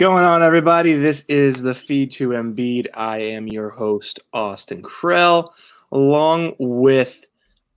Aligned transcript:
going 0.00 0.24
on, 0.24 0.42
everybody? 0.42 0.94
This 0.94 1.26
is 1.28 1.60
the 1.60 1.74
feed 1.74 2.10
to 2.12 2.30
Embiid. 2.30 2.86
I 2.94 3.18
am 3.18 3.46
your 3.46 3.68
host, 3.68 4.18
Austin 4.32 4.80
Krell, 4.80 5.50
along 5.92 6.54
with 6.58 7.26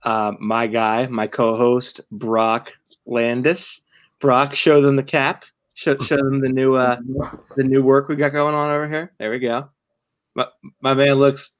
uh, 0.04 0.32
my 0.40 0.66
guy, 0.66 1.06
my 1.08 1.26
co-host, 1.26 2.00
Brock 2.10 2.72
Landis. 3.04 3.82
Brock, 4.20 4.54
show 4.54 4.80
them 4.80 4.96
the 4.96 5.02
cap. 5.02 5.44
Show, 5.74 5.98
show 5.98 6.16
them 6.16 6.40
the 6.40 6.48
new 6.48 6.76
uh, 6.76 6.96
the 7.56 7.62
new 7.62 7.82
work 7.82 8.08
we 8.08 8.16
got 8.16 8.32
going 8.32 8.54
on 8.54 8.70
over 8.70 8.88
here. 8.88 9.12
There 9.18 9.30
we 9.30 9.38
go. 9.38 9.68
My, 10.34 10.46
my 10.80 10.94
man 10.94 11.16
looks 11.16 11.50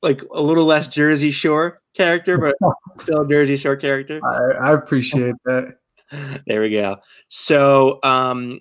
like 0.00 0.22
a 0.32 0.40
little 0.40 0.64
less 0.64 0.86
Jersey 0.86 1.32
Shore 1.32 1.76
character, 1.92 2.38
but 2.38 2.54
still 3.02 3.26
Jersey 3.26 3.56
Shore 3.56 3.74
character. 3.74 4.20
I, 4.24 4.68
I 4.68 4.74
appreciate 4.74 5.34
that. 5.44 5.74
There 6.46 6.60
we 6.60 6.68
go. 6.68 6.98
So 7.28 7.98
um, 8.02 8.60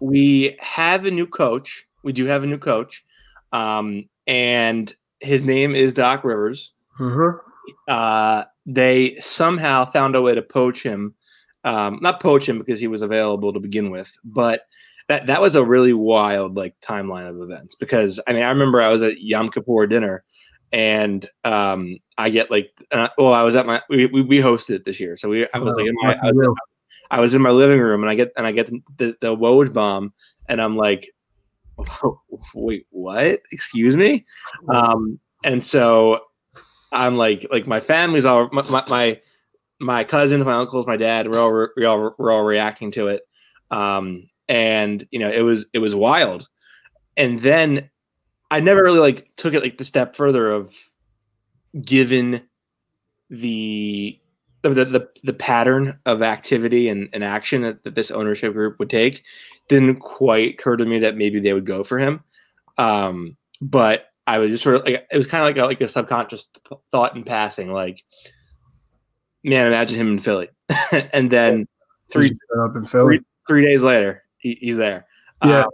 we 0.00 0.56
have 0.60 1.04
a 1.06 1.10
new 1.10 1.26
coach. 1.26 1.86
We 2.02 2.12
do 2.12 2.24
have 2.26 2.42
a 2.42 2.46
new 2.46 2.58
coach, 2.58 3.04
um, 3.52 4.08
and 4.26 4.92
his 5.20 5.44
name 5.44 5.74
is 5.74 5.94
Doc 5.94 6.24
Rivers. 6.24 6.72
Mhm. 6.98 7.38
Uh, 7.88 8.44
they 8.64 9.16
somehow 9.16 9.84
found 9.84 10.14
a 10.14 10.22
way 10.22 10.34
to 10.34 10.42
poach 10.42 10.82
him. 10.82 11.14
Um, 11.64 11.98
not 12.00 12.20
poach 12.20 12.48
him 12.48 12.58
because 12.58 12.78
he 12.78 12.86
was 12.86 13.02
available 13.02 13.52
to 13.52 13.58
begin 13.58 13.90
with, 13.90 14.16
but 14.24 14.62
that 15.08 15.26
that 15.26 15.40
was 15.40 15.54
a 15.54 15.64
really 15.64 15.92
wild 15.92 16.56
like 16.56 16.74
timeline 16.80 17.28
of 17.28 17.40
events. 17.40 17.74
Because 17.74 18.20
I 18.26 18.32
mean, 18.32 18.42
I 18.42 18.48
remember 18.48 18.80
I 18.80 18.88
was 18.88 19.02
at 19.02 19.20
Yom 19.20 19.48
Kippur 19.48 19.86
dinner, 19.86 20.24
and 20.72 21.28
um, 21.44 21.96
I 22.18 22.30
get 22.30 22.50
like, 22.50 22.70
uh, 22.92 23.08
well, 23.18 23.32
I 23.32 23.42
was 23.42 23.56
at 23.56 23.66
my 23.66 23.82
we, 23.88 24.06
we, 24.06 24.22
we 24.22 24.38
hosted 24.38 24.76
it 24.76 24.84
this 24.84 25.00
year, 25.00 25.16
so 25.16 25.28
we 25.28 25.46
I 25.54 25.58
was 25.58 25.74
like 25.74 25.86
in 25.86 25.94
my 26.02 26.16
I 26.22 26.30
was, 26.32 26.48
I 27.10 27.20
was 27.20 27.34
in 27.34 27.42
my 27.42 27.50
living 27.50 27.80
room 27.80 28.02
and 28.02 28.10
I 28.10 28.14
get 28.14 28.32
and 28.36 28.46
I 28.46 28.52
get 28.52 28.70
the 28.96 29.16
the 29.20 29.36
Woj 29.36 29.72
bomb 29.72 30.12
and 30.48 30.60
I'm 30.60 30.76
like, 30.76 31.12
wait, 32.54 32.86
what? 32.90 33.42
Excuse 33.52 33.96
me? 33.96 34.24
Um, 34.68 35.18
and 35.44 35.62
so 35.64 36.20
I'm 36.92 37.16
like, 37.16 37.46
like 37.50 37.66
my 37.66 37.80
family's 37.80 38.24
all 38.24 38.48
my 38.52 38.84
my 38.88 39.20
my, 39.78 40.04
cousins, 40.04 40.44
my 40.44 40.54
uncles, 40.54 40.86
my 40.86 40.96
dad, 40.96 41.28
we're 41.28 41.38
all 41.38 41.52
re- 41.52 41.68
we're 41.76 41.86
all 41.86 42.14
we're 42.18 42.32
all 42.32 42.44
reacting 42.44 42.90
to 42.92 43.08
it. 43.08 43.22
Um, 43.70 44.26
and 44.48 45.06
you 45.10 45.18
know, 45.18 45.30
it 45.30 45.42
was 45.42 45.66
it 45.74 45.78
was 45.78 45.94
wild. 45.94 46.48
And 47.16 47.38
then 47.40 47.90
I 48.50 48.60
never 48.60 48.82
really 48.82 49.00
like 49.00 49.30
took 49.36 49.54
it 49.54 49.62
like 49.62 49.78
the 49.78 49.84
step 49.84 50.16
further 50.16 50.50
of 50.50 50.74
given 51.84 52.42
the 53.28 54.18
the, 54.74 54.84
the, 54.84 55.08
the 55.24 55.32
pattern 55.32 55.98
of 56.06 56.22
activity 56.22 56.88
and, 56.88 57.08
and 57.12 57.22
action 57.22 57.62
that, 57.62 57.84
that 57.84 57.94
this 57.94 58.10
ownership 58.10 58.52
group 58.52 58.78
would 58.78 58.90
take 58.90 59.22
didn't 59.68 59.96
quite 59.96 60.54
occur 60.54 60.76
to 60.76 60.86
me 60.86 60.98
that 60.98 61.16
maybe 61.16 61.40
they 61.40 61.52
would 61.52 61.66
go 61.66 61.84
for 61.84 61.98
him. 61.98 62.22
Um, 62.78 63.36
but 63.60 64.06
I 64.26 64.38
was 64.38 64.50
just 64.50 64.62
sort 64.62 64.76
of 64.76 64.84
like, 64.84 65.06
it 65.10 65.16
was 65.16 65.26
kind 65.26 65.42
of 65.42 65.48
like 65.48 65.62
a, 65.62 65.66
like 65.66 65.80
a 65.80 65.88
subconscious 65.88 66.46
thought 66.90 67.16
in 67.16 67.24
passing, 67.24 67.72
like, 67.72 68.02
man, 69.44 69.66
imagine 69.66 69.98
him 69.98 70.12
in 70.12 70.18
Philly. 70.18 70.48
and 71.12 71.30
then 71.30 71.66
three, 72.10 72.36
up 72.58 72.76
in 72.76 72.84
Philly. 72.84 73.18
three, 73.18 73.24
three 73.48 73.64
days 73.64 73.82
later, 73.82 74.24
he, 74.38 74.58
he's 74.60 74.76
there. 74.76 75.06
Yeah. 75.44 75.62
Um, 75.62 75.70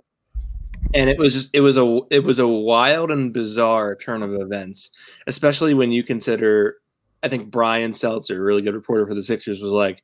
and 0.95 1.09
it 1.09 1.19
was 1.19 1.33
just 1.33 1.51
it 1.53 1.61
was 1.61 1.77
a 1.77 2.01
it 2.11 2.25
was 2.25 2.39
a 2.39 2.47
wild 2.47 3.11
and 3.11 3.33
bizarre 3.33 3.97
turn 3.97 4.23
of 4.23 4.35
events, 4.35 4.91
especially 5.27 5.75
when 5.75 5.93
you 5.93 6.03
consider. 6.03 6.77
I 7.23 7.29
think 7.29 7.51
Brian 7.51 7.95
Seltzer, 7.95 8.41
a 8.41 8.43
really 8.43 8.63
good 8.63 8.75
reporter 8.75 9.07
for 9.07 9.15
the 9.15 9.23
Sixers, 9.23 9.61
was 9.61 9.73
like, 9.73 10.03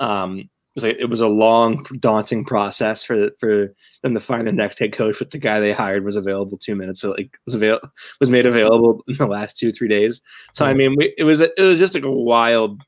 um, 0.00 0.38
it 0.40 0.48
was 0.74 0.84
like 0.84 0.96
it 1.00 1.10
was 1.10 1.20
a 1.20 1.28
long, 1.28 1.84
daunting 1.98 2.44
process 2.44 3.02
for 3.02 3.30
for 3.40 3.74
them 4.02 4.14
to 4.14 4.20
find 4.20 4.46
the 4.46 4.52
next 4.52 4.78
head 4.78 4.92
coach. 4.92 5.16
But 5.18 5.30
the 5.30 5.38
guy 5.38 5.58
they 5.58 5.72
hired 5.72 6.04
was 6.04 6.16
available 6.16 6.58
two 6.58 6.76
minutes, 6.76 7.00
so 7.00 7.10
like 7.12 7.36
was 7.46 7.54
avail- 7.54 7.80
was 8.20 8.30
made 8.30 8.46
available 8.46 9.02
in 9.08 9.16
the 9.16 9.26
last 9.26 9.58
two 9.58 9.72
three 9.72 9.88
days. 9.88 10.20
So 10.52 10.64
I 10.64 10.74
mean, 10.74 10.94
we, 10.96 11.14
it 11.18 11.24
was 11.24 11.40
it 11.40 11.58
was 11.58 11.78
just 11.78 11.94
like 11.94 12.04
a 12.04 12.10
wild 12.10 12.82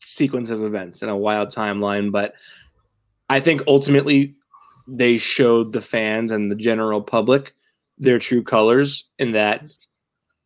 sequence 0.00 0.50
of 0.50 0.62
events 0.62 1.02
and 1.02 1.10
a 1.10 1.16
wild 1.16 1.48
timeline. 1.48 2.12
But 2.12 2.34
I 3.28 3.40
think 3.40 3.62
ultimately 3.66 4.36
they 4.86 5.18
showed 5.18 5.72
the 5.72 5.80
fans 5.80 6.30
and 6.30 6.50
the 6.50 6.56
general 6.56 7.02
public 7.02 7.54
their 8.00 8.18
true 8.18 8.42
colors 8.42 9.04
in 9.18 9.32
that 9.32 9.62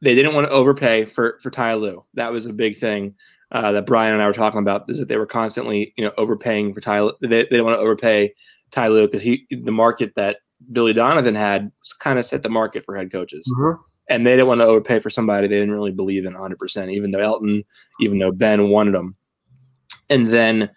they 0.00 0.14
didn't 0.14 0.34
want 0.34 0.46
to 0.46 0.52
overpay 0.52 1.06
for 1.06 1.38
for 1.42 1.50
Ty 1.50 1.74
Lue. 1.74 2.04
That 2.14 2.32
was 2.32 2.46
a 2.46 2.52
big 2.52 2.76
thing 2.76 3.14
uh, 3.52 3.72
that 3.72 3.86
Brian 3.86 4.12
and 4.12 4.22
I 4.22 4.26
were 4.26 4.32
talking 4.32 4.60
about. 4.60 4.88
Is 4.90 4.98
that 4.98 5.08
they 5.08 5.16
were 5.16 5.26
constantly 5.26 5.92
you 5.96 6.04
know 6.04 6.12
overpaying 6.18 6.74
for 6.74 6.80
Ty. 6.80 7.00
Lue. 7.02 7.12
They, 7.20 7.28
they 7.28 7.42
didn't 7.44 7.64
want 7.64 7.76
to 7.78 7.82
overpay 7.82 8.34
Ty 8.70 8.88
Lue 8.88 9.06
because 9.06 9.22
he 9.22 9.46
the 9.50 9.72
market 9.72 10.14
that 10.16 10.38
Billy 10.72 10.92
Donovan 10.92 11.34
had 11.34 11.70
kind 12.00 12.18
of 12.18 12.24
set 12.24 12.42
the 12.42 12.48
market 12.48 12.84
for 12.84 12.96
head 12.96 13.10
coaches, 13.12 13.50
Mhm. 13.56 13.78
and 14.08 14.26
they 14.26 14.32
didn't 14.32 14.48
want 14.48 14.60
to 14.60 14.66
overpay 14.66 14.98
for 15.00 15.10
somebody 15.10 15.46
they 15.48 15.58
didn't 15.60 15.74
really 15.74 15.92
believe 15.92 16.24
in 16.24 16.32
100. 16.34 16.58
percent 16.58 16.90
Even 16.90 17.10
though 17.10 17.20
Elton, 17.20 17.62
even 18.00 18.18
though 18.18 18.32
Ben 18.32 18.68
wanted 18.68 18.94
them, 18.94 19.14
and 20.10 20.28
then 20.28 20.70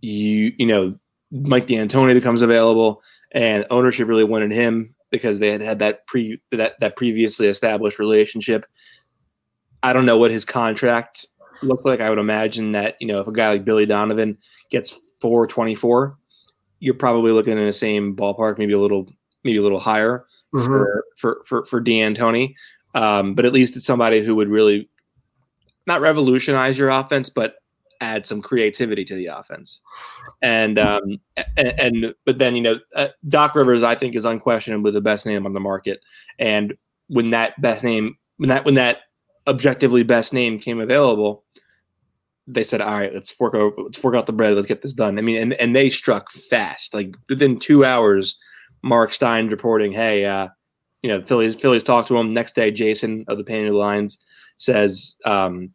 you 0.00 0.52
you 0.58 0.66
know 0.66 0.94
Mike 1.30 1.66
D'Antoni 1.66 2.12
becomes 2.14 2.42
available, 2.42 3.02
and 3.32 3.64
ownership 3.70 4.08
really 4.08 4.24
wanted 4.24 4.52
him 4.52 4.94
because 5.12 5.38
they 5.38 5.52
had 5.52 5.60
had 5.60 5.78
that 5.78 6.04
pre 6.08 6.40
that 6.50 6.80
that 6.80 6.96
previously 6.96 7.46
established 7.46 8.00
relationship. 8.00 8.66
I 9.84 9.92
don't 9.92 10.06
know 10.06 10.18
what 10.18 10.32
his 10.32 10.44
contract 10.44 11.26
looked 11.62 11.84
like. 11.86 12.00
I 12.00 12.08
would 12.08 12.18
imagine 12.18 12.72
that 12.72 12.96
you 13.00 13.06
know 13.06 13.20
if 13.20 13.28
a 13.28 13.32
guy 13.32 13.50
like 13.50 13.64
Billy 13.64 13.86
Donovan 13.86 14.36
gets 14.70 14.98
four 15.20 15.46
twenty 15.46 15.76
four, 15.76 16.18
you're 16.80 16.94
probably 16.94 17.30
looking 17.30 17.56
in 17.56 17.66
the 17.66 17.72
same 17.72 18.16
ballpark, 18.16 18.58
maybe 18.58 18.72
a 18.72 18.78
little 18.80 19.06
maybe 19.44 19.58
a 19.58 19.62
little 19.62 19.80
higher 19.80 20.24
Mhm. 20.52 20.64
for 20.64 21.04
for 21.16 21.42
for 21.46 21.64
for 21.64 21.80
D'Antoni. 21.80 22.54
Um, 22.94 23.34
but 23.34 23.46
at 23.46 23.52
least 23.52 23.76
it's 23.76 23.86
somebody 23.86 24.20
who 24.22 24.34
would 24.36 24.48
really 24.48 24.88
not 25.86 26.00
revolutionize 26.00 26.78
your 26.78 26.90
offense, 26.90 27.28
but 27.28 27.56
add 28.02 28.26
some 28.26 28.42
creativity 28.42 29.04
to 29.04 29.14
the 29.14 29.26
offense. 29.26 29.80
And 30.42 30.78
um, 30.78 31.20
and, 31.56 31.80
and 31.80 32.14
but 32.26 32.38
then 32.38 32.56
you 32.56 32.62
know 32.62 32.78
uh, 32.96 33.08
Doc 33.28 33.54
Rivers, 33.54 33.82
I 33.82 33.94
think, 33.94 34.14
is 34.14 34.24
unquestionably 34.24 34.90
the 34.90 35.00
best 35.00 35.24
name 35.24 35.46
on 35.46 35.52
the 35.52 35.60
market. 35.60 36.00
And 36.38 36.74
when 37.08 37.30
that 37.30 37.60
best 37.60 37.84
name, 37.84 38.16
when 38.36 38.48
that 38.48 38.64
when 38.64 38.74
that 38.74 39.00
objectively 39.46 40.02
best 40.02 40.32
name 40.32 40.58
came 40.58 40.80
available, 40.80 41.44
they 42.46 42.62
said, 42.62 42.80
"All 42.80 42.98
right, 42.98 43.14
let's 43.14 43.30
fork 43.30 43.54
out, 43.54 43.74
let's 43.78 43.98
fork 43.98 44.14
out 44.14 44.26
the 44.26 44.32
bread. 44.32 44.54
Let's 44.54 44.68
get 44.68 44.82
this 44.82 44.92
done." 44.92 45.18
I 45.18 45.22
mean, 45.22 45.40
and 45.40 45.54
and 45.54 45.76
they 45.76 45.88
struck 45.88 46.30
fast. 46.32 46.94
Like 46.94 47.16
within 47.28 47.58
two 47.58 47.84
hours, 47.84 48.36
Mark 48.82 49.12
Stein's 49.12 49.52
reporting, 49.52 49.92
"Hey, 49.92 50.24
uh, 50.24 50.48
you 51.02 51.08
know, 51.08 51.22
Phillies 51.22 51.54
Phillies 51.54 51.82
talked 51.82 52.08
to 52.08 52.18
him." 52.18 52.34
Next 52.34 52.54
day, 52.54 52.70
Jason 52.70 53.24
of 53.28 53.38
the 53.38 53.44
Painted 53.44 53.74
Lines 53.74 54.18
says, 54.58 55.16
um, 55.24 55.70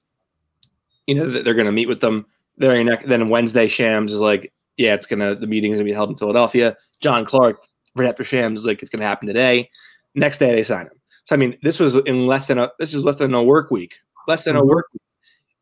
"You 1.07 1.15
know, 1.15 1.29
that 1.29 1.43
they're 1.45 1.53
going 1.53 1.65
to 1.65 1.71
meet 1.71 1.87
with 1.87 2.01
them." 2.01 2.25
Very 2.57 2.83
next, 2.83 3.07
then 3.07 3.29
Wednesday, 3.29 3.67
Shams 3.67 4.11
is 4.13 4.21
like, 4.21 4.51
"Yeah, 4.77 4.93
it's 4.93 5.05
gonna 5.05 5.35
the 5.35 5.47
meeting 5.47 5.71
is 5.71 5.77
gonna 5.77 5.85
be 5.85 5.93
held 5.93 6.09
in 6.09 6.17
Philadelphia." 6.17 6.75
John 7.01 7.25
Clark 7.25 7.63
right 7.95 8.07
after 8.09 8.23
Shams 8.23 8.59
is 8.59 8.65
like, 8.65 8.81
"It's 8.81 8.91
gonna 8.91 9.05
happen 9.05 9.27
today." 9.27 9.69
Next 10.15 10.37
day, 10.39 10.53
they 10.55 10.63
sign 10.63 10.87
him. 10.87 10.99
So 11.25 11.35
I 11.35 11.37
mean, 11.37 11.57
this 11.61 11.79
was 11.79 11.95
in 11.95 12.25
less 12.25 12.47
than 12.47 12.57
a 12.57 12.71
this 12.79 12.93
is 12.93 13.03
less 13.03 13.17
than 13.17 13.33
a 13.33 13.43
work 13.43 13.69
week. 13.71 13.95
Less 14.27 14.43
than 14.43 14.55
a 14.55 14.61
Mhm. 14.61 14.67
work. 14.67 14.87
Week. 14.93 15.01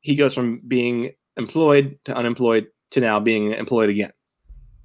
He 0.02 0.16
goes 0.16 0.34
from 0.34 0.62
being 0.68 1.12
employed 1.38 1.98
to 2.06 2.16
unemployed 2.16 2.68
to 2.92 3.02
now 3.02 3.20
being 3.20 3.52
employed 3.52 3.90
again, 3.90 4.12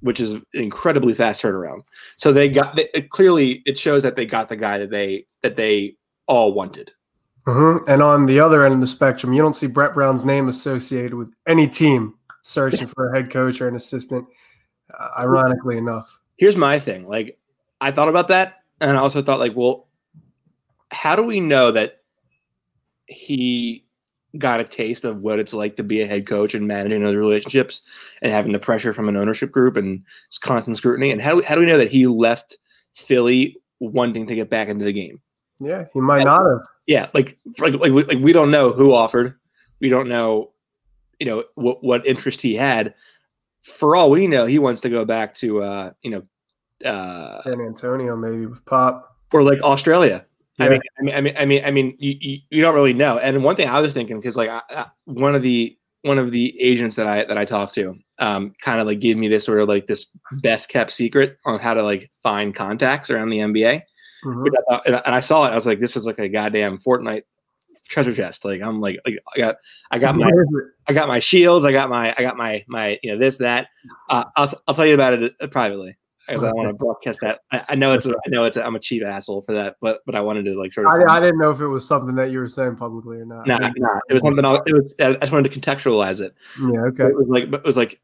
which 0.01 0.19
is 0.19 0.33
an 0.33 0.43
incredibly 0.53 1.13
fast 1.13 1.41
turnaround. 1.41 1.81
So 2.17 2.33
they 2.33 2.49
got 2.49 2.75
they, 2.75 2.89
it, 2.93 3.09
clearly 3.09 3.61
it 3.65 3.77
shows 3.77 4.03
that 4.03 4.15
they 4.15 4.25
got 4.25 4.49
the 4.49 4.55
guy 4.57 4.77
that 4.79 4.89
they 4.89 5.25
that 5.43 5.55
they 5.55 5.95
all 6.27 6.53
wanted. 6.53 6.91
Mhm. 7.47 7.87
And 7.87 8.01
on 8.01 8.25
the 8.27 8.39
other 8.39 8.63
end 8.63 8.75
of 8.75 8.81
the 8.81 8.87
spectrum, 8.87 9.33
you 9.33 9.41
don't 9.41 9.55
see 9.55 9.67
Brett 9.67 9.93
Brown's 9.93 10.23
name 10.23 10.47
associated 10.47 11.15
with 11.15 11.33
any 11.47 11.67
team 11.67 12.13
searching 12.43 12.87
for 12.87 13.09
a 13.09 13.15
head 13.15 13.31
coach 13.31 13.61
or 13.61 13.67
an 13.67 13.75
assistant. 13.75 14.25
Uh, 14.97 15.09
ironically 15.17 15.77
enough, 15.77 16.19
Here's 16.41 16.57
my 16.57 16.79
thing. 16.79 17.07
Like 17.07 17.37
I 17.81 17.91
thought 17.91 18.09
about 18.09 18.27
that, 18.29 18.63
and 18.81 18.97
I 18.97 18.99
also 18.99 19.21
thought 19.21 19.39
like, 19.39 19.55
well, 19.55 19.87
how 20.91 21.15
do 21.15 21.21
we 21.21 21.39
know 21.39 21.69
that 21.69 21.99
he 23.05 23.85
got 24.39 24.59
a 24.59 24.63
taste 24.63 25.05
of 25.05 25.17
what 25.17 25.37
it's 25.37 25.53
like 25.53 25.75
to 25.75 25.83
be 25.83 26.01
a 26.01 26.07
head 26.07 26.25
coach 26.25 26.55
and 26.55 26.67
managing 26.67 27.03
those 27.03 27.15
relationships 27.15 27.83
and 28.23 28.31
having 28.31 28.53
the 28.53 28.59
pressure 28.59 28.91
from 28.91 29.07
an 29.07 29.15
ownership 29.15 29.51
group 29.51 29.77
and 29.77 30.03
constant 30.39 30.77
scrutiny? 30.77 31.11
And 31.11 31.21
how, 31.21 31.43
how 31.43 31.53
do 31.53 31.61
we 31.61 31.67
know 31.67 31.77
that 31.77 31.91
he 31.91 32.07
left 32.07 32.57
Philly 32.95 33.55
wanting 33.79 34.25
to 34.25 34.33
get 34.33 34.49
back 34.49 34.67
into 34.67 34.83
the 34.83 34.93
game? 34.93 35.21
Yeah, 35.61 35.85
he 35.93 35.99
might 36.01 36.23
not 36.23 36.45
have. 36.45 36.59
Yeah, 36.87 37.07
like 37.13 37.37
like 37.59 37.73
like 37.75 37.91
we, 37.91 38.03
like 38.03 38.19
we 38.19 38.33
don't 38.33 38.51
know 38.51 38.71
who 38.71 38.93
offered. 38.93 39.35
We 39.79 39.89
don't 39.89 40.09
know, 40.09 40.51
you 41.19 41.25
know, 41.25 41.43
what 41.55 41.83
what 41.83 42.05
interest 42.05 42.41
he 42.41 42.55
had. 42.55 42.93
For 43.61 43.95
all 43.95 44.09
we 44.09 44.27
know, 44.27 44.45
he 44.45 44.59
wants 44.59 44.81
to 44.81 44.89
go 44.89 45.05
back 45.05 45.33
to 45.35 45.61
uh, 45.61 45.91
you 46.01 46.11
know, 46.11 46.89
uh, 46.89 47.41
San 47.43 47.61
Antonio 47.61 48.15
maybe 48.17 48.45
with 48.47 48.65
Pop. 48.65 49.15
or 49.31 49.43
like 49.43 49.61
Australia. 49.61 50.25
I 50.59 50.65
Yeah. 50.65 50.69
mean, 50.71 50.81
I 50.99 51.01
mean, 51.03 51.13
I 51.15 51.21
mean, 51.21 51.35
I 51.37 51.45
mean, 51.45 51.65
I 51.65 51.71
mean, 51.71 51.95
you, 51.99 52.15
you, 52.19 52.39
you 52.49 52.61
don't 52.61 52.75
really 52.75 52.93
know. 52.93 53.17
And 53.19 53.43
one 53.43 53.55
thing 53.55 53.69
I 53.69 53.79
was 53.79 53.93
thinking, 53.93 54.17
because 54.19 54.35
like 54.35 54.49
I, 54.49 54.61
I, 54.71 54.85
one 55.05 55.35
of 55.35 55.41
the 55.43 55.77
one 56.03 56.17
of 56.17 56.31
the 56.31 56.59
agents 56.61 56.95
that 56.95 57.07
I 57.07 57.23
that 57.25 57.37
I 57.37 57.45
talked 57.45 57.75
to 57.75 57.95
um, 58.19 58.53
kind 58.61 58.81
of 58.81 58.87
like 58.87 58.99
gave 58.99 59.17
me 59.17 59.27
this 59.27 59.45
sort 59.45 59.59
of 59.59 59.67
like 59.69 59.87
this 59.87 60.07
best 60.41 60.69
kept 60.69 60.91
secret 60.91 61.37
on 61.45 61.59
how 61.59 61.73
to 61.75 61.83
like 61.83 62.11
find 62.23 62.53
contacts 62.55 63.09
around 63.09 63.29
the 63.29 63.39
NBA. 63.39 63.83
Mm-hmm. 64.25 64.45
Thought, 64.69 65.05
and 65.05 65.15
I 65.15 65.19
saw 65.19 65.45
it. 65.45 65.51
I 65.51 65.55
was 65.55 65.65
like, 65.65 65.79
this 65.79 65.95
is 65.95 66.05
like 66.05 66.19
a 66.19 66.29
goddamn 66.29 66.77
Fortnite 66.77 67.23
treasure 67.87 68.13
chest. 68.13 68.45
Like 68.45 68.61
I'm 68.61 68.81
like, 68.81 68.99
like 69.05 69.19
I 69.35 69.37
got 69.37 69.55
I 69.91 69.99
got 69.99 70.15
my 70.15 70.31
I 70.87 70.93
got 70.93 71.07
my 71.07 71.19
shields. 71.19 71.65
I 71.65 71.71
got 71.71 71.89
my 71.89 72.13
I 72.17 72.21
got 72.21 72.37
my 72.37 72.63
my 72.67 72.99
you 73.03 73.11
know 73.11 73.17
this 73.17 73.37
that. 73.37 73.67
Uh, 74.09 74.25
I'll 74.35 74.51
I'll 74.67 74.75
tell 74.75 74.85
you 74.85 74.93
about 74.93 75.13
it 75.13 75.33
uh, 75.41 75.47
privately 75.47 75.97
because 76.27 76.43
I 76.43 76.51
want 76.53 76.69
to 76.69 76.73
broadcast 76.73 77.19
that. 77.21 77.41
I, 77.51 77.65
I, 77.69 77.75
know 77.75 77.93
it's 77.93 78.05
a, 78.05 78.11
I 78.11 78.29
know 78.29 78.45
it's 78.45 78.55
a, 78.55 78.65
I'm 78.65 78.75
a 78.75 78.79
cheap 78.79 79.03
asshole 79.03 79.41
for 79.41 79.53
that, 79.53 79.75
but 79.81 80.01
but 80.05 80.15
I 80.15 80.21
wanted 80.21 80.45
to 80.45 80.59
like 80.59 80.71
sort 80.71 80.87
of. 80.87 80.93
I, 80.93 81.17
I 81.17 81.19
didn't 81.19 81.39
know 81.39 81.51
if 81.51 81.59
it 81.59 81.67
was 81.67 81.85
something 81.85 82.15
that 82.15 82.31
you 82.31 82.39
were 82.39 82.47
saying 82.47 82.75
publicly 82.75 83.17
or 83.17 83.25
not. 83.25 83.47
Nah, 83.47 83.57
nah. 83.57 83.99
It 84.09 84.13
was 84.13 84.21
something. 84.21 84.45
I, 84.45 84.53
it 84.65 84.73
was. 84.73 84.93
I 84.99 85.13
just 85.13 85.31
wanted 85.31 85.51
to 85.51 85.59
contextualize 85.59 86.21
it. 86.21 86.33
Yeah. 86.59 86.81
Okay. 86.85 87.05
It 87.05 87.15
was 87.15 87.27
like 87.27 87.51
it 87.51 87.63
was 87.63 87.77
like 87.77 87.99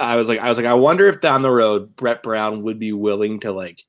I 0.00 0.16
was 0.16 0.28
like 0.28 0.40
I 0.40 0.48
was 0.48 0.58
like 0.58 0.66
I 0.66 0.74
wonder 0.74 1.06
if 1.06 1.20
down 1.20 1.42
the 1.42 1.50
road 1.50 1.94
Brett 1.96 2.22
Brown 2.22 2.62
would 2.62 2.78
be 2.78 2.92
willing 2.92 3.40
to 3.40 3.52
like 3.52 3.84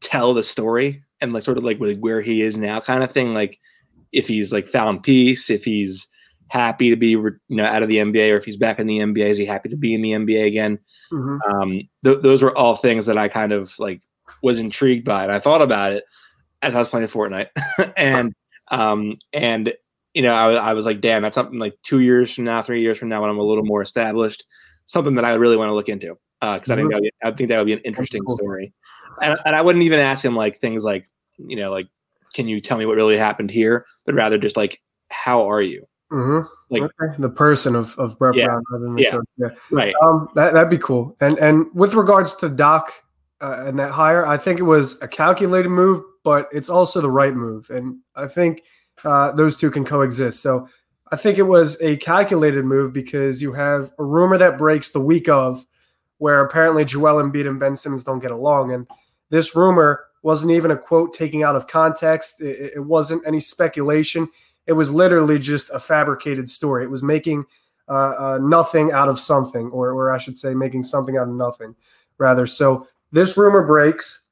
tell 0.00 0.34
the 0.34 0.42
story 0.42 1.02
and 1.20 1.32
like 1.32 1.42
sort 1.42 1.58
of 1.58 1.64
like 1.64 1.78
where 1.78 2.20
he 2.20 2.42
is 2.42 2.58
now 2.58 2.80
kind 2.80 3.02
of 3.02 3.10
thing 3.10 3.34
like 3.34 3.58
if 4.12 4.28
he's 4.28 4.52
like 4.52 4.68
found 4.68 5.02
peace 5.02 5.50
if 5.50 5.64
he's 5.64 6.06
happy 6.50 6.90
to 6.90 6.96
be 6.96 7.10
you 7.10 7.38
know 7.48 7.64
out 7.64 7.82
of 7.82 7.88
the 7.88 7.96
NBA 7.96 8.32
or 8.32 8.36
if 8.36 8.44
he's 8.44 8.56
back 8.56 8.78
in 8.78 8.86
the 8.86 9.00
NBA 9.00 9.26
is 9.26 9.38
he 9.38 9.44
happy 9.44 9.68
to 9.68 9.76
be 9.76 9.94
in 9.94 10.02
the 10.02 10.12
NBA 10.12 10.46
again 10.46 10.78
mm-hmm. 11.12 11.38
um, 11.50 11.80
th- 12.04 12.22
those 12.22 12.42
were 12.42 12.56
all 12.56 12.76
things 12.76 13.06
that 13.06 13.18
I 13.18 13.28
kind 13.28 13.52
of 13.52 13.76
like 13.78 14.00
was 14.42 14.58
intrigued 14.58 15.04
by 15.04 15.22
and 15.22 15.32
I 15.32 15.38
thought 15.38 15.62
about 15.62 15.92
it 15.92 16.04
as 16.62 16.74
I 16.74 16.78
was 16.78 16.88
playing 16.88 17.08
Fortnite 17.08 17.48
and 17.96 18.32
um, 18.70 19.16
and 19.32 19.72
you 20.14 20.22
know 20.22 20.34
I, 20.34 20.52
I 20.52 20.74
was 20.74 20.86
like 20.86 21.00
damn 21.00 21.22
that's 21.22 21.34
something 21.34 21.58
like 21.58 21.76
two 21.82 22.00
years 22.00 22.32
from 22.32 22.44
now 22.44 22.62
three 22.62 22.82
years 22.82 22.98
from 22.98 23.08
now 23.08 23.22
when 23.22 23.30
I'm 23.30 23.38
a 23.38 23.44
little 23.44 23.64
more 23.64 23.82
established 23.82 24.44
something 24.86 25.16
that 25.16 25.24
I 25.24 25.34
really 25.34 25.56
want 25.56 25.70
to 25.70 25.74
look 25.74 25.88
into 25.88 26.16
because 26.40 26.70
uh, 26.70 26.74
I 26.74 26.76
think 26.76 26.78
mm-hmm. 26.78 26.88
that 26.90 26.96
would 26.96 27.02
be, 27.02 27.12
I 27.24 27.30
think 27.32 27.48
that 27.48 27.58
would 27.58 27.66
be 27.66 27.72
an 27.72 27.80
interesting 27.80 28.22
cool. 28.24 28.36
story 28.36 28.72
and, 29.22 29.38
and 29.44 29.56
I 29.56 29.62
wouldn't 29.62 29.84
even 29.84 30.00
ask 30.00 30.24
him 30.24 30.36
like 30.36 30.56
things 30.56 30.84
like 30.84 31.08
you 31.38 31.56
know 31.56 31.70
like 31.70 31.88
can 32.34 32.48
you 32.48 32.60
tell 32.60 32.78
me 32.78 32.86
what 32.86 32.96
really 32.96 33.16
happened 33.16 33.50
here 33.50 33.86
but 34.04 34.14
rather 34.14 34.38
just 34.38 34.56
like 34.56 34.80
how 35.10 35.48
are 35.50 35.62
you 35.62 35.86
Mm-hmm. 36.12 36.46
Like 36.70 36.90
okay. 37.00 37.14
the 37.18 37.28
person 37.28 37.74
of, 37.74 37.98
of 37.98 38.18
Brett 38.18 38.34
yeah, 38.34 38.46
Brown 38.46 38.62
rather 38.70 38.84
than 38.84 38.94
the 38.94 39.02
yeah. 39.02 39.18
Yeah. 39.38 39.48
Right. 39.70 39.94
Um, 40.02 40.28
that, 40.34 40.52
that'd 40.52 40.70
be 40.70 40.78
cool. 40.78 41.16
And 41.20 41.38
and 41.38 41.66
with 41.74 41.94
regards 41.94 42.34
to 42.36 42.48
Doc 42.48 42.92
uh, 43.40 43.64
and 43.66 43.78
that 43.78 43.90
hire, 43.90 44.24
I 44.24 44.36
think 44.36 44.60
it 44.60 44.64
was 44.64 45.00
a 45.02 45.08
calculated 45.08 45.68
move, 45.68 46.02
but 46.24 46.48
it's 46.52 46.70
also 46.70 47.00
the 47.00 47.10
right 47.10 47.34
move. 47.34 47.70
And 47.70 47.98
I 48.14 48.28
think 48.28 48.62
uh, 49.04 49.32
those 49.32 49.56
two 49.56 49.70
can 49.70 49.84
coexist. 49.84 50.42
So 50.42 50.68
I 51.10 51.16
think 51.16 51.38
it 51.38 51.42
was 51.42 51.80
a 51.80 51.96
calculated 51.98 52.64
move 52.64 52.92
because 52.92 53.42
you 53.42 53.52
have 53.52 53.92
a 53.98 54.04
rumor 54.04 54.38
that 54.38 54.58
breaks 54.58 54.90
the 54.90 55.00
week 55.00 55.28
of 55.28 55.66
where 56.18 56.40
apparently 56.40 56.84
Joel 56.84 57.22
Embiid 57.22 57.48
and 57.48 57.60
Ben 57.60 57.76
Simmons 57.76 58.04
don't 58.04 58.20
get 58.20 58.30
along. 58.30 58.72
And 58.72 58.86
this 59.30 59.54
rumor 59.54 60.04
wasn't 60.22 60.52
even 60.52 60.70
a 60.70 60.76
quote 60.76 61.14
taking 61.14 61.42
out 61.42 61.56
of 61.56 61.66
context. 61.66 62.40
It, 62.40 62.74
it 62.76 62.84
wasn't 62.84 63.26
any 63.26 63.40
speculation 63.40 64.28
it 64.66 64.72
was 64.72 64.92
literally 64.92 65.38
just 65.38 65.70
a 65.70 65.78
fabricated 65.78 66.50
story. 66.50 66.84
It 66.84 66.90
was 66.90 67.02
making 67.02 67.46
uh, 67.88 68.14
uh, 68.18 68.38
nothing 68.42 68.90
out 68.92 69.08
of 69.08 69.18
something, 69.18 69.70
or, 69.70 69.90
or 69.90 70.12
I 70.12 70.18
should 70.18 70.36
say, 70.36 70.54
making 70.54 70.84
something 70.84 71.16
out 71.16 71.28
of 71.28 71.34
nothing, 71.34 71.76
rather. 72.18 72.46
So 72.46 72.88
this 73.12 73.36
rumor 73.36 73.64
breaks, 73.64 74.28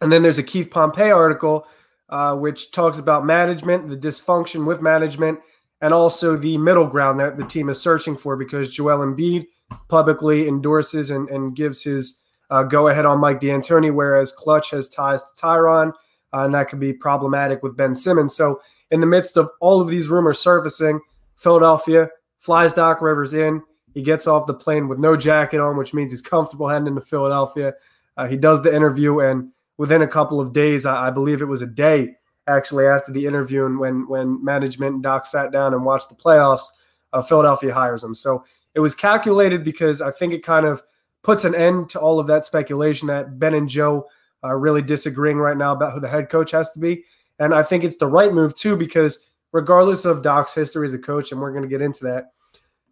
and 0.00 0.12
then 0.12 0.22
there's 0.22 0.38
a 0.38 0.42
Keith 0.42 0.70
Pompey 0.70 1.10
article 1.10 1.66
uh, 2.10 2.36
which 2.36 2.70
talks 2.70 2.98
about 2.98 3.24
management, 3.24 3.88
the 3.88 3.96
dysfunction 3.96 4.66
with 4.66 4.82
management, 4.82 5.40
and 5.80 5.94
also 5.94 6.36
the 6.36 6.58
middle 6.58 6.86
ground 6.86 7.20
that 7.20 7.38
the 7.38 7.46
team 7.46 7.70
is 7.70 7.80
searching 7.80 8.16
for 8.16 8.36
because 8.36 8.74
Joel 8.74 8.98
Embiid 8.98 9.46
publicly 9.88 10.46
endorses 10.46 11.08
and, 11.08 11.30
and 11.30 11.56
gives 11.56 11.82
his 11.82 12.22
uh, 12.50 12.64
go 12.64 12.88
ahead 12.88 13.06
on 13.06 13.20
Mike 13.20 13.40
D'Antoni, 13.40 13.92
whereas 13.92 14.32
Klutch 14.32 14.70
has 14.70 14.88
ties 14.88 15.22
to 15.22 15.40
Tyronn, 15.40 15.92
uh, 16.32 16.44
and 16.44 16.54
that 16.54 16.68
could 16.68 16.80
be 16.80 16.92
problematic 16.92 17.62
with 17.62 17.76
Ben 17.76 17.94
Simmons. 17.94 18.34
So 18.34 18.60
in 18.90 19.00
the 19.00 19.06
midst 19.06 19.36
of 19.36 19.50
all 19.60 19.80
of 19.80 19.88
these 19.88 20.08
rumors 20.08 20.38
surfacing, 20.38 21.00
Philadelphia 21.36 22.10
flies 22.38 22.74
Doc 22.74 23.00
Rivers 23.00 23.34
in. 23.34 23.62
He 23.94 24.02
gets 24.02 24.26
off 24.26 24.46
the 24.46 24.54
plane 24.54 24.88
with 24.88 24.98
no 24.98 25.16
jacket 25.16 25.60
on, 25.60 25.76
which 25.76 25.94
means 25.94 26.12
he's 26.12 26.22
comfortable 26.22 26.68
heading 26.68 26.88
into 26.88 27.00
Philadelphia. 27.00 27.74
Uh, 28.16 28.26
he 28.26 28.36
does 28.36 28.62
the 28.62 28.74
interview, 28.74 29.20
and 29.20 29.50
within 29.78 30.02
a 30.02 30.08
couple 30.08 30.40
of 30.40 30.52
days, 30.52 30.86
I, 30.86 31.08
I, 31.08 31.10
believe 31.10 31.40
it 31.40 31.46
was 31.46 31.62
a 31.62 31.66
day 31.66 32.16
actually 32.46 32.86
after 32.86 33.12
the 33.12 33.26
interview, 33.26 33.64
and 33.66 33.78
when 33.78 34.06
when 34.08 34.44
management 34.44 34.94
and 34.94 35.02
Doc 35.02 35.26
sat 35.26 35.50
down 35.52 35.72
and 35.72 35.84
watched 35.84 36.08
the 36.08 36.14
playoffs, 36.14 36.66
uh, 37.12 37.22
Philadelphia 37.22 37.72
hires 37.72 38.04
him. 38.04 38.14
So 38.14 38.44
it 38.74 38.80
was 38.80 38.94
calculated 38.94 39.64
because 39.64 40.02
I 40.02 40.10
think 40.10 40.32
it 40.32 40.44
kind 40.44 40.66
of 40.66 40.82
puts 41.22 41.44
an 41.44 41.54
end 41.54 41.88
to 41.90 42.00
all 42.00 42.18
of 42.18 42.26
that 42.26 42.44
speculation 42.44 43.08
that 43.08 43.38
Ben 43.38 43.54
and 43.54 43.68
Joe 43.68 44.08
are 44.42 44.58
really 44.58 44.82
disagreeing 44.82 45.38
right 45.38 45.56
now 45.56 45.72
about 45.72 45.92
who 45.92 46.00
the 46.00 46.08
head 46.08 46.30
coach 46.30 46.50
has 46.52 46.70
to 46.72 46.78
be. 46.78 47.04
And 47.38 47.54
I 47.54 47.62
think 47.62 47.84
it's 47.84 47.96
the 47.96 48.06
right 48.06 48.32
move 48.32 48.54
too, 48.54 48.76
because 48.76 49.18
regardless 49.52 50.04
of 50.04 50.22
Doc's 50.22 50.54
history 50.54 50.86
as 50.86 50.94
a 50.94 50.98
coach, 50.98 51.32
and 51.32 51.40
we're 51.40 51.52
going 51.52 51.62
to 51.62 51.68
get 51.68 51.82
into 51.82 52.04
that, 52.04 52.32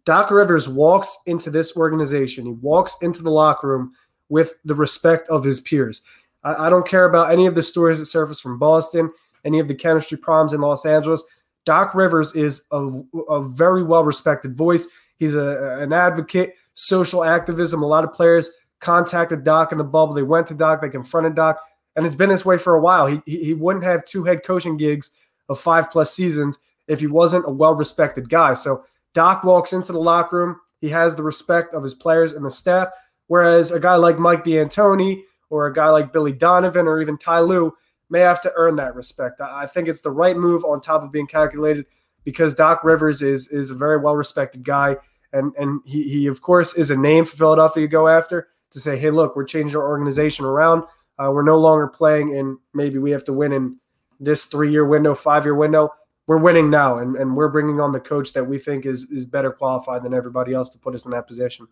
Doc 0.05 0.31
Rivers 0.31 0.67
walks 0.67 1.17
into 1.25 1.49
this 1.49 1.75
organization. 1.75 2.45
He 2.45 2.51
walks 2.51 2.97
into 3.01 3.21
the 3.21 3.31
locker 3.31 3.67
room 3.67 3.91
with 4.29 4.55
the 4.65 4.75
respect 4.75 5.27
of 5.29 5.43
his 5.43 5.59
peers. 5.59 6.03
I, 6.43 6.67
I 6.67 6.69
don't 6.69 6.87
care 6.87 7.05
about 7.05 7.31
any 7.31 7.45
of 7.45 7.55
the 7.55 7.63
stories 7.63 7.99
that 7.99 8.05
surface 8.05 8.39
from 8.39 8.59
Boston, 8.59 9.11
any 9.45 9.59
of 9.59 9.67
the 9.67 9.75
chemistry 9.75 10.17
problems 10.17 10.53
in 10.53 10.61
Los 10.61 10.85
Angeles. 10.85 11.23
Doc 11.65 11.93
Rivers 11.93 12.33
is 12.35 12.65
a, 12.71 13.01
a 13.27 13.43
very 13.43 13.83
well 13.83 14.03
respected 14.03 14.55
voice. 14.55 14.87
He's 15.17 15.35
a, 15.35 15.77
an 15.79 15.93
advocate, 15.93 16.55
social 16.79 17.23
activism. 17.23 17.83
A 17.83 17.87
lot 17.87 18.03
of 18.03 18.13
players 18.13 18.49
contacted 18.79 19.43
Doc 19.43 19.71
in 19.71 19.77
the 19.77 19.83
bubble. 19.83 20.13
They 20.13 20.23
went 20.23 20.47
to 20.47 20.53
Doc, 20.53 20.81
they 20.81 20.89
confronted 20.89 21.35
Doc 21.35 21.59
and 21.99 22.05
it's 22.05 22.15
been 22.15 22.29
this 22.29 22.45
way 22.45 22.57
for 22.57 22.75
a 22.75 22.79
while. 22.79 23.07
He 23.07 23.21
he 23.25 23.53
wouldn't 23.53 23.83
have 23.83 24.05
two 24.05 24.23
head 24.23 24.43
coaching 24.45 24.77
gigs 24.77 25.11
of 25.49 25.59
five 25.59 25.91
plus 25.91 26.13
seasons 26.13 26.57
if 26.87 27.01
he 27.01 27.07
wasn't 27.07 27.45
a 27.45 27.51
well 27.51 27.75
respected 27.75 28.29
guy. 28.29 28.53
So 28.53 28.83
Doc 29.13 29.43
walks 29.43 29.73
into 29.73 29.91
the 29.91 29.99
locker 29.99 30.37
room. 30.37 30.61
He 30.79 30.89
has 30.89 31.15
the 31.15 31.23
respect 31.23 31.73
of 31.73 31.83
his 31.83 31.93
players 31.93 32.33
and 32.33 32.45
the 32.45 32.51
staff. 32.51 32.87
Whereas 33.27 33.73
a 33.73 33.81
guy 33.81 33.95
like 33.95 34.17
Mike 34.17 34.45
D'Antoni 34.45 35.23
or 35.49 35.67
a 35.67 35.73
guy 35.73 35.89
like 35.89 36.13
Billy 36.13 36.31
Donovan 36.31 36.87
or 36.87 37.01
even 37.01 37.17
Ty 37.17 37.41
Lue 37.41 37.73
may 38.09 38.21
have 38.21 38.41
to 38.43 38.53
earn 38.55 38.77
that 38.77 38.95
respect. 38.95 39.41
I 39.41 39.67
think 39.67 39.89
it's 39.89 40.01
the 40.01 40.09
right 40.09 40.37
move 40.37 40.63
on 40.63 40.79
top 40.79 41.03
of 41.03 41.11
being 41.11 41.27
calculated 41.27 41.85
because 42.23 42.53
Doc 42.53 42.83
Rivers 42.83 43.21
is 43.21 43.49
is 43.49 43.71
a 43.71 43.75
very 43.75 43.97
well 43.97 44.15
respected 44.15 44.63
guy. 44.63 44.97
And 45.33 45.53
and 45.57 45.81
he, 45.85 46.03
he 46.03 46.27
of 46.27 46.41
course 46.41 46.75
is 46.75 46.91
a 46.91 46.97
name 46.97 47.25
for 47.25 47.37
Philadelphia 47.37 47.83
to 47.83 47.87
go 47.87 48.07
after 48.07 48.47
to 48.71 48.79
say, 48.79 48.97
hey, 48.97 49.11
look, 49.11 49.35
we're 49.35 49.45
changing 49.45 49.75
our 49.75 49.87
organization 49.87 50.45
around. 50.45 50.83
Uh, 51.17 51.31
we're 51.31 51.43
no 51.43 51.57
longer 51.57 51.87
playing 51.87 52.35
and 52.35 52.57
maybe 52.73 52.97
we 52.97 53.11
have 53.11 53.23
to 53.25 53.33
win 53.33 53.51
in 53.51 53.77
this 54.19 54.45
three 54.45 54.71
year 54.71 54.85
window, 54.85 55.15
five 55.15 55.45
year 55.45 55.55
window. 55.55 55.89
We're 56.27 56.37
winning 56.37 56.69
now, 56.69 56.99
and, 56.99 57.15
and 57.15 57.35
we're 57.35 57.49
bringing 57.49 57.79
on 57.79 57.91
the 57.91 57.99
coach 57.99 58.33
that 58.33 58.43
we 58.43 58.59
think 58.59 58.85
is 58.85 59.09
is 59.09 59.25
better 59.25 59.51
qualified 59.51 60.03
than 60.03 60.13
everybody 60.13 60.53
else 60.53 60.69
to 60.71 60.77
put 60.77 60.93
us 60.93 61.05
in 61.05 61.11
that 61.11 61.25
position. 61.25 61.67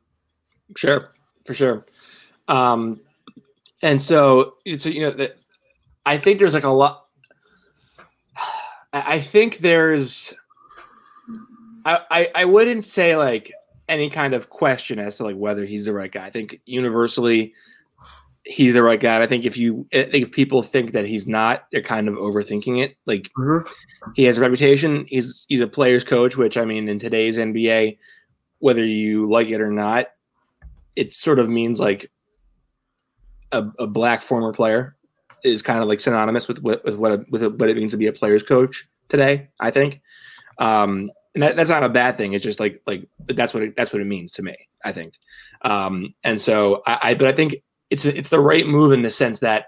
Sure, 0.76 1.14
for 1.46 1.54
sure. 1.54 1.86
Um, 2.48 3.02
and 3.84 4.02
so 4.02 4.56
it's 4.66 4.86
you 4.88 5.02
know 5.02 5.12
that 5.12 5.38
I 6.08 6.18
think 6.18 6.40
there's 6.40 6.56
like 6.56 6.64
a 6.64 6.70
lot. 6.70 7.06
I 8.94 9.20
think 9.20 9.60
there's. 9.60 10.34
I, 11.88 12.00
I 12.12 12.30
I 12.36 12.46
wouldn't 12.46 12.84
say 12.84 13.16
like 13.16 13.54
any 13.88 14.10
kind 14.10 14.34
of 14.34 14.50
question 14.50 15.00
as 15.00 15.18
to 15.18 15.24
like 15.24 15.38
whether 15.38 15.64
he's 15.64 15.86
the 15.86 15.94
right 15.94 16.12
guy. 16.12 16.26
I 16.26 16.30
think 16.30 16.60
universally 16.66 17.54
he's 18.44 18.74
the 18.74 18.84
right 18.84 19.00
guy. 19.00 19.22
I 19.22 19.28
think 19.28 19.46
if 19.46 19.58
you 19.58 19.88
think 19.92 20.14
if 20.14 20.32
people 20.32 20.64
think 20.64 20.92
that 20.92 21.06
he's 21.06 21.28
not, 21.28 21.66
they're 21.72 21.82
kind 21.82 22.08
of 22.08 22.16
overthinking 22.16 22.82
it. 22.82 22.98
Like 23.06 23.30
mm-hmm. 23.38 23.70
he 24.16 24.26
has 24.26 24.38
a 24.38 24.42
reputation. 24.42 25.06
He's 25.08 25.46
he's 25.48 25.62
a 25.62 25.68
player's 25.68 26.04
coach, 26.04 26.36
which 26.36 26.58
I 26.58 26.66
mean 26.66 26.90
in 26.90 27.00
today's 27.00 27.38
NBA, 27.38 27.98
whether 28.60 28.84
you 28.84 29.30
like 29.30 29.48
it 29.48 29.62
or 29.62 29.72
not, 29.72 30.08
it 30.98 31.14
sort 31.14 31.40
of 31.40 31.48
means 31.50 31.80
like 31.80 32.12
a, 33.54 33.66
a 33.80 33.88
black 33.88 34.22
former 34.22 34.52
player 34.52 34.96
is 35.44 35.62
kind 35.62 35.82
of 35.82 35.88
like 35.88 36.02
synonymous 36.02 36.50
with 36.50 36.62
with, 36.64 36.84
with 36.84 36.98
what 36.98 37.12
a, 37.14 37.26
with 37.30 37.44
a, 37.44 37.50
what 37.50 37.70
it 37.70 37.78
means 37.78 37.92
to 37.92 37.98
be 37.98 38.08
a 38.08 38.14
player's 38.14 38.44
coach 38.44 38.88
today. 39.08 39.48
I 39.62 39.72
think. 39.72 40.02
Um, 40.60 41.12
and 41.38 41.44
that, 41.44 41.56
that's 41.56 41.70
not 41.70 41.84
a 41.84 41.90
bad 41.90 42.18
thing. 42.18 42.34
It's 42.34 42.44
just 42.44 42.60
like 42.60 42.82
like 42.88 43.08
that's 43.28 43.54
what 43.54 43.62
it, 43.62 43.76
that's 43.76 43.94
what 43.94 44.02
it 44.02 44.06
means 44.06 44.32
to 44.32 44.42
me. 44.42 44.56
I 44.84 44.92
think, 44.92 45.14
um, 45.62 46.16
and 46.24 46.42
so 46.42 46.82
I, 46.88 47.00
I 47.04 47.14
but 47.14 47.28
I 47.28 47.32
think 47.32 47.58
it's 47.92 48.06
it's 48.06 48.30
the 48.30 48.40
right 48.40 48.66
move 48.66 48.92
in 48.92 49.04
the 49.04 49.12
sense 49.12 49.40
that 49.42 49.68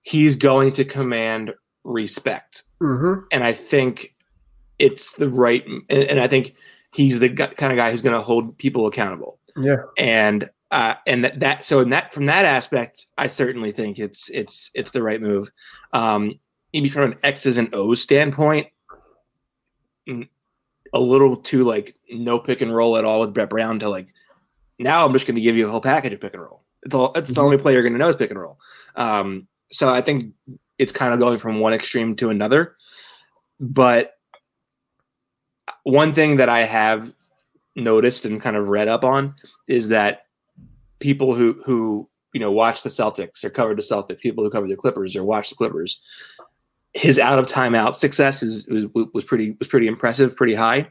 he's 0.00 0.36
going 0.36 0.72
to 0.72 0.86
command 0.86 1.52
respect, 1.84 2.62
mm-hmm. 2.82 3.24
and 3.30 3.44
I 3.44 3.52
think 3.52 4.14
it's 4.78 5.12
the 5.16 5.28
right, 5.28 5.66
and, 5.66 5.84
and 5.90 6.18
I 6.18 6.28
think 6.28 6.56
he's 6.94 7.20
the 7.20 7.28
kind 7.28 7.72
of 7.72 7.76
guy 7.76 7.90
who's 7.90 8.00
going 8.00 8.16
to 8.16 8.22
hold 8.22 8.56
people 8.56 8.86
accountable. 8.86 9.38
Yeah, 9.54 9.82
and 9.98 10.48
uh, 10.70 10.94
and 11.06 11.24
that, 11.24 11.40
that 11.40 11.64
so 11.66 11.80
in 11.80 11.90
that 11.90 12.14
from 12.14 12.24
that 12.24 12.46
aspect, 12.46 13.04
I 13.18 13.26
certainly 13.26 13.70
think 13.70 13.98
it's 13.98 14.30
it's 14.30 14.70
it's 14.72 14.92
the 14.92 15.02
right 15.02 15.20
move. 15.20 15.52
Um, 15.92 16.40
maybe 16.72 16.88
from 16.88 17.12
an 17.12 17.18
X's 17.22 17.58
and 17.58 17.74
O's 17.74 18.00
standpoint, 18.00 18.68
mm, 20.08 20.26
a 20.96 20.98
little 20.98 21.36
too 21.36 21.64
like 21.64 21.94
no 22.10 22.38
pick 22.38 22.60
and 22.62 22.74
roll 22.74 22.96
at 22.96 23.04
all 23.04 23.20
with 23.20 23.34
Brett 23.34 23.50
Brown 23.50 23.78
to 23.80 23.88
like 23.88 24.08
now 24.78 25.04
I'm 25.04 25.12
just 25.12 25.26
going 25.26 25.36
to 25.36 25.40
give 25.40 25.56
you 25.56 25.66
a 25.66 25.70
whole 25.70 25.80
package 25.80 26.12
of 26.12 26.20
pick 26.20 26.34
and 26.34 26.42
roll. 26.42 26.62
It's 26.82 26.94
all 26.94 27.12
it's 27.14 27.28
mm-hmm. 27.28 27.34
the 27.34 27.42
only 27.42 27.58
play 27.58 27.72
you're 27.72 27.82
going 27.82 27.92
to 27.92 27.98
know 27.98 28.08
is 28.08 28.16
pick 28.16 28.30
and 28.30 28.40
roll. 28.40 28.58
Um, 28.94 29.46
so 29.70 29.92
I 29.92 30.00
think 30.00 30.32
it's 30.78 30.92
kind 30.92 31.12
of 31.12 31.20
going 31.20 31.38
from 31.38 31.60
one 31.60 31.72
extreme 31.72 32.16
to 32.16 32.30
another. 32.30 32.76
But 33.60 34.14
one 35.84 36.12
thing 36.12 36.36
that 36.36 36.48
I 36.48 36.60
have 36.60 37.12
noticed 37.74 38.24
and 38.24 38.40
kind 38.40 38.56
of 38.56 38.68
read 38.68 38.88
up 38.88 39.04
on 39.04 39.34
is 39.68 39.88
that 39.88 40.26
people 41.00 41.34
who 41.34 41.54
who 41.64 42.08
you 42.32 42.40
know 42.40 42.52
watch 42.52 42.82
the 42.82 42.88
Celtics 42.88 43.44
or 43.44 43.50
cover 43.50 43.74
the 43.74 43.82
Celtics, 43.82 44.20
people 44.20 44.44
who 44.44 44.50
cover 44.50 44.68
the 44.68 44.76
Clippers 44.76 45.16
or 45.16 45.24
watch 45.24 45.50
the 45.50 45.56
Clippers, 45.56 46.00
his 46.96 47.18
out 47.18 47.38
of 47.38 47.46
timeout 47.46 47.94
success 47.94 48.42
is 48.42 48.66
was, 48.68 48.86
was 49.12 49.24
pretty 49.24 49.54
was 49.58 49.68
pretty 49.68 49.86
impressive, 49.86 50.34
pretty 50.34 50.54
high. 50.54 50.90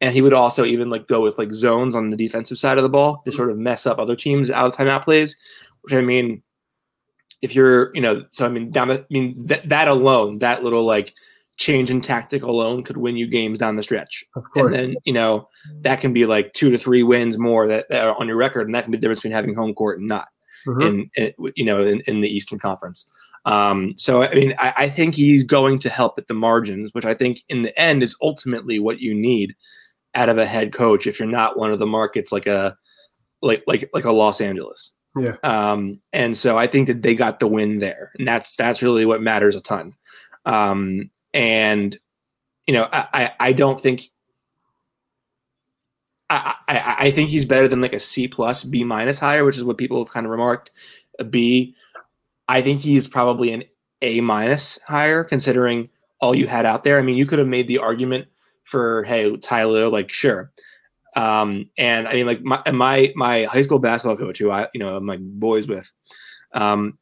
And 0.00 0.12
he 0.12 0.22
would 0.22 0.34
also 0.34 0.64
even 0.64 0.90
like 0.90 1.08
go 1.08 1.22
with 1.22 1.38
like 1.38 1.52
zones 1.52 1.96
on 1.96 2.10
the 2.10 2.16
defensive 2.16 2.58
side 2.58 2.76
of 2.76 2.84
the 2.84 2.90
ball 2.90 3.20
to 3.24 3.32
sort 3.32 3.50
of 3.50 3.58
mess 3.58 3.86
up 3.86 3.98
other 3.98 4.14
teams 4.14 4.50
out 4.50 4.66
of 4.66 4.76
timeout 4.76 5.02
plays, 5.02 5.36
which 5.82 5.92
I 5.92 6.02
mean, 6.02 6.42
if 7.42 7.54
you're, 7.54 7.92
you 7.94 8.00
know, 8.00 8.24
so 8.28 8.46
I 8.46 8.48
mean, 8.48 8.70
down 8.70 8.88
the, 8.88 9.00
I 9.00 9.06
mean, 9.10 9.44
that, 9.46 9.68
that 9.68 9.88
alone, 9.88 10.38
that 10.38 10.62
little 10.62 10.84
like 10.84 11.14
change 11.56 11.90
in 11.90 12.00
tactic 12.00 12.42
alone 12.42 12.84
could 12.84 12.98
win 12.98 13.16
you 13.16 13.26
games 13.26 13.58
down 13.58 13.74
the 13.74 13.82
stretch. 13.82 14.24
Of 14.36 14.44
course. 14.54 14.66
And 14.66 14.74
then, 14.74 14.96
you 15.04 15.12
know, 15.12 15.48
that 15.80 16.00
can 16.00 16.12
be 16.12 16.26
like 16.26 16.52
two 16.52 16.70
to 16.70 16.78
three 16.78 17.02
wins 17.02 17.36
more 17.36 17.66
that, 17.66 17.88
that, 17.88 18.06
are 18.06 18.20
on 18.20 18.28
your 18.28 18.36
record. 18.36 18.68
And 18.68 18.74
that 18.76 18.84
can 18.84 18.92
be 18.92 18.98
the 18.98 19.02
difference 19.02 19.20
between 19.20 19.34
having 19.34 19.54
home 19.54 19.74
court 19.74 19.98
and 19.98 20.06
not 20.06 20.28
mm-hmm. 20.64 20.82
in, 20.82 21.10
in, 21.16 21.32
you 21.56 21.64
know, 21.64 21.84
in, 21.84 22.02
in 22.06 22.20
the 22.20 22.28
Eastern 22.28 22.60
Conference. 22.60 23.10
Um, 23.48 23.94
so, 23.96 24.22
I 24.22 24.34
mean, 24.34 24.54
I, 24.58 24.74
I 24.76 24.88
think 24.88 25.14
he's 25.14 25.42
going 25.42 25.78
to 25.80 25.88
help 25.88 26.18
at 26.18 26.26
the 26.26 26.34
margins, 26.34 26.92
which 26.92 27.06
I 27.06 27.14
think 27.14 27.42
in 27.48 27.62
the 27.62 27.80
end 27.80 28.02
is 28.02 28.16
ultimately 28.20 28.78
what 28.78 29.00
you 29.00 29.14
need 29.14 29.54
out 30.14 30.28
of 30.28 30.36
a 30.36 30.46
head 30.46 30.72
coach 30.72 31.06
if 31.06 31.18
you're 31.18 31.28
not 31.28 31.58
one 31.58 31.72
of 31.72 31.78
the 31.78 31.86
markets 31.86 32.30
like 32.30 32.46
a, 32.46 32.76
like, 33.40 33.62
like, 33.66 33.88
like 33.94 34.04
a 34.04 34.12
Los 34.12 34.40
Angeles. 34.40 34.92
Yeah. 35.16 35.36
Um, 35.42 35.98
and 36.12 36.36
so 36.36 36.58
I 36.58 36.66
think 36.66 36.86
that 36.86 37.02
they 37.02 37.14
got 37.14 37.40
the 37.40 37.48
win 37.48 37.78
there, 37.78 38.12
and 38.18 38.28
that's 38.28 38.54
that's 38.54 38.82
really 38.82 39.06
what 39.06 39.22
matters 39.22 39.56
a 39.56 39.60
ton. 39.60 39.94
Um, 40.44 41.10
and 41.34 41.98
you 42.66 42.74
know, 42.74 42.88
I, 42.92 43.06
I, 43.12 43.30
I 43.40 43.52
don't 43.52 43.80
think 43.80 44.02
I, 46.30 46.54
I, 46.68 46.96
I 46.98 47.10
think 47.10 47.30
he's 47.30 47.46
better 47.46 47.66
than 47.66 47.80
like 47.80 47.94
a 47.94 47.98
C 47.98 48.28
plus 48.28 48.62
B 48.62 48.84
minus 48.84 49.18
higher, 49.18 49.44
which 49.44 49.56
is 49.56 49.64
what 49.64 49.78
people 49.78 49.98
have 49.98 50.12
kind 50.12 50.26
of 50.26 50.30
remarked. 50.30 50.70
A 51.18 51.24
B, 51.24 51.74
I 52.48 52.62
think 52.62 52.80
he's 52.80 53.06
probably 53.06 53.52
an 53.52 53.64
A 54.02 54.20
minus 54.20 54.78
higher, 54.86 55.24
considering 55.24 55.88
all 56.20 56.34
you 56.34 56.46
had 56.46 56.66
out 56.66 56.84
there. 56.84 56.98
I 56.98 57.02
mean, 57.02 57.16
you 57.16 57.26
could 57.26 57.38
have 57.38 57.48
made 57.48 57.68
the 57.68 57.78
argument 57.78 58.26
for 58.64 59.04
hey 59.04 59.36
Tyler, 59.36 59.88
like 59.88 60.10
sure, 60.10 60.52
um, 61.16 61.70
and 61.78 62.08
I 62.08 62.14
mean, 62.14 62.26
like 62.26 62.42
my 62.42 62.62
my 62.72 63.12
my 63.16 63.44
high 63.44 63.62
school 63.62 63.78
basketball 63.78 64.16
coach, 64.16 64.38
who 64.38 64.50
I 64.50 64.68
you 64.74 64.80
know 64.80 64.96
I'm 64.96 65.06
like 65.06 65.20
boys 65.20 65.66
with, 65.66 65.90
um, 66.52 66.97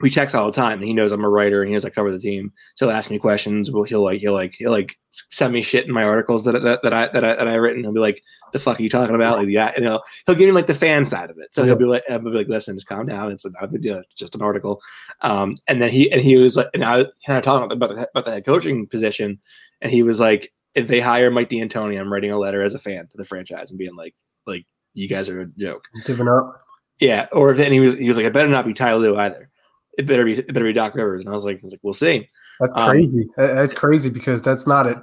we 0.00 0.10
checks 0.10 0.34
all 0.34 0.46
the 0.46 0.52
time, 0.52 0.78
and 0.78 0.86
he 0.86 0.92
knows 0.92 1.10
I'm 1.10 1.24
a 1.24 1.28
writer, 1.28 1.62
and 1.62 1.68
he 1.68 1.74
knows 1.74 1.84
I 1.84 1.90
cover 1.90 2.10
the 2.10 2.18
team. 2.18 2.52
So 2.74 2.86
he'll 2.86 2.96
ask 2.96 3.10
me 3.10 3.18
questions. 3.18 3.70
Well, 3.70 3.84
he'll 3.84 4.02
like 4.02 4.20
he'll 4.20 4.34
like 4.34 4.54
he'll 4.58 4.70
like 4.70 4.98
send 5.10 5.54
me 5.54 5.62
shit 5.62 5.86
in 5.86 5.92
my 5.92 6.02
articles 6.02 6.44
that 6.44 6.62
that, 6.62 6.80
that 6.82 6.92
I 6.92 7.08
that 7.08 7.24
I 7.24 7.34
that 7.34 7.48
I 7.48 7.54
written. 7.54 7.82
He'll 7.82 7.92
be 7.92 8.00
like, 8.00 8.22
"The 8.52 8.58
fuck 8.58 8.78
are 8.78 8.82
you 8.82 8.90
talking 8.90 9.14
about?" 9.14 9.38
Like, 9.38 9.48
yeah, 9.48 9.72
you 9.76 9.82
know, 9.82 10.02
he'll 10.26 10.34
give 10.34 10.46
me 10.46 10.52
like 10.52 10.66
the 10.66 10.74
fan 10.74 11.06
side 11.06 11.30
of 11.30 11.38
it. 11.38 11.54
So 11.54 11.64
he'll 11.64 11.76
be 11.76 11.86
like, 11.86 12.02
"I'll 12.10 12.18
be 12.18 12.30
like, 12.30 12.48
listen, 12.48 12.76
just 12.76 12.86
calm 12.86 13.06
down. 13.06 13.32
It's 13.32 13.46
not 13.46 13.64
a 13.64 13.68
big 13.68 13.82
deal. 13.82 13.98
It's 13.98 14.14
just 14.16 14.34
an 14.34 14.42
article." 14.42 14.80
Um, 15.22 15.54
and 15.66 15.80
then 15.80 15.90
he 15.90 16.12
and 16.12 16.20
he 16.20 16.36
was 16.36 16.56
like, 16.56 16.68
and 16.74 16.84
I 16.84 17.04
kind 17.26 17.38
of 17.38 17.44
talking 17.44 17.72
about 17.72 17.96
the, 17.96 18.08
about 18.10 18.24
the 18.24 18.32
head 18.32 18.44
coaching 18.44 18.86
position, 18.86 19.38
and 19.80 19.90
he 19.90 20.02
was 20.02 20.20
like, 20.20 20.52
if 20.74 20.88
they 20.88 21.00
hire 21.00 21.30
Mike 21.30 21.48
D'Antoni, 21.48 21.98
I'm 21.98 22.12
writing 22.12 22.30
a 22.30 22.38
letter 22.38 22.62
as 22.62 22.74
a 22.74 22.78
fan 22.78 23.08
to 23.08 23.16
the 23.16 23.24
franchise 23.24 23.70
and 23.70 23.78
being 23.78 23.96
like, 23.96 24.14
like 24.46 24.66
you 24.92 25.08
guys 25.08 25.30
are 25.30 25.40
a 25.40 25.46
joke. 25.46 25.84
Giving 26.04 26.28
up. 26.28 26.62
Yeah, 27.00 27.28
or 27.32 27.50
if 27.50 27.58
and 27.58 27.72
he 27.72 27.80
was 27.80 27.94
he 27.94 28.08
was 28.08 28.16
like, 28.16 28.26
I 28.26 28.30
better 28.30 28.48
not 28.48 28.66
be 28.66 28.74
Ty 28.74 28.94
Lue 28.94 29.16
either. 29.16 29.50
It 29.96 30.06
better 30.06 30.24
be 30.24 30.34
it 30.34 30.52
better 30.52 30.64
be 30.64 30.72
Doc 30.72 30.94
Rivers. 30.94 31.24
And 31.24 31.32
I 31.32 31.34
was 31.34 31.44
like, 31.44 31.58
I 31.58 31.60
was 31.62 31.72
like, 31.72 31.80
we'll 31.82 31.94
see. 31.94 32.28
That's 32.60 32.72
um, 32.74 32.90
crazy. 32.90 33.28
that's 33.36 33.72
crazy 33.72 34.10
because 34.10 34.42
that's 34.42 34.66
not 34.66 34.86
it. 34.86 34.98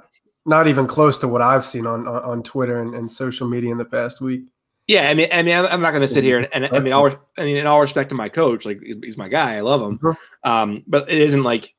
Not 0.46 0.68
even 0.68 0.86
close 0.86 1.16
to 1.18 1.28
what 1.28 1.42
I've 1.42 1.64
seen 1.64 1.86
on 1.86 2.06
on, 2.06 2.22
on 2.22 2.42
Twitter 2.42 2.80
and, 2.80 2.94
and, 2.94 3.10
social 3.10 3.48
media 3.48 3.72
in 3.72 3.78
the 3.78 3.84
past 3.84 4.20
week. 4.20 4.42
Yeah, 4.86 5.08
I 5.08 5.14
mean, 5.14 5.28
I 5.32 5.42
mean, 5.42 5.56
I'm 5.56 5.80
not 5.80 5.92
going 5.92 6.02
to 6.02 6.08
sit 6.08 6.24
here 6.24 6.38
and, 6.38 6.48
and 6.52 6.66
I 6.66 6.78
mean, 6.78 6.92
all, 6.92 7.08
I 7.38 7.44
mean, 7.44 7.56
in 7.56 7.66
all 7.66 7.80
respect 7.80 8.10
to 8.10 8.14
my 8.14 8.28
coach, 8.28 8.66
like 8.66 8.80
he's 8.82 9.16
my 9.16 9.28
guy, 9.28 9.56
I 9.56 9.60
love 9.60 9.80
him. 9.80 9.98
Mm-hmm. 9.98 10.50
Um, 10.50 10.82
but 10.86 11.10
it 11.10 11.16
isn't 11.16 11.42
like 11.42 11.74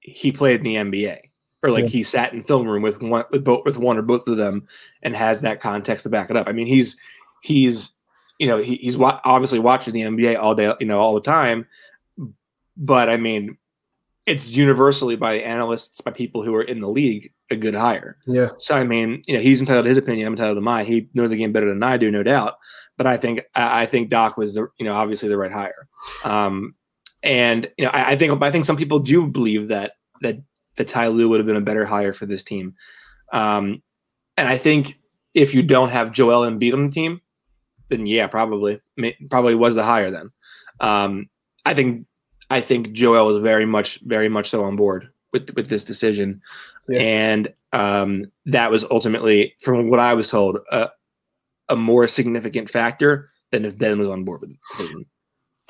he 0.00 0.30
played 0.30 0.60
in 0.60 0.64
the 0.64 0.74
NBA 0.74 1.18
or 1.62 1.70
like 1.70 1.84
yeah. 1.84 1.90
he 1.90 2.02
sat 2.02 2.34
in 2.34 2.42
film 2.42 2.68
room 2.68 2.82
with 2.82 3.00
one 3.00 3.24
with 3.30 3.42
both 3.42 3.64
with 3.64 3.78
one 3.78 3.96
or 3.96 4.02
both 4.02 4.28
of 4.28 4.36
them 4.36 4.66
and 5.02 5.16
has 5.16 5.40
that 5.40 5.62
context 5.62 6.02
to 6.02 6.10
back 6.10 6.28
it 6.28 6.36
up. 6.36 6.46
I 6.46 6.52
mean, 6.52 6.66
he's 6.66 6.98
he's 7.42 7.92
you 8.38 8.46
know 8.46 8.58
he, 8.58 8.76
he's 8.76 8.96
wa- 8.96 9.20
obviously 9.24 9.58
watching 9.58 9.94
the 9.94 10.02
NBA 10.02 10.38
all 10.38 10.54
day, 10.54 10.72
you 10.80 10.86
know, 10.86 10.98
all 10.98 11.14
the 11.14 11.20
time. 11.20 11.66
But 12.76 13.08
I 13.08 13.16
mean, 13.16 13.56
it's 14.26 14.56
universally 14.56 15.16
by 15.16 15.34
analysts, 15.34 16.00
by 16.00 16.10
people 16.10 16.42
who 16.42 16.54
are 16.54 16.62
in 16.62 16.80
the 16.80 16.88
league, 16.88 17.32
a 17.50 17.56
good 17.56 17.74
hire. 17.74 18.16
Yeah. 18.26 18.50
So 18.58 18.74
I 18.76 18.84
mean, 18.84 19.22
you 19.26 19.34
know, 19.34 19.40
he's 19.40 19.60
entitled 19.60 19.84
to 19.84 19.88
his 19.88 19.98
opinion. 19.98 20.26
I'm 20.26 20.32
entitled 20.32 20.56
to 20.56 20.62
mine. 20.62 20.86
He 20.86 21.08
knows 21.14 21.30
the 21.30 21.36
game 21.36 21.52
better 21.52 21.68
than 21.68 21.82
I 21.82 21.96
do, 21.96 22.10
no 22.10 22.22
doubt. 22.22 22.58
But 22.96 23.06
I 23.06 23.16
think 23.16 23.42
I 23.54 23.86
think 23.86 24.08
Doc 24.08 24.36
was 24.36 24.54
the 24.54 24.68
you 24.78 24.86
know 24.86 24.94
obviously 24.94 25.28
the 25.28 25.38
right 25.38 25.52
hire. 25.52 25.88
Um, 26.24 26.74
and 27.22 27.70
you 27.78 27.84
know, 27.84 27.90
I, 27.92 28.12
I 28.12 28.16
think 28.16 28.42
I 28.42 28.50
think 28.50 28.64
some 28.64 28.76
people 28.76 28.98
do 28.98 29.26
believe 29.26 29.68
that 29.68 29.92
that 30.22 30.38
that 30.76 30.88
Ty 30.88 31.08
Lue 31.08 31.28
would 31.28 31.40
have 31.40 31.46
been 31.46 31.56
a 31.56 31.60
better 31.60 31.84
hire 31.84 32.12
for 32.12 32.26
this 32.26 32.42
team. 32.42 32.74
Um, 33.32 33.82
and 34.36 34.48
I 34.48 34.56
think 34.56 34.98
if 35.34 35.54
you 35.54 35.62
don't 35.62 35.90
have 35.90 36.12
Joel 36.12 36.48
Embiid 36.48 36.72
on 36.72 36.86
the 36.86 36.92
team, 36.92 37.20
then 37.88 38.06
yeah, 38.06 38.26
probably 38.26 38.80
probably 39.30 39.54
was 39.54 39.74
the 39.74 39.84
hire 39.84 40.10
then. 40.10 40.30
Um, 40.80 41.28
I 41.64 41.74
think 41.74 42.06
I 42.50 42.60
think 42.60 42.92
Joel 42.92 43.26
was 43.26 43.38
very 43.38 43.66
much 43.66 44.00
very 44.00 44.28
much 44.28 44.50
so 44.50 44.64
on 44.64 44.76
board 44.76 45.08
with 45.32 45.54
with 45.54 45.68
this 45.68 45.84
decision, 45.84 46.40
yeah. 46.88 47.00
and 47.00 47.54
um, 47.72 48.24
that 48.46 48.70
was 48.70 48.84
ultimately, 48.90 49.54
from 49.60 49.90
what 49.90 49.98
I 50.00 50.14
was 50.14 50.28
told, 50.28 50.58
a, 50.70 50.90
a 51.68 51.76
more 51.76 52.06
significant 52.06 52.70
factor 52.70 53.30
than 53.50 53.64
if 53.64 53.76
Ben 53.76 53.98
was 53.98 54.08
on 54.08 54.24
board 54.24 54.42
with 54.42 54.50
the 54.50 54.56
decision. 54.70 55.06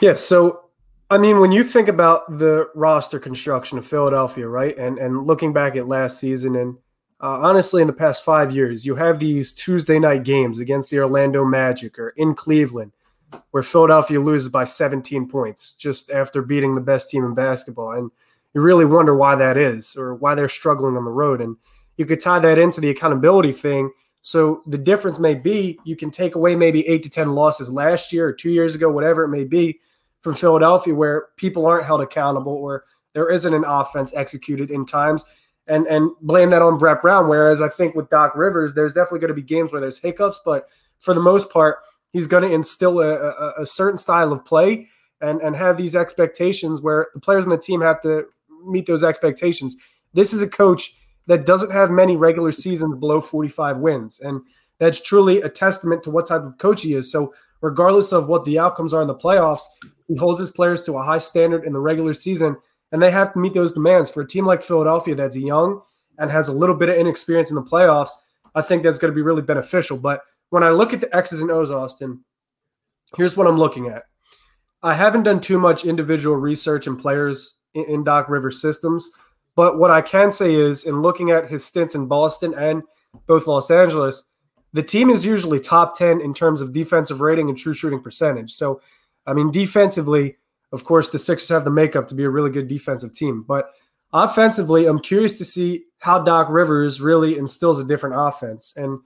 Yeah. 0.00 0.14
So 0.14 0.64
I 1.10 1.18
mean, 1.18 1.38
when 1.40 1.52
you 1.52 1.62
think 1.64 1.88
about 1.88 2.38
the 2.38 2.68
roster 2.74 3.18
construction 3.18 3.78
of 3.78 3.86
Philadelphia, 3.86 4.48
right, 4.48 4.76
and 4.76 4.98
and 4.98 5.26
looking 5.26 5.52
back 5.52 5.76
at 5.76 5.86
last 5.86 6.18
season, 6.18 6.56
and 6.56 6.76
uh, 7.24 7.38
honestly, 7.40 7.80
in 7.80 7.86
the 7.86 7.92
past 7.94 8.22
five 8.22 8.52
years, 8.52 8.84
you 8.84 8.96
have 8.96 9.18
these 9.18 9.54
Tuesday 9.54 9.98
night 9.98 10.24
games 10.24 10.60
against 10.60 10.90
the 10.90 10.98
Orlando 10.98 11.42
Magic 11.42 11.98
or 11.98 12.10
in 12.18 12.34
Cleveland, 12.34 12.92
where 13.50 13.62
Philadelphia 13.62 14.20
loses 14.20 14.50
by 14.50 14.64
17 14.64 15.26
points 15.26 15.72
just 15.72 16.10
after 16.10 16.42
beating 16.42 16.74
the 16.74 16.82
best 16.82 17.08
team 17.08 17.24
in 17.24 17.34
basketball, 17.34 17.92
and 17.92 18.10
you 18.52 18.60
really 18.60 18.84
wonder 18.84 19.16
why 19.16 19.36
that 19.36 19.56
is 19.56 19.96
or 19.96 20.14
why 20.14 20.34
they're 20.34 20.50
struggling 20.50 20.98
on 20.98 21.06
the 21.06 21.10
road, 21.10 21.40
and 21.40 21.56
you 21.96 22.04
could 22.04 22.20
tie 22.20 22.40
that 22.40 22.58
into 22.58 22.78
the 22.78 22.90
accountability 22.90 23.52
thing. 23.52 23.90
So 24.20 24.60
the 24.66 24.76
difference 24.76 25.18
may 25.18 25.34
be 25.34 25.78
you 25.82 25.96
can 25.96 26.10
take 26.10 26.34
away 26.34 26.56
maybe 26.56 26.86
eight 26.86 27.04
to 27.04 27.08
ten 27.08 27.32
losses 27.32 27.70
last 27.70 28.12
year 28.12 28.28
or 28.28 28.34
two 28.34 28.50
years 28.50 28.74
ago, 28.74 28.90
whatever 28.90 29.24
it 29.24 29.30
may 29.30 29.44
be 29.44 29.80
from 30.20 30.34
Philadelphia 30.34 30.94
where 30.94 31.28
people 31.38 31.64
aren't 31.64 31.86
held 31.86 32.02
accountable 32.02 32.52
or 32.52 32.84
there 33.14 33.30
isn't 33.30 33.54
an 33.54 33.64
offense 33.64 34.12
executed 34.12 34.70
in 34.70 34.84
times 34.84 35.24
and 35.66 35.86
and 35.86 36.10
blame 36.20 36.50
that 36.50 36.62
on 36.62 36.78
Brett 36.78 37.02
Brown. 37.02 37.28
Whereas 37.28 37.62
I 37.62 37.68
think 37.68 37.94
with 37.94 38.10
Doc 38.10 38.34
Rivers, 38.34 38.72
there's 38.74 38.92
definitely 38.92 39.20
going 39.20 39.28
to 39.28 39.34
be 39.34 39.42
games 39.42 39.72
where 39.72 39.80
there's 39.80 39.98
hiccups, 39.98 40.40
but 40.44 40.68
for 41.00 41.14
the 41.14 41.20
most 41.20 41.50
part, 41.50 41.78
he's 42.12 42.26
going 42.26 42.42
to 42.42 42.54
instill 42.54 43.00
a, 43.00 43.14
a, 43.14 43.54
a, 43.58 43.66
certain 43.66 43.98
style 43.98 44.32
of 44.32 44.44
play 44.44 44.86
and 45.20 45.40
and 45.40 45.56
have 45.56 45.76
these 45.76 45.96
expectations 45.96 46.80
where 46.80 47.08
the 47.14 47.20
players 47.20 47.44
on 47.44 47.50
the 47.50 47.58
team 47.58 47.80
have 47.80 48.00
to 48.02 48.26
meet 48.66 48.86
those 48.86 49.04
expectations. 49.04 49.76
This 50.12 50.32
is 50.32 50.42
a 50.42 50.48
coach 50.48 50.96
that 51.26 51.46
doesn't 51.46 51.72
have 51.72 51.90
many 51.90 52.16
regular 52.16 52.52
seasons 52.52 52.96
below 52.96 53.20
45 53.20 53.78
wins, 53.78 54.20
and 54.20 54.42
that's 54.78 55.00
truly 55.00 55.40
a 55.40 55.48
testament 55.48 56.02
to 56.02 56.10
what 56.10 56.26
type 56.26 56.42
of 56.42 56.58
coach 56.58 56.82
he 56.82 56.94
is. 56.94 57.10
So 57.10 57.32
regardless 57.60 58.12
of 58.12 58.28
what 58.28 58.44
the 58.44 58.58
outcomes 58.58 58.92
are 58.92 59.00
in 59.00 59.08
the 59.08 59.14
playoffs, 59.14 59.62
he 60.06 60.16
holds 60.16 60.38
his 60.38 60.50
players 60.50 60.82
to 60.84 60.96
a 60.98 61.02
high 61.02 61.18
standard 61.18 61.64
in 61.64 61.72
the 61.72 61.80
regular 61.80 62.12
season, 62.12 62.56
and 62.94 63.02
they 63.02 63.10
have 63.10 63.32
to 63.32 63.40
meet 63.40 63.54
those 63.54 63.72
demands. 63.72 64.08
For 64.08 64.20
a 64.20 64.26
team 64.26 64.46
like 64.46 64.62
Philadelphia 64.62 65.16
that's 65.16 65.36
young 65.36 65.82
and 66.16 66.30
has 66.30 66.46
a 66.46 66.52
little 66.52 66.76
bit 66.76 66.88
of 66.88 66.94
inexperience 66.94 67.50
in 67.50 67.56
the 67.56 67.62
playoffs, 67.62 68.12
I 68.54 68.62
think 68.62 68.84
that's 68.84 68.98
going 68.98 69.10
to 69.12 69.14
be 69.16 69.20
really 69.20 69.42
beneficial. 69.42 69.96
But 69.96 70.20
when 70.50 70.62
I 70.62 70.70
look 70.70 70.92
at 70.92 71.00
the 71.00 71.14
X's 71.14 71.40
and 71.40 71.50
O's, 71.50 71.72
Austin, 71.72 72.20
here's 73.16 73.36
what 73.36 73.48
I'm 73.48 73.58
looking 73.58 73.88
at. 73.88 74.04
I 74.80 74.94
haven't 74.94 75.24
done 75.24 75.40
too 75.40 75.58
much 75.58 75.84
individual 75.84 76.36
research 76.36 76.86
in 76.86 76.96
players 76.96 77.58
in, 77.74 78.04
Doc 78.04 78.28
Rivers 78.28 78.60
systems, 78.60 79.10
but 79.56 79.76
what 79.76 79.90
I 79.90 80.00
can 80.00 80.30
say 80.30 80.54
is, 80.54 80.84
in 80.84 81.02
looking 81.02 81.32
at 81.32 81.50
his 81.50 81.64
stints 81.64 81.96
in 81.96 82.06
Boston 82.06 82.54
and 82.56 82.84
both 83.26 83.48
Los 83.48 83.72
Angeles, 83.72 84.30
the 84.72 84.84
team 84.84 85.10
is 85.10 85.24
usually 85.24 85.58
top 85.58 85.98
10 85.98 86.20
in 86.20 86.32
terms 86.32 86.60
of 86.60 86.72
defensive 86.72 87.20
rating 87.20 87.48
and 87.48 87.58
true 87.58 87.74
shooting 87.74 88.00
percentage. 88.00 88.52
So 88.52 88.80
I 89.26 89.32
mean, 89.32 89.50
defensively, 89.50 90.36
of 90.74 90.84
course, 90.84 91.08
the 91.08 91.18
Sixers 91.18 91.48
have 91.48 91.64
the 91.64 91.70
makeup 91.70 92.08
to 92.08 92.14
be 92.14 92.24
a 92.24 92.30
really 92.30 92.50
good 92.50 92.68
defensive 92.68 93.14
team. 93.14 93.44
But 93.46 93.70
offensively, 94.12 94.86
I'm 94.86 94.98
curious 94.98 95.32
to 95.34 95.44
see 95.44 95.84
how 96.00 96.18
Doc 96.18 96.48
Rivers 96.50 97.00
really 97.00 97.38
instills 97.38 97.80
a 97.80 97.84
different 97.84 98.16
offense. 98.18 98.74
And 98.76 98.98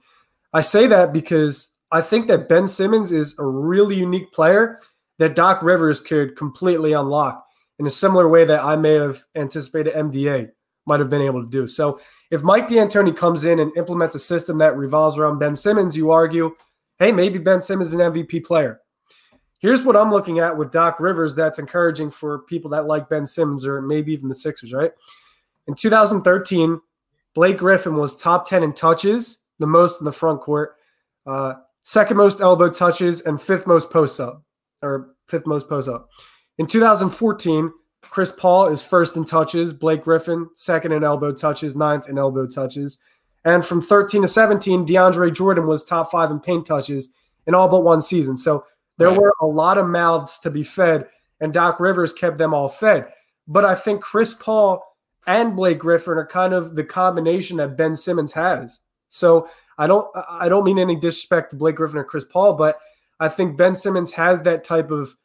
I 0.51 0.61
say 0.61 0.87
that 0.87 1.13
because 1.13 1.75
I 1.91 2.01
think 2.01 2.27
that 2.27 2.49
Ben 2.49 2.67
Simmons 2.67 3.11
is 3.11 3.37
a 3.37 3.45
really 3.45 3.95
unique 3.95 4.33
player 4.33 4.79
that 5.19 5.35
Doc 5.35 5.61
Rivers 5.61 6.01
could 6.01 6.35
completely 6.35 6.93
unlock 6.93 7.45
in 7.77 7.85
a 7.85 7.91
similar 7.91 8.27
way 8.27 8.45
that 8.45 8.63
I 8.63 8.75
may 8.75 8.95
have 8.95 9.23
anticipated 9.35 9.93
MDA 9.93 10.51
might 10.85 10.99
have 10.99 11.09
been 11.09 11.21
able 11.21 11.43
to 11.43 11.49
do. 11.49 11.67
So 11.67 11.99
if 12.31 12.41
Mike 12.41 12.67
D'Antoni 12.67 13.15
comes 13.15 13.45
in 13.45 13.59
and 13.59 13.75
implements 13.77 14.15
a 14.15 14.19
system 14.19 14.57
that 14.57 14.75
revolves 14.75 15.17
around 15.17 15.37
Ben 15.37 15.55
Simmons, 15.55 15.95
you 15.95 16.09
argue, 16.09 16.55
hey, 16.97 17.11
maybe 17.11 17.37
Ben 17.37 17.61
Simmons 17.61 17.93
is 17.93 17.99
an 17.99 18.11
MVP 18.11 18.43
player. 18.43 18.81
Here's 19.59 19.83
what 19.83 19.97
I'm 19.97 20.11
looking 20.11 20.39
at 20.39 20.57
with 20.57 20.71
Doc 20.71 20.99
Rivers 20.99 21.35
that's 21.35 21.59
encouraging 21.59 22.11
for 22.11 22.39
people 22.39 22.71
that 22.71 22.87
like 22.87 23.09
Ben 23.09 23.25
Simmons 23.25 23.65
or 23.65 23.81
maybe 23.81 24.13
even 24.13 24.29
the 24.29 24.35
Sixers, 24.35 24.73
right? 24.73 24.91
In 25.67 25.75
2013, 25.75 26.79
Blake 27.35 27.57
Griffin 27.57 27.97
was 27.97 28.15
top 28.15 28.47
10 28.47 28.63
in 28.63 28.73
touches, 28.73 29.45
the 29.59 29.67
most 29.67 29.99
in 29.99 30.05
the 30.05 30.11
front 30.13 30.41
court, 30.41 30.77
uh, 31.27 31.55
second 31.83 32.17
most 32.17 32.39
elbow 32.39 32.69
touches, 32.69 33.21
and 33.21 33.41
fifth 33.41 33.67
most 33.67 33.91
post 33.91 34.19
up, 34.19 34.43
or 34.81 35.13
fifth 35.27 35.45
most 35.45 35.67
post 35.67 35.89
up. 35.89 36.09
In 36.57 36.65
2014, 36.65 37.71
Chris 38.01 38.31
Paul 38.31 38.67
is 38.67 38.81
first 38.81 39.17
in 39.17 39.25
touches, 39.25 39.73
Blake 39.73 40.03
Griffin 40.03 40.49
second 40.55 40.93
in 40.93 41.03
elbow 41.03 41.33
touches, 41.33 41.75
ninth 41.75 42.07
in 42.07 42.17
elbow 42.17 42.47
touches. 42.47 42.99
And 43.45 43.65
from 43.65 43.81
13 43.81 44.23
to 44.23 44.27
17, 44.27 44.85
DeAndre 44.85 45.33
Jordan 45.33 45.67
was 45.67 45.83
top 45.83 46.11
five 46.11 46.31
in 46.31 46.39
paint 46.39 46.65
touches 46.65 47.09
in 47.45 47.53
all 47.53 47.69
but 47.69 47.83
one 47.83 48.01
season. 48.01 48.37
So 48.37 48.65
there 48.99 49.09
right. 49.09 49.19
were 49.19 49.33
a 49.41 49.45
lot 49.45 49.77
of 49.77 49.87
mouths 49.87 50.37
to 50.39 50.51
be 50.51 50.61
fed, 50.61 51.07
and 51.39 51.53
Doc 51.53 51.79
Rivers 51.79 52.13
kept 52.13 52.37
them 52.37 52.53
all 52.53 52.69
fed. 52.69 53.07
But 53.47 53.65
I 53.65 53.73
think 53.73 54.01
Chris 54.01 54.33
Paul 54.33 54.83
and 55.25 55.55
Blake 55.55 55.79
Griffin 55.79 56.13
are 56.17 56.27
kind 56.27 56.53
of 56.53 56.75
the 56.75 56.83
combination 56.83 57.57
that 57.57 57.77
Ben 57.77 57.95
Simmons 57.95 58.33
has. 58.33 58.81
So 59.07 59.49
I 59.77 59.87
don't 59.87 60.07
I 60.29 60.49
don't 60.49 60.65
mean 60.65 60.77
any 60.77 60.95
disrespect 60.95 61.51
to 61.51 61.55
Blake 61.55 61.75
Griffin 61.75 61.97
or 61.97 62.03
Chris 62.03 62.25
Paul, 62.25 62.53
but 62.53 62.77
I 63.19 63.29
think 63.29 63.57
Ben 63.57 63.73
Simmons 63.73 64.11
has 64.13 64.43
that 64.43 64.63
type 64.63 64.91
of 64.91 65.15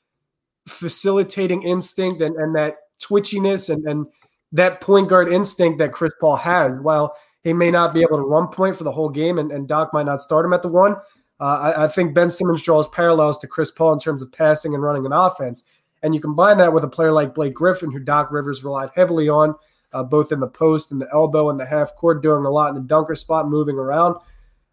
facilitating 0.67 1.63
instinct 1.63 2.23
and, 2.23 2.37
and 2.37 2.55
that 2.55 2.77
twitchiness 3.03 3.69
and, 3.69 3.87
and 3.87 4.07
that 4.53 4.81
point 4.81 5.09
guard 5.09 5.29
instinct 5.29 5.79
that 5.79 5.93
Chris 5.93 6.15
Paul 6.21 6.37
has. 6.37 6.79
While 6.79 7.15
he 7.43 7.53
may 7.53 7.71
not 7.71 7.93
be 7.93 8.01
able 8.01 8.17
to 8.17 8.23
run 8.23 8.49
point 8.49 8.77
for 8.77 8.85
the 8.85 8.93
whole 8.93 9.11
game 9.11 9.39
and, 9.39 9.51
and 9.51 9.69
Doc 9.69 9.93
might 9.93 10.07
not 10.07 10.21
start 10.21 10.47
him 10.47 10.55
at 10.55 10.63
the 10.63 10.69
one, 10.69 10.97
uh, 11.41 11.75
I, 11.77 11.85
I, 11.85 11.89
think 11.89 12.15
Ben 12.15 12.31
Simmons 12.31 12.63
draws 12.63 12.89
parallels 12.89 13.39
to 13.39 13.49
Chris 13.49 13.71
Paul 13.71 13.93
in 13.93 13.99
terms 13.99 14.23
of 14.23 14.33
passing 14.33 14.73
and 14.73 14.83
running 14.83 15.05
an 15.05 15.13
offense. 15.13 15.65
And 16.03 16.15
you 16.15 16.21
combine 16.21 16.59
that 16.59 16.73
with 16.73 16.85
a 16.85 16.89
player 16.89 17.13
like 17.13 17.35
Blake 17.35 17.55
Griffin, 17.55 17.91
who 17.91 17.99
Doc 17.99 18.31
Rivers 18.31 18.63
relied 18.63 18.91
heavily 18.95 19.29
on, 19.29 19.55
uh, 19.93 20.03
both 20.03 20.31
in 20.31 20.41
the 20.41 20.47
post 20.47 20.93
and 20.93 21.01
the 21.01 21.09
elbow 21.13 21.51
and 21.51 21.59
the 21.59 21.67
half 21.67 21.97
court, 21.97 22.23
doing 22.23 22.45
a 22.45 22.51
lot 22.51 22.69
in 22.69 22.75
the 22.75 22.81
dunker 22.83 23.15
spot, 23.15 23.49
moving 23.49 23.77
around. 23.77 24.17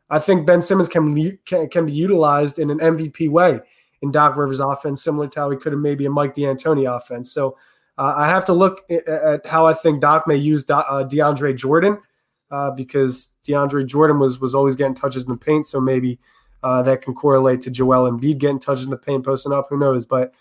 I 0.10 0.20
think 0.20 0.46
Ben 0.46 0.62
Simmons 0.62 0.90
can, 0.90 1.38
can, 1.46 1.70
can 1.70 1.86
be 1.86 1.94
utilized 1.94 2.60
in 2.60 2.70
an 2.70 2.80
MVP 2.80 3.30
way 3.30 3.62
in 4.02 4.12
Doc 4.12 4.36
Rivers' 4.36 4.60
offense, 4.60 5.04
similar 5.04 5.28
to 5.30 5.40
how 5.40 5.50
he 5.50 5.58
could 5.58 5.72
have 5.72 5.82
maybe 5.82 6.06
a 6.06 6.10
Mike 6.10 6.34
D'Antoni 6.34 6.94
offense. 6.94 7.32
So 7.32 7.56
uh, 7.98 8.14
I 8.18 8.28
have 8.28 8.46
to 8.46 8.54
look 8.54 8.84
at 8.90 9.46
how 9.46 9.66
I 9.66 9.74
think 9.74 10.02
Doc 10.02 10.28
may 10.28 10.36
use 10.36 10.70
uh, 10.70 11.06
DeAndre 11.06 11.56
Jordan 11.56 12.00
uh, 12.50 12.72
because 12.72 13.38
DeAndre 13.48 13.86
Jordan 13.86 14.20
was 14.20 14.40
was 14.40 14.54
always 14.56 14.76
getting 14.76 14.96
touches 14.96 15.24
in 15.24 15.30
the 15.30 15.38
paint. 15.38 15.68
So 15.68 15.80
maybe 15.80 16.20
uh, 16.64 16.84
that 16.84 17.02
can 17.02 17.14
correlate 17.14 17.62
to 17.62 17.72
Joel 17.72 18.10
Embiid 18.10 18.38
getting 18.38 18.60
touches 18.60 18.86
in 18.86 18.90
the 18.90 18.98
paint, 18.98 19.26
posting 19.26 19.54
up. 19.54 19.68
Who 19.70 19.80
knows? 19.80 20.06
But 20.06 20.34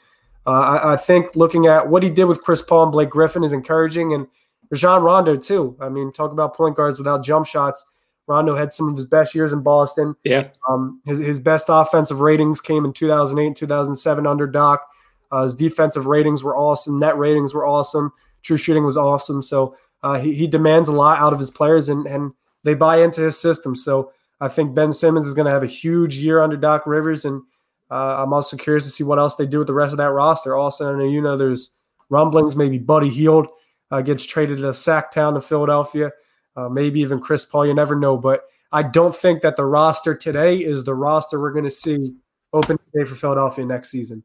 uh, 0.46 0.50
I, 0.50 0.92
I, 0.94 0.96
think 0.96 1.36
looking 1.36 1.66
at 1.66 1.88
what 1.88 2.02
he 2.02 2.10
did 2.10 2.24
with 2.24 2.42
Chris 2.42 2.62
Paul 2.62 2.84
and 2.84 2.92
Blake 2.92 3.10
Griffin 3.10 3.44
is 3.44 3.52
encouraging, 3.52 4.12
and 4.12 4.26
Rajon 4.70 5.02
Rondo 5.02 5.36
too. 5.36 5.76
I 5.80 5.88
mean, 5.88 6.12
talk 6.12 6.32
about 6.32 6.56
point 6.56 6.76
guards 6.76 6.98
without 6.98 7.24
jump 7.24 7.46
shots. 7.46 7.84
Rondo 8.26 8.54
had 8.54 8.72
some 8.72 8.88
of 8.88 8.96
his 8.96 9.06
best 9.06 9.34
years 9.34 9.52
in 9.52 9.62
Boston. 9.62 10.14
Yeah. 10.24 10.48
Um, 10.68 11.00
his, 11.04 11.18
his 11.18 11.38
best 11.40 11.66
offensive 11.68 12.20
ratings 12.20 12.60
came 12.60 12.84
in 12.84 12.92
2008 12.92 13.44
and 13.44 13.56
2007 13.56 14.26
under 14.26 14.46
Doc. 14.46 14.86
Uh, 15.32 15.42
his 15.42 15.54
defensive 15.54 16.06
ratings 16.06 16.44
were 16.44 16.56
awesome. 16.56 16.98
Net 16.98 17.18
ratings 17.18 17.52
were 17.52 17.66
awesome. 17.66 18.12
True 18.42 18.56
shooting 18.56 18.84
was 18.84 18.96
awesome. 18.96 19.42
So 19.42 19.76
uh, 20.02 20.18
he, 20.20 20.32
he 20.32 20.46
demands 20.46 20.88
a 20.88 20.92
lot 20.92 21.18
out 21.18 21.32
of 21.32 21.38
his 21.40 21.50
players, 21.50 21.88
and, 21.88 22.06
and 22.06 22.32
they 22.62 22.74
buy 22.74 23.02
into 23.02 23.20
his 23.20 23.38
system. 23.38 23.74
So 23.74 24.12
I 24.40 24.48
think 24.48 24.74
Ben 24.74 24.92
Simmons 24.92 25.26
is 25.26 25.34
going 25.34 25.46
to 25.46 25.52
have 25.52 25.62
a 25.62 25.66
huge 25.66 26.16
year 26.16 26.40
under 26.40 26.56
Doc 26.56 26.86
Rivers, 26.86 27.24
and 27.24 27.42
uh, 27.90 28.22
I'm 28.22 28.32
also 28.32 28.56
curious 28.56 28.84
to 28.84 28.90
see 28.90 29.04
what 29.04 29.18
else 29.18 29.36
they 29.36 29.46
do 29.46 29.58
with 29.58 29.66
the 29.66 29.74
rest 29.74 29.92
of 29.92 29.98
that 29.98 30.10
roster. 30.10 30.56
Also, 30.56 30.92
I 30.92 30.98
know 30.98 31.04
you 31.04 31.20
know 31.20 31.36
there's 31.36 31.70
rumblings 32.08 32.56
maybe 32.56 32.78
Buddy 32.78 33.08
Hield 33.08 33.48
uh, 33.90 34.00
gets 34.00 34.24
traded 34.24 34.58
to 34.58 34.72
Sactown 34.72 35.34
to 35.34 35.40
Philadelphia, 35.40 36.12
uh, 36.56 36.68
maybe 36.68 37.00
even 37.00 37.18
Chris 37.18 37.44
Paul. 37.44 37.66
You 37.66 37.74
never 37.74 37.96
know, 37.96 38.16
but 38.16 38.44
I 38.72 38.82
don't 38.82 39.14
think 39.14 39.42
that 39.42 39.56
the 39.56 39.64
roster 39.64 40.14
today 40.14 40.58
is 40.58 40.84
the 40.84 40.94
roster 40.94 41.40
we're 41.40 41.52
going 41.52 41.64
to 41.64 41.70
see 41.70 42.14
open 42.52 42.78
day 42.94 43.04
for 43.04 43.14
Philadelphia 43.14 43.64
next 43.64 43.90
season. 43.90 44.22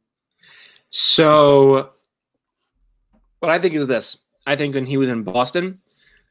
So, 0.90 1.92
what 3.40 3.52
I 3.52 3.60
think 3.60 3.74
is 3.74 3.88
this: 3.88 4.18
I 4.48 4.56
think 4.56 4.76
when 4.76 4.86
he 4.86 4.98
was 4.98 5.10
in 5.10 5.24
Boston, 5.24 5.80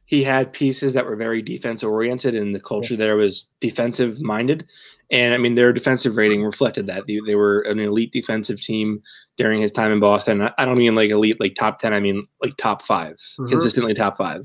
he 0.06 0.22
had 0.22 0.52
pieces 0.52 0.92
that 0.92 1.06
were 1.06 1.16
very 1.16 1.42
defense 1.42 1.82
oriented 1.82 2.34
and 2.34 2.54
the 2.54 2.60
culture 2.60 2.96
there 2.96 3.16
was 3.16 3.48
defensive 3.60 4.20
minded 4.20 4.66
and 5.10 5.34
i 5.34 5.38
mean 5.38 5.54
their 5.54 5.72
defensive 5.72 6.16
rating 6.16 6.42
reflected 6.42 6.86
that. 6.86 7.06
They, 7.06 7.20
they, 7.26 7.34
were 7.34 7.60
an 7.60 7.78
elite 7.78 8.12
defensive 8.12 8.60
team 8.60 9.02
during 9.36 9.60
his 9.60 9.72
time 9.72 9.92
in 9.92 10.00
boston. 10.00 10.50
I 10.58 10.64
don't 10.64 10.78
mean 10.78 10.94
like 10.94 11.10
elite 11.10 11.40
like 11.40 11.54
top 11.54 11.78
10 11.78 11.92
i 11.92 12.00
mean 12.00 12.22
like 12.42 12.56
top 12.56 12.82
5 12.82 13.14
mm-hmm. 13.14 13.46
consistently 13.46 13.94
top 13.94 14.18
five. 14.18 14.42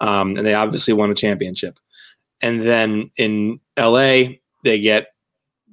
Um, 0.00 0.36
and 0.36 0.46
they 0.46 0.54
obviously 0.54 0.94
won 0.94 1.10
a 1.10 1.14
championship. 1.14 1.78
And 2.40 2.62
then 2.62 3.10
in 3.16 3.60
la 3.78 4.24
they 4.64 4.80
get 4.80 5.08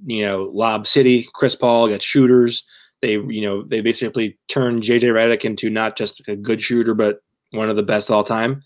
you 0.05 0.21
know 0.21 0.43
lob 0.53 0.87
city 0.87 1.27
chris 1.33 1.55
paul 1.55 1.87
gets 1.87 2.05
shooters. 2.05 2.63
They 3.01 3.13
you 3.13 3.41
know 3.41 3.63
they 3.63 3.81
basically 3.81 4.37
turn 4.47 4.81
jj 4.81 5.01
Redick 5.01 5.43
into 5.45 5.69
not 5.69 5.97
just 5.97 6.21
a 6.27 6.35
good 6.35 6.61
shooter 6.61 6.93
but 6.93 7.21
one 7.51 7.69
of 7.69 7.75
the 7.75 7.83
best 7.83 8.09
of 8.09 8.15
all 8.15 8.23
time 8.23 8.63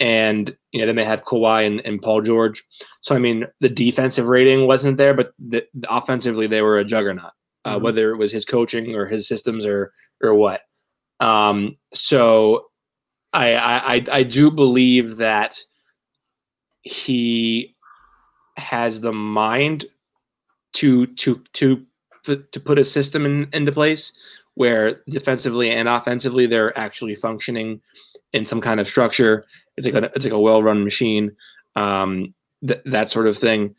and 0.00 0.56
you 0.72 0.80
know 0.80 0.86
then 0.86 0.96
they 0.96 1.04
had 1.04 1.24
Kawhi 1.24 1.66
and, 1.66 1.80
and 1.80 2.02
Paul 2.02 2.22
George. 2.22 2.64
So 3.02 3.14
I 3.14 3.18
mean, 3.18 3.46
the 3.60 3.68
defensive 3.68 4.26
rating 4.26 4.66
wasn't 4.66 4.96
there, 4.96 5.14
but 5.14 5.32
the, 5.38 5.64
the 5.74 5.94
offensively 5.94 6.46
they 6.46 6.62
were 6.62 6.78
a 6.78 6.84
juggernaut. 6.84 7.32
Uh, 7.64 7.74
mm-hmm. 7.74 7.84
Whether 7.84 8.10
it 8.10 8.16
was 8.16 8.32
his 8.32 8.46
coaching 8.46 8.96
or 8.96 9.06
his 9.06 9.28
systems 9.28 9.66
or 9.66 9.92
or 10.22 10.34
what. 10.34 10.62
Um, 11.20 11.76
so 11.92 12.66
I, 13.34 13.54
I 13.56 14.04
I 14.10 14.22
do 14.22 14.50
believe 14.50 15.18
that 15.18 15.60
he 16.82 17.76
has 18.56 19.02
the 19.02 19.12
mind 19.12 19.84
to 20.72 21.06
to 21.06 21.42
to 21.52 21.86
to 22.26 22.60
put 22.60 22.78
a 22.78 22.84
system 22.84 23.26
in, 23.26 23.48
into 23.52 23.72
place 23.72 24.12
where 24.54 25.00
defensively 25.08 25.70
and 25.70 25.88
offensively 25.88 26.46
they're 26.46 26.76
actually 26.78 27.14
functioning 27.14 27.80
in 28.32 28.46
some 28.46 28.60
kind 28.60 28.80
of 28.80 28.88
structure. 28.88 29.44
It's 29.76 29.86
like 29.86 29.94
a, 29.94 30.04
it's 30.14 30.24
like 30.24 30.32
a 30.32 30.38
well-run 30.38 30.84
machine, 30.84 31.32
um, 31.76 32.34
th- 32.66 32.82
that 32.86 33.10
sort 33.10 33.26
of 33.26 33.36
thing. 33.38 33.74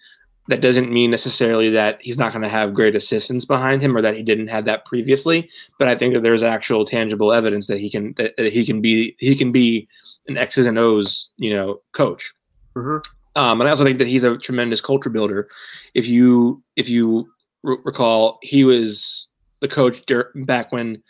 That 0.47 0.61
doesn't 0.61 0.91
mean 0.91 1.11
necessarily 1.11 1.69
that 1.69 1.99
he's 2.01 2.17
not 2.17 2.33
going 2.33 2.41
to 2.41 2.49
have 2.49 2.73
great 2.73 2.95
assistance 2.95 3.45
behind 3.45 3.81
him 3.81 3.95
or 3.95 4.01
that 4.01 4.17
he 4.17 4.23
didn't 4.23 4.47
have 4.47 4.65
that 4.65 4.85
previously. 4.85 5.49
But 5.77 5.87
I 5.87 5.95
think 5.95 6.13
that 6.13 6.23
there's 6.23 6.43
actual 6.43 6.83
tangible 6.83 7.31
evidence 7.31 7.67
that 7.67 7.79
he 7.79 7.89
can 7.89 8.13
that, 8.15 8.35
that 8.37 8.51
he 8.51 8.65
can 8.65 8.81
be 8.81 9.15
he 9.19 9.35
can 9.35 9.51
be 9.51 9.87
an 10.27 10.37
X's 10.37 10.65
and 10.65 10.79
O's 10.79 11.29
you 11.37 11.53
know 11.53 11.81
coach. 11.93 12.33
Mm-hmm. 12.75 12.97
Um, 13.35 13.61
and 13.61 13.67
I 13.67 13.71
also 13.71 13.83
think 13.83 13.99
that 13.99 14.07
he's 14.07 14.23
a 14.23 14.37
tremendous 14.37 14.81
culture 14.81 15.09
builder. 15.09 15.47
If 15.93 16.07
you 16.07 16.61
if 16.75 16.89
you 16.89 17.29
r- 17.65 17.77
recall, 17.85 18.39
he 18.41 18.63
was 18.63 19.27
the 19.61 19.67
coach 19.67 20.03
back 20.35 20.71
when 20.71 21.01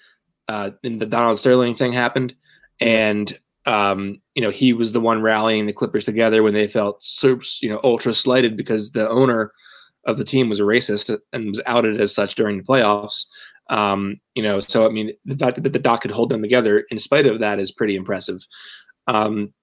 uh, 0.47 0.71
the 0.83 1.05
Donald 1.05 1.39
Sterling 1.39 1.73
thing 1.73 1.93
happened, 1.93 2.35
and 2.81 3.39
um, 3.65 4.19
you 4.35 4.41
know 4.41 4.49
he 4.49 4.73
was 4.73 4.91
the 4.91 4.99
one 4.99 5.21
rallying 5.21 5.67
the 5.67 5.73
Clippers 5.73 6.03
together 6.03 6.43
when 6.43 6.53
they 6.53 6.67
felt 6.67 7.05
you 7.61 7.69
know 7.69 7.79
ultra 7.83 8.13
slighted 8.13 8.57
because 8.57 8.91
the 8.91 9.07
owner 9.09 9.53
of 10.05 10.17
the 10.17 10.25
team 10.25 10.49
was 10.49 10.59
a 10.59 10.63
racist 10.63 11.15
and 11.31 11.49
was 11.49 11.61
outed 11.67 12.01
as 12.01 12.13
such 12.13 12.35
during 12.35 12.57
the 12.57 12.63
playoffs. 12.63 13.25
Um, 13.69 14.19
you 14.33 14.43
know, 14.43 14.59
so 14.59 14.85
I 14.85 14.89
mean, 14.89 15.13
the 15.23 15.37
fact 15.37 15.61
that 15.61 15.71
the 15.71 15.79
doc 15.79 16.01
could 16.01 16.11
hold 16.11 16.29
them 16.29 16.41
together 16.41 16.79
in 16.89 16.99
spite 16.99 17.27
of 17.27 17.39
that 17.39 17.59
is 17.59 17.71
pretty 17.71 17.95
impressive. 17.95 18.45
Um, 19.07 19.53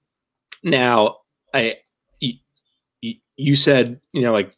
now, 0.63 1.17
I 1.53 1.77
you, 2.21 2.35
you 3.37 3.57
said 3.57 4.01
you 4.13 4.23
know 4.23 4.33
like 4.33 4.55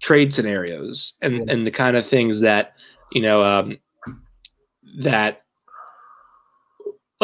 trade 0.00 0.32
scenarios 0.32 1.14
and 1.20 1.48
and 1.50 1.66
the 1.66 1.70
kind 1.70 1.96
of 1.96 2.06
things 2.06 2.40
that 2.40 2.74
you 3.12 3.20
know 3.20 3.42
um, 3.42 3.78
that 4.98 5.43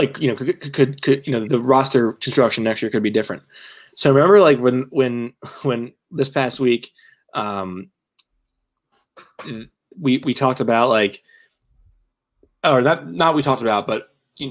like 0.00 0.18
you 0.18 0.28
know 0.28 0.34
could, 0.34 0.72
could, 0.72 1.02
could 1.02 1.26
you 1.26 1.32
know 1.32 1.46
the 1.46 1.60
roster 1.60 2.14
construction 2.14 2.64
next 2.64 2.80
year 2.82 2.90
could 2.90 3.02
be 3.02 3.10
different. 3.10 3.42
So 3.96 4.10
I 4.10 4.14
remember 4.14 4.40
like 4.40 4.58
when 4.58 4.86
when 4.90 5.32
when 5.62 5.92
this 6.10 6.28
past 6.28 6.58
week 6.58 6.90
um 7.34 7.90
we 9.98 10.18
we 10.18 10.34
talked 10.34 10.60
about 10.60 10.88
like 10.88 11.22
or 12.64 12.80
not 12.80 13.10
not 13.10 13.34
we 13.34 13.42
talked 13.42 13.62
about 13.62 13.86
but 13.86 14.08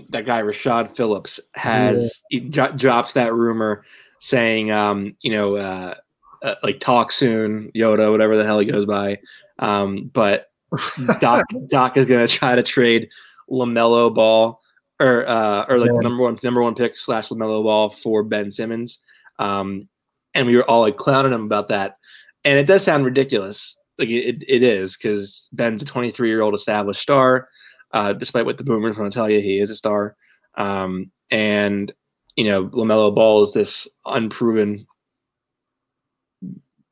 that 0.10 0.26
guy 0.26 0.42
Rashad 0.42 0.96
Phillips 0.96 1.40
has 1.56 2.22
yeah. 2.30 2.42
he 2.42 2.50
drops 2.50 3.14
that 3.14 3.34
rumor 3.34 3.84
saying, 4.20 4.72
um, 4.72 5.16
you 5.22 5.32
know, 5.32 5.56
uh, 5.56 5.96
uh, 6.44 6.56
like 6.64 6.80
talk 6.80 7.12
soon, 7.12 7.72
Yoda, 7.74 8.12
whatever 8.12 8.38
the 8.38 8.46
hell 8.46 8.60
he 8.60 8.66
goes 8.66 8.86
by. 8.86 9.20
Um, 9.60 10.10
but 10.14 10.52
Doc 11.20 11.46
Doc 11.68 11.98
is 11.98 12.06
going 12.06 12.26
to 12.26 12.32
try 12.34 12.56
to 12.56 12.64
trade 12.64 13.10
LaMelo 13.50 14.14
Ball 14.14 14.59
or 15.00 15.28
uh, 15.28 15.66
or 15.70 15.78
like 15.78 15.92
yeah. 15.92 16.00
number 16.02 16.24
one 16.24 16.38
number 16.44 16.62
one 16.62 16.76
pick 16.76 16.98
slash 16.98 17.30
LaMelo 17.30 17.64
Ball 17.64 17.90
for 17.90 18.24
Ben 18.24 18.52
Simmons. 18.52 19.00
Um, 19.40 19.88
and 20.34 20.46
we 20.48 20.56
were 20.56 20.70
all 20.70 20.82
like 20.82 20.98
clowning 20.98 21.34
him 21.34 21.46
about 21.46 21.70
that. 21.70 21.98
And 22.44 22.60
it 22.60 22.68
does 22.68 22.84
sound 22.84 23.06
ridiculous. 23.06 23.78
Like 23.98 24.10
it, 24.10 24.44
it 24.48 24.64
is 24.64 24.96
because 24.96 25.50
Ben's 25.54 25.82
a 25.82 25.86
23 25.86 26.30
year 26.30 26.42
old 26.42 26.54
established 26.54 27.02
star. 27.02 27.50
Uh, 27.92 28.14
despite 28.14 28.46
what 28.46 28.58
the 28.58 28.64
boomers 28.64 28.98
want 28.98 29.12
to 29.12 29.18
tell 29.18 29.30
you, 29.30 29.42
he 29.42 29.60
is 29.60 29.72
a 29.72 29.76
star. 29.76 30.16
Um, 30.56 31.12
and 31.32 31.92
you 32.36 32.44
know, 32.46 32.68
LaMelo 32.68 33.14
Ball 33.14 33.44
is 33.44 33.54
this 33.54 33.88
unproven 34.06 34.86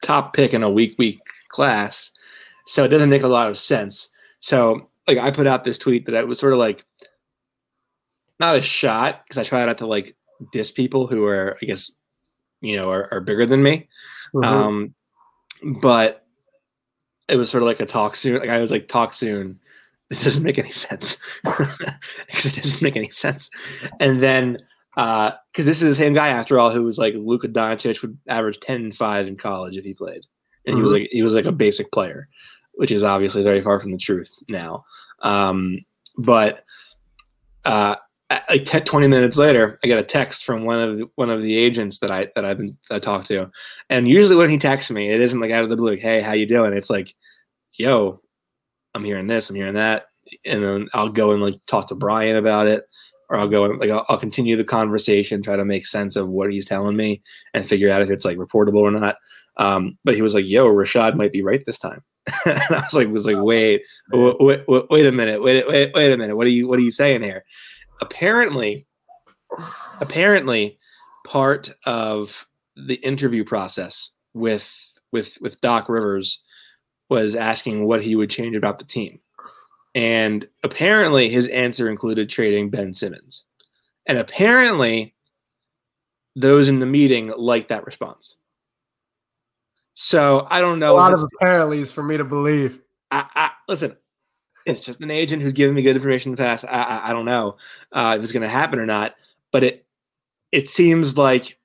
top 0.01 0.33
pick 0.33 0.53
in 0.53 0.63
a 0.63 0.69
week 0.69 0.95
week 0.97 1.19
class. 1.49 2.11
So 2.65 2.83
it 2.83 2.89
doesn't 2.89 3.09
make 3.09 3.23
a 3.23 3.27
lot 3.27 3.49
of 3.49 3.57
sense. 3.57 4.09
So 4.39 4.89
like 5.07 5.17
I 5.17 5.31
put 5.31 5.47
out 5.47 5.63
this 5.63 5.77
tweet 5.77 6.05
that 6.05 6.15
it 6.15 6.27
was 6.27 6.39
sort 6.39 6.53
of 6.53 6.59
like 6.59 6.83
not 8.39 8.55
a 8.55 8.61
shot 8.61 9.23
because 9.23 9.37
I 9.37 9.43
try 9.43 9.65
not 9.65 9.77
to 9.79 9.87
like 9.87 10.15
diss 10.51 10.71
people 10.71 11.07
who 11.07 11.25
are 11.25 11.57
I 11.61 11.65
guess 11.65 11.91
you 12.61 12.75
know 12.75 12.89
are, 12.89 13.11
are 13.13 13.21
bigger 13.21 13.45
than 13.45 13.63
me. 13.63 13.87
Mm-hmm. 14.33 14.43
Um, 14.43 14.95
but 15.81 16.25
it 17.27 17.37
was 17.37 17.49
sort 17.49 17.63
of 17.63 17.67
like 17.67 17.79
a 17.79 17.85
talk 17.85 18.15
soon. 18.15 18.39
Like 18.39 18.49
I 18.49 18.59
was 18.59 18.71
like 18.71 18.87
talk 18.87 19.13
soon. 19.13 19.59
This 20.09 20.23
doesn't 20.23 20.43
make 20.43 20.57
any 20.57 20.71
sense 20.71 21.17
because 21.43 22.45
it 22.45 22.55
doesn't 22.55 22.81
make 22.81 22.95
any 22.95 23.09
sense. 23.09 23.49
And 23.99 24.23
then 24.23 24.53
because 24.95 25.33
uh, 25.35 25.63
this 25.63 25.81
is 25.81 25.89
the 25.89 25.95
same 25.95 26.13
guy 26.13 26.29
after 26.29 26.57
all 26.57 26.71
who 26.71 26.81
was 26.81 26.97
like 26.97 27.13
Luka 27.17 27.49
Doncic 27.49 28.01
would 28.01 28.17
average 28.29 28.57
10 28.61 28.75
and 28.77 28.95
5 28.95 29.27
in 29.27 29.35
college 29.35 29.75
if 29.75 29.83
he 29.83 29.93
played. 29.93 30.25
And 30.65 30.73
mm-hmm. 30.73 30.75
he 30.77 30.81
was 30.81 30.91
mm-hmm. 30.91 31.01
like 31.01 31.09
he 31.11 31.21
was 31.23 31.33
like 31.33 31.43
a 31.43 31.51
basic 31.51 31.91
player, 31.91 32.29
which 32.75 32.89
is 32.89 33.03
obviously 33.03 33.43
very 33.43 33.61
far 33.61 33.81
from 33.81 33.91
the 33.91 33.97
truth 33.97 34.31
now. 34.49 34.85
Um, 35.23 35.79
but 36.17 36.63
uh, 37.65 37.97
like 38.29 38.65
10, 38.65 38.83
20 38.83 39.07
minutes 39.07 39.37
later, 39.37 39.79
I 39.83 39.87
get 39.87 39.99
a 39.99 40.03
text 40.03 40.43
from 40.43 40.65
one 40.65 40.79
of 40.79 40.97
the, 40.97 41.09
one 41.15 41.29
of 41.29 41.41
the 41.41 41.57
agents 41.57 41.99
that 41.99 42.11
I 42.11 42.27
that 42.35 42.43
I've 42.43 42.57
been 42.57 42.77
that 42.89 42.95
I 42.95 42.99
talked 42.99 43.27
to, 43.27 43.49
and 43.89 44.07
usually 44.07 44.35
when 44.35 44.49
he 44.49 44.57
texts 44.57 44.91
me, 44.91 45.09
it 45.09 45.21
isn't 45.21 45.39
like 45.39 45.51
out 45.51 45.63
of 45.63 45.69
the 45.69 45.77
blue, 45.77 45.91
like, 45.91 45.99
"Hey, 45.99 46.21
how 46.21 46.33
you 46.33 46.45
doing?" 46.45 46.73
It's 46.73 46.89
like, 46.89 47.15
"Yo, 47.73 48.21
I'm 48.93 49.05
hearing 49.05 49.27
this, 49.27 49.49
I'm 49.49 49.55
hearing 49.55 49.75
that," 49.75 50.07
and 50.45 50.63
then 50.63 50.87
I'll 50.93 51.09
go 51.09 51.31
and 51.31 51.41
like 51.41 51.55
talk 51.67 51.87
to 51.87 51.95
Brian 51.95 52.35
about 52.35 52.67
it, 52.67 52.83
or 53.29 53.37
I'll 53.37 53.47
go 53.47 53.65
and 53.65 53.79
like 53.79 53.89
I'll, 53.91 54.05
I'll, 54.09 54.17
continue 54.17 54.57
the 54.57 54.63
conversation, 54.65 55.41
try 55.41 55.55
to 55.55 55.65
make 55.65 55.85
sense 55.85 56.17
of 56.17 56.27
what 56.27 56.51
he's 56.51 56.65
telling 56.65 56.97
me, 56.97 57.21
and 57.53 57.67
figure 57.67 57.89
out 57.89 58.01
if 58.01 58.09
it's 58.09 58.25
like 58.25 58.37
reportable 58.37 58.81
or 58.81 58.91
not. 58.91 59.15
Um, 59.55 59.97
but 60.03 60.15
he 60.15 60.21
was 60.21 60.33
like, 60.33 60.47
"Yo, 60.47 60.67
Rashad 60.67 61.15
might 61.15 61.31
be 61.31 61.43
right 61.43 61.63
this 61.65 61.79
time," 61.79 62.03
and 62.45 62.59
I 62.71 62.81
was 62.83 62.93
like, 62.93 63.07
"Was 63.07 63.25
like, 63.25 63.37
wait, 63.39 63.83
wait, 64.11 64.63
wait, 64.67 64.89
wait 64.89 65.05
a 65.05 65.13
minute, 65.13 65.41
wait, 65.41 65.65
wait, 65.65 65.91
wait 65.93 66.11
a 66.11 66.17
minute. 66.17 66.35
What 66.35 66.45
are 66.45 66.51
you, 66.51 66.67
what 66.67 66.77
are 66.77 66.83
you 66.83 66.91
saying 66.91 67.23
here?" 67.23 67.45
Apparently, 68.01 68.85
apparently, 69.99 70.77
part 71.25 71.71
of 71.85 72.47
the 72.75 72.95
interview 72.95 73.43
process 73.43 74.11
with 74.33 74.99
with 75.11 75.37
with 75.41 75.61
Doc 75.61 75.89
Rivers 75.89 76.41
was 77.09 77.35
asking 77.35 77.85
what 77.85 78.03
he 78.03 78.15
would 78.15 78.29
change 78.29 78.55
about 78.55 78.79
the 78.79 78.85
team. 78.85 79.19
And 79.95 80.47
apparently 80.63 81.29
his 81.29 81.47
answer 81.47 81.89
included 81.89 82.29
trading 82.29 82.69
Ben 82.69 82.93
Simmons. 82.93 83.45
And 84.05 84.17
apparently 84.17 85.15
those 86.35 86.67
in 86.67 86.79
the 86.79 86.85
meeting 86.85 87.33
liked 87.35 87.69
that 87.69 87.85
response. 87.85 88.35
So 89.95 90.45
I 90.51 90.61
don't 90.61 90.79
know. 90.79 90.93
A 90.93 90.97
lot 90.97 91.13
of 91.13 91.25
apparentlys 91.41 91.91
for 91.91 92.03
me 92.03 92.17
to 92.17 92.25
believe. 92.25 92.79
I, 93.09 93.25
I, 93.33 93.51
listen, 93.67 93.97
it's 94.67 94.81
just 94.81 95.01
an 95.01 95.11
agent 95.11 95.41
who's 95.41 95.53
giving 95.53 95.75
me 95.75 95.81
good 95.81 95.95
information 95.95 96.31
in 96.31 96.35
the 96.35 96.43
past. 96.43 96.65
I, 96.65 96.83
I, 96.83 97.09
I 97.09 97.13
don't 97.13 97.25
know 97.25 97.55
uh, 97.93 98.15
if 98.17 98.23
it's 98.23 98.33
going 98.33 98.43
to 98.43 98.49
happen 98.49 98.79
or 98.79 98.85
not, 98.85 99.15
but 99.51 99.63
it 99.63 99.85
it 100.51 100.69
seems 100.69 101.17
like 101.17 101.57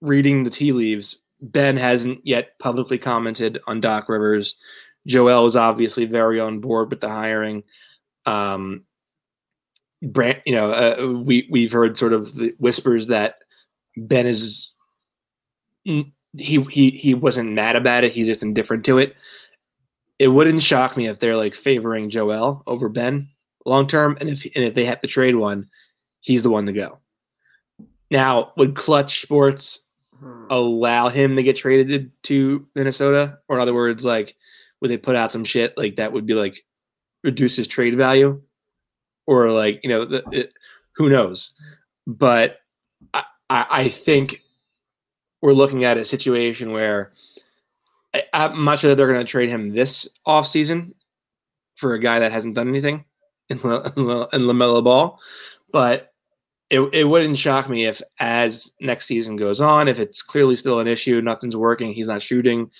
reading 0.00 0.42
the 0.42 0.50
tea 0.50 0.72
leaves. 0.72 1.18
Ben 1.40 1.76
hasn't 1.76 2.20
yet 2.24 2.58
publicly 2.58 2.98
commented 2.98 3.60
on 3.66 3.80
Doc 3.80 4.08
Rivers 4.08 4.56
Joel 5.06 5.46
is 5.46 5.56
obviously 5.56 6.06
very 6.06 6.40
on 6.40 6.60
board 6.60 6.90
with 6.90 7.00
the 7.00 7.08
hiring. 7.08 7.62
Um, 8.26 8.84
Brand, 10.02 10.42
you 10.44 10.52
know, 10.52 10.70
uh, 10.70 11.22
we 11.24 11.48
we've 11.50 11.72
heard 11.72 11.96
sort 11.96 12.12
of 12.12 12.34
the 12.34 12.54
whispers 12.58 13.06
that 13.08 13.38
Ben 13.96 14.26
is 14.26 14.72
he 15.84 16.12
he 16.38 16.90
he 16.90 17.14
wasn't 17.14 17.52
mad 17.52 17.76
about 17.76 18.04
it. 18.04 18.12
He's 18.12 18.26
just 18.26 18.42
indifferent 18.42 18.84
to 18.86 18.98
it. 18.98 19.16
It 20.18 20.28
wouldn't 20.28 20.62
shock 20.62 20.96
me 20.96 21.06
if 21.06 21.18
they're 21.18 21.36
like 21.36 21.54
favoring 21.54 22.10
Joel 22.10 22.62
over 22.66 22.88
Ben 22.88 23.28
long 23.66 23.86
term, 23.86 24.16
and 24.20 24.28
if 24.28 24.44
and 24.54 24.64
if 24.64 24.74
they 24.74 24.84
have 24.84 25.00
to 25.00 25.08
trade 25.08 25.36
one, 25.36 25.68
he's 26.20 26.42
the 26.42 26.50
one 26.50 26.66
to 26.66 26.72
go. 26.72 26.98
Now, 28.10 28.52
would 28.56 28.74
Klutch 28.74 29.22
Sports 29.22 29.88
hmm. 30.18 30.44
allow 30.50 31.08
him 31.08 31.36
to 31.36 31.42
get 31.42 31.56
traded 31.56 32.12
to 32.24 32.66
Minnesota, 32.74 33.38
or 33.48 33.56
in 33.56 33.62
other 33.62 33.74
words, 33.74 34.04
like 34.04 34.36
would 34.80 34.90
they 34.90 34.98
put 34.98 35.16
out 35.16 35.32
some 35.32 35.44
shit 35.44 35.76
like 35.78 35.96
that 35.96 36.12
would 36.12 36.26
be 36.26 36.34
like 36.34 36.64
reduce 37.22 37.56
his 37.56 37.66
trade 37.66 37.96
value 37.96 38.40
or 39.26 39.50
like 39.50 39.80
you 39.82 39.88
know 39.88 40.04
the, 40.04 40.22
it, 40.30 40.52
who 40.94 41.08
knows 41.08 41.52
but 42.06 42.58
I, 43.14 43.24
I 43.48 43.88
think 43.88 44.42
we're 45.40 45.52
looking 45.52 45.84
at 45.84 45.96
a 45.96 46.04
situation 46.04 46.72
where 46.72 47.12
I, 48.14 48.24
am 48.32 48.64
not 48.64 48.78
sure 48.78 48.90
that 48.90 48.96
they're 48.96 49.12
going 49.12 49.24
to 49.24 49.30
trade 49.30 49.48
him 49.48 49.74
this 49.74 50.08
offseason 50.26 50.92
for 51.74 51.94
a 51.94 51.98
guy 51.98 52.20
that 52.20 52.32
hasn't 52.32 52.54
done 52.54 52.68
anything 52.68 53.04
in, 53.48 53.58
in, 53.58 53.62
in 53.64 54.42
LaMelo 54.42 54.82
Ball. 54.84 55.18
But 55.72 56.12
it, 56.70 56.80
it 56.92 57.04
wouldn't 57.04 57.38
shock 57.38 57.68
me 57.68 57.86
if, 57.86 58.00
as 58.20 58.70
next 58.80 59.06
season 59.06 59.36
goes 59.36 59.60
on, 59.60 59.88
if 59.88 59.98
it's 59.98 60.22
clearly 60.22 60.56
still 60.56 60.80
an 60.80 60.86
issue, 60.86 61.20
nothing's 61.20 61.56
working, 61.56 61.92
he's 61.92 62.08
not 62.08 62.22
shooting, 62.22 62.70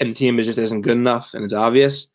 and 0.00 0.10
the 0.10 0.14
team 0.14 0.38
is 0.38 0.46
just 0.46 0.58
isn't 0.58 0.82
good 0.82 0.96
enough 0.96 1.34
and 1.34 1.44
it's 1.44 1.54
obvious, 1.54 2.08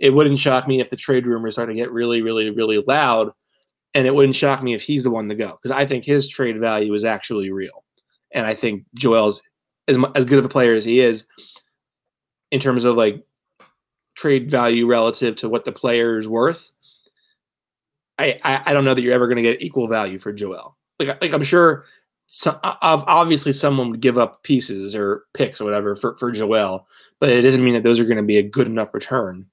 it 0.00 0.10
wouldn't 0.10 0.38
shock 0.38 0.68
me 0.68 0.80
if 0.80 0.90
the 0.90 0.96
trade 0.96 1.26
rumors 1.26 1.54
start 1.54 1.68
to 1.68 1.74
get 1.74 1.92
really, 1.92 2.22
really, 2.22 2.50
really 2.50 2.82
loud. 2.86 3.30
And 3.94 4.06
it 4.06 4.14
wouldn't 4.14 4.36
shock 4.36 4.62
me 4.62 4.74
if 4.74 4.82
he's 4.82 5.04
the 5.04 5.10
one 5.10 5.28
to 5.28 5.34
go 5.34 5.52
because 5.52 5.70
I 5.70 5.86
think 5.86 6.04
his 6.04 6.28
trade 6.28 6.58
value 6.58 6.92
is 6.92 7.04
actually 7.04 7.50
real. 7.50 7.82
And 8.32 8.46
I 8.46 8.54
think 8.54 8.84
Joel's 8.94 9.42
as, 9.88 9.96
as 10.14 10.26
good 10.26 10.38
of 10.38 10.44
a 10.44 10.50
player 10.50 10.74
as 10.74 10.84
he 10.84 11.00
is 11.00 11.24
in 12.50 12.60
terms 12.60 12.84
of 12.84 12.96
like 12.96 13.24
trade 14.14 14.50
value 14.50 14.86
relative 14.86 15.36
to 15.36 15.48
what 15.48 15.64
the 15.64 15.72
player 15.72 16.18
is 16.18 16.28
worth. 16.28 16.70
I, 18.18 18.38
I, 18.44 18.62
I 18.66 18.72
don't 18.72 18.84
know 18.84 18.94
that 18.94 19.02
you're 19.02 19.12
ever 19.12 19.28
going 19.28 19.36
to 19.36 19.42
get 19.42 19.62
equal 19.62 19.88
value 19.88 20.18
for 20.18 20.32
Joel. 20.32 20.76
Like, 20.98 21.20
like 21.20 21.32
I'm 21.32 21.42
sure 21.42 21.84
so, 22.28 22.58
obviously 22.62 23.52
someone 23.52 23.90
would 23.90 24.00
give 24.00 24.18
up 24.18 24.42
pieces 24.42 24.94
or 24.94 25.24
picks 25.34 25.60
or 25.60 25.64
whatever 25.64 25.94
for, 25.94 26.16
for 26.18 26.32
Joel, 26.32 26.86
but 27.20 27.28
it 27.28 27.42
doesn't 27.42 27.64
mean 27.64 27.74
that 27.74 27.82
those 27.82 28.00
are 28.00 28.04
going 28.04 28.16
to 28.16 28.22
be 28.22 28.38
a 28.38 28.42
good 28.42 28.66
enough 28.66 28.92
return 28.92 29.46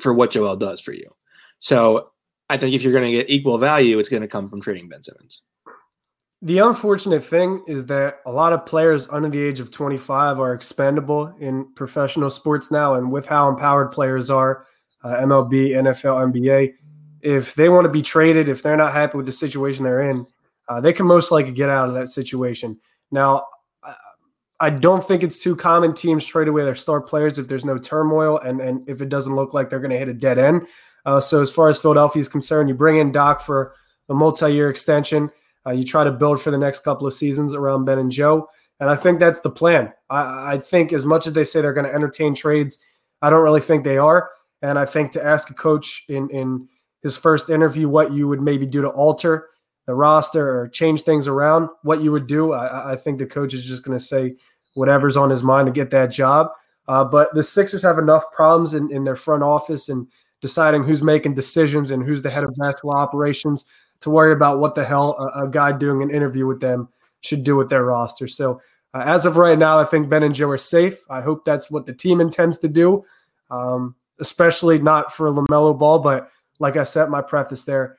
for 0.00 0.14
what 0.14 0.30
Joel 0.30 0.56
does 0.56 0.80
for 0.80 0.92
you. 0.92 1.10
So 1.58 2.04
I 2.48 2.56
think 2.56 2.74
if 2.74 2.82
you're 2.82 2.92
going 2.92 3.10
to 3.10 3.10
get 3.10 3.30
equal 3.30 3.58
value, 3.58 3.98
it's 3.98 4.08
going 4.08 4.22
to 4.22 4.28
come 4.28 4.48
from 4.48 4.60
trading 4.60 4.88
Ben 4.88 5.02
Simmons. 5.02 5.42
The 6.44 6.58
unfortunate 6.58 7.24
thing 7.24 7.62
is 7.68 7.86
that 7.86 8.16
a 8.26 8.32
lot 8.32 8.52
of 8.52 8.66
players 8.66 9.08
under 9.08 9.28
the 9.28 9.40
age 9.40 9.60
of 9.60 9.70
25 9.70 10.40
are 10.40 10.52
expendable 10.52 11.32
in 11.38 11.72
professional 11.74 12.30
sports 12.30 12.70
now. 12.70 12.94
And 12.94 13.12
with 13.12 13.26
how 13.26 13.48
empowered 13.48 13.92
players 13.92 14.28
are, 14.28 14.66
uh, 15.04 15.16
MLB, 15.20 15.70
NFL, 15.70 16.32
NBA, 16.32 16.74
if 17.20 17.54
they 17.54 17.68
want 17.68 17.84
to 17.84 17.90
be 17.90 18.02
traded, 18.02 18.48
if 18.48 18.60
they're 18.60 18.76
not 18.76 18.92
happy 18.92 19.16
with 19.16 19.26
the 19.26 19.32
situation 19.32 19.84
they're 19.84 20.10
in, 20.10 20.26
uh, 20.68 20.80
they 20.80 20.92
can 20.92 21.06
most 21.06 21.30
likely 21.30 21.52
get 21.52 21.70
out 21.70 21.86
of 21.86 21.94
that 21.94 22.08
situation. 22.08 22.78
Now, 23.12 23.44
I 24.62 24.70
don't 24.70 25.04
think 25.04 25.24
it's 25.24 25.40
too 25.40 25.56
common 25.56 25.92
teams 25.92 26.24
trade 26.24 26.46
away 26.46 26.62
their 26.62 26.76
star 26.76 27.00
players 27.00 27.36
if 27.36 27.48
there's 27.48 27.64
no 27.64 27.78
turmoil 27.78 28.38
and, 28.38 28.60
and 28.60 28.88
if 28.88 29.02
it 29.02 29.08
doesn't 29.08 29.34
look 29.34 29.52
like 29.52 29.68
they're 29.68 29.80
going 29.80 29.90
to 29.90 29.98
hit 29.98 30.08
a 30.08 30.14
dead 30.14 30.38
end. 30.38 30.68
Uh, 31.04 31.18
so, 31.18 31.42
as 31.42 31.52
far 31.52 31.68
as 31.68 31.80
Philadelphia 31.80 32.20
is 32.20 32.28
concerned, 32.28 32.68
you 32.68 32.74
bring 32.76 32.96
in 32.96 33.10
Doc 33.10 33.40
for 33.40 33.74
a 34.08 34.14
multi 34.14 34.52
year 34.52 34.70
extension. 34.70 35.30
Uh, 35.66 35.70
you 35.70 35.84
try 35.84 36.04
to 36.04 36.12
build 36.12 36.40
for 36.40 36.50
the 36.50 36.58
next 36.58 36.84
couple 36.84 37.06
of 37.06 37.14
seasons 37.14 37.54
around 37.54 37.84
Ben 37.84 37.98
and 37.98 38.10
Joe. 38.10 38.48
And 38.80 38.90
I 38.90 38.96
think 38.96 39.20
that's 39.20 39.40
the 39.40 39.50
plan. 39.50 39.92
I, 40.10 40.54
I 40.54 40.58
think 40.58 40.92
as 40.92 41.06
much 41.06 41.26
as 41.26 41.34
they 41.34 41.44
say 41.44 41.60
they're 41.60 41.72
going 41.72 41.86
to 41.86 41.94
entertain 41.94 42.34
trades, 42.34 42.78
I 43.20 43.30
don't 43.30 43.44
really 43.44 43.60
think 43.60 43.84
they 43.84 43.98
are. 43.98 44.30
And 44.60 44.78
I 44.78 44.84
think 44.84 45.12
to 45.12 45.24
ask 45.24 45.50
a 45.50 45.54
coach 45.54 46.04
in, 46.08 46.28
in 46.30 46.68
his 47.02 47.16
first 47.16 47.50
interview 47.50 47.88
what 47.88 48.12
you 48.12 48.28
would 48.28 48.40
maybe 48.40 48.66
do 48.66 48.82
to 48.82 48.90
alter 48.90 49.48
the 49.86 49.94
roster 49.94 50.60
or 50.60 50.68
change 50.68 51.02
things 51.02 51.26
around, 51.26 51.68
what 51.82 52.00
you 52.00 52.12
would 52.12 52.26
do. 52.26 52.52
I, 52.52 52.92
I 52.92 52.96
think 52.96 53.18
the 53.18 53.26
coach 53.26 53.54
is 53.54 53.64
just 53.64 53.82
going 53.82 53.98
to 53.98 54.04
say 54.04 54.36
whatever's 54.74 55.16
on 55.16 55.30
his 55.30 55.42
mind 55.42 55.66
to 55.66 55.72
get 55.72 55.90
that 55.90 56.06
job. 56.06 56.50
Uh, 56.88 57.04
but 57.04 57.32
the 57.34 57.44
Sixers 57.44 57.82
have 57.82 57.98
enough 57.98 58.24
problems 58.32 58.74
in, 58.74 58.90
in 58.92 59.04
their 59.04 59.16
front 59.16 59.42
office 59.42 59.88
and 59.88 60.06
deciding 60.40 60.82
who's 60.82 61.02
making 61.02 61.34
decisions 61.34 61.90
and 61.90 62.02
who's 62.02 62.22
the 62.22 62.30
head 62.30 62.44
of 62.44 62.54
basketball 62.56 62.96
operations 62.96 63.64
to 64.02 64.10
worry 64.10 64.32
about 64.32 64.58
what 64.58 64.74
the 64.74 64.84
hell 64.84 65.16
a, 65.18 65.44
a 65.44 65.48
guy 65.48 65.72
doing 65.72 66.02
an 66.02 66.10
interview 66.10 66.46
with 66.46 66.60
them 66.60 66.88
should 67.22 67.44
do 67.44 67.56
with 67.56 67.68
their 67.68 67.84
roster. 67.84 68.28
So 68.28 68.60
uh, 68.94 69.02
as 69.06 69.24
of 69.24 69.36
right 69.36 69.58
now, 69.58 69.78
I 69.78 69.84
think 69.84 70.08
Ben 70.08 70.22
and 70.22 70.34
Joe 70.34 70.50
are 70.50 70.58
safe. 70.58 71.00
I 71.08 71.20
hope 71.20 71.44
that's 71.44 71.70
what 71.70 71.86
the 71.86 71.94
team 71.94 72.20
intends 72.20 72.58
to 72.58 72.68
do, 72.68 73.04
um, 73.50 73.94
especially 74.20 74.78
not 74.78 75.12
for 75.12 75.30
LaMelo 75.30 75.78
Ball. 75.78 75.98
But 76.00 76.28
like 76.58 76.76
I 76.76 76.84
said, 76.84 77.08
my 77.08 77.22
preface 77.22 77.64
there, 77.64 77.96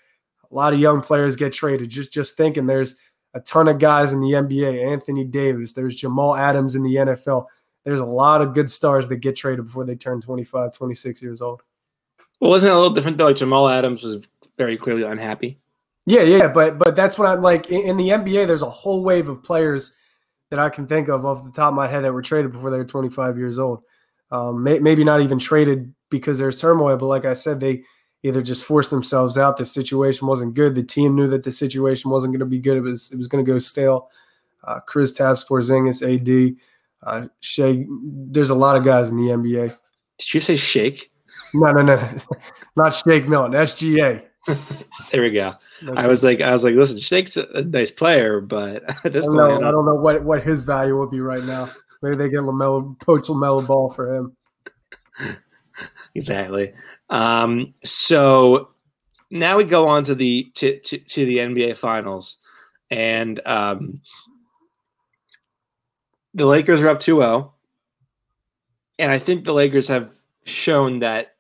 a 0.50 0.54
lot 0.54 0.74
of 0.74 0.80
young 0.80 1.02
players 1.02 1.36
get 1.36 1.54
traded. 1.54 1.90
Just 1.90 2.14
just 2.14 2.38
thinking 2.38 2.68
there's 2.68 2.96
a 3.34 3.40
ton 3.40 3.68
of 3.68 3.80
guys 3.80 4.14
in 4.14 4.22
the 4.22 4.32
NBA, 4.32 4.86
Anthony 4.86 5.24
Davis, 5.24 5.74
there's 5.74 5.96
Jamal 5.96 6.36
Adams 6.36 6.76
in 6.76 6.84
the 6.84 6.96
NFL. 6.96 7.48
There's 7.84 8.00
a 8.00 8.06
lot 8.06 8.42
of 8.42 8.54
good 8.54 8.70
stars 8.70 9.10
that 9.10 9.18
get 9.18 9.36
traded 9.36 9.66
before 9.66 9.86
they 9.86 9.96
turn 9.96 10.22
25, 10.22 10.72
26 10.72 11.22
years 11.22 11.42
old. 11.42 11.64
Well, 12.40 12.52
wasn't 12.52 12.72
it 12.72 12.74
a 12.74 12.80
little 12.80 12.94
different 12.94 13.18
though? 13.18 13.26
Like 13.26 13.36
Jamal 13.36 13.68
Adams 13.68 14.04
was 14.04 14.26
very 14.58 14.78
clearly 14.78 15.04
unhappy. 15.04 15.60
Yeah, 16.06 16.24
yeah, 16.24 16.48
but 16.50 16.78
but 16.78 16.96
that's 16.96 17.18
what 17.18 17.28
I'm 17.28 17.42
like 17.42 17.70
in 17.70 17.98
the 17.98 18.10
NBA. 18.10 18.48
There's 18.48 18.62
a 18.62 18.70
whole 18.70 19.04
wave 19.04 19.30
of 19.30 19.42
players 19.42 19.96
that 20.50 20.60
I 20.60 20.70
can 20.70 20.86
think 20.86 21.08
of 21.08 21.26
off 21.26 21.44
the 21.46 21.52
top 21.52 21.70
of 21.70 21.76
my 21.76 21.88
head 21.88 22.04
that 22.04 22.14
were 22.14 22.22
traded 22.22 22.52
before 22.52 22.70
they 22.70 22.78
were 22.78 22.86
25 22.86 23.38
years 23.38 23.58
old. 23.58 23.84
Um, 24.30 24.64
may, 24.64 24.80
maybe 24.80 25.04
not 25.04 25.22
even 25.22 25.40
traded 25.40 25.94
because 26.10 26.40
there's 26.40 26.60
turmoil, 26.60 26.98
but 26.98 27.06
like 27.06 27.26
I 27.26 27.34
said, 27.34 27.60
they 27.60 27.84
either 28.24 28.42
just 28.42 28.64
forced 28.64 28.90
themselves 28.90 29.38
out. 29.38 29.58
The 29.58 29.66
situation 29.66 30.28
wasn't 30.28 30.54
good. 30.54 30.76
The 30.76 30.84
team 30.84 31.16
knew 31.16 31.28
that 31.30 31.44
the 31.44 31.52
situation 31.52 32.12
wasn't 32.12 32.34
going 32.34 32.40
to 32.40 32.46
be 32.46 32.60
good. 32.60 32.78
It 32.78 32.82
was 32.82 33.12
it 33.12 33.18
was 33.18 33.28
going 33.28 33.44
to 33.44 33.52
go 33.52 33.60
stale. 33.60 34.10
Uh, 34.64 34.80
Kristaps 34.88 35.46
Porzingis, 35.48 36.02
AD, 36.04 36.56
uh, 37.04 37.28
Shai. 37.40 37.86
There's 37.90 38.50
a 38.50 38.56
lot 38.56 38.76
of 38.76 38.84
guys 38.84 39.10
in 39.10 39.18
the 39.18 39.30
NBA. 39.30 39.78
Did 40.18 40.34
you 40.34 40.40
say 40.40 40.56
Shake? 40.56 41.12
No, 41.54 41.72
no, 41.72 41.82
no, 41.82 42.18
not 42.76 42.94
Shake 42.94 43.28
Milton. 43.28 43.54
SGA. 43.54 44.26
there 45.12 45.22
we 45.22 45.32
go. 45.32 45.54
Okay. 45.84 46.02
I 46.02 46.08
was 46.08 46.24
like, 46.24 46.42
I 46.42 46.52
was 46.52 46.64
like, 46.64 46.76
listen, 46.76 47.00
Shake's 47.00 47.38
a 47.38 47.64
nice 47.64 47.92
player, 47.92 48.42
but 48.42 48.84
at 49.06 49.14
this 49.14 49.24
I 49.24 49.28
point, 49.28 49.38
know, 49.38 49.68
I 49.68 49.72
don't 49.72 49.86
know 49.86 49.96
what 49.96 50.24
what 50.24 50.44
his 50.44 50.64
value 50.64 50.98
will 50.98 51.10
be 51.10 51.22
right 51.22 51.44
now. 51.44 51.70
Maybe 52.02 52.18
they 52.18 52.30
get 52.30 52.42
LaMelo, 52.42 53.00
poach 53.00 53.28
LaMelo 53.28 53.66
ball 53.66 53.90
for 53.90 54.14
him. 54.14 54.36
exactly. 56.16 56.74
Um, 57.10 57.74
so 57.84 58.70
now 59.32 59.58
we 59.58 59.64
go 59.64 59.88
on 59.88 60.04
to 60.06 60.16
the 60.16 60.52
to, 60.56 60.80
to, 60.80 60.98
to 60.98 61.26
the 61.26 61.38
NBA 61.38 61.78
Finals, 61.78 62.38
and 62.92 63.40
um, 63.46 64.02
the 66.34 66.46
Lakers 66.46 66.82
are 66.82 66.90
up 66.90 67.00
2-0. 67.00 67.52
and 69.00 69.12
I 69.12 69.20
think 69.20 69.46
the 69.46 69.54
Lakers 69.54 69.88
have 69.88 70.14
shown 70.46 71.00
that 71.00 71.33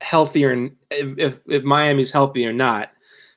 healthier 0.00 0.50
and 0.50 0.70
if, 0.90 1.38
if 1.48 1.62
Miami's 1.62 2.10
healthy 2.10 2.46
or 2.46 2.52
not 2.52 2.90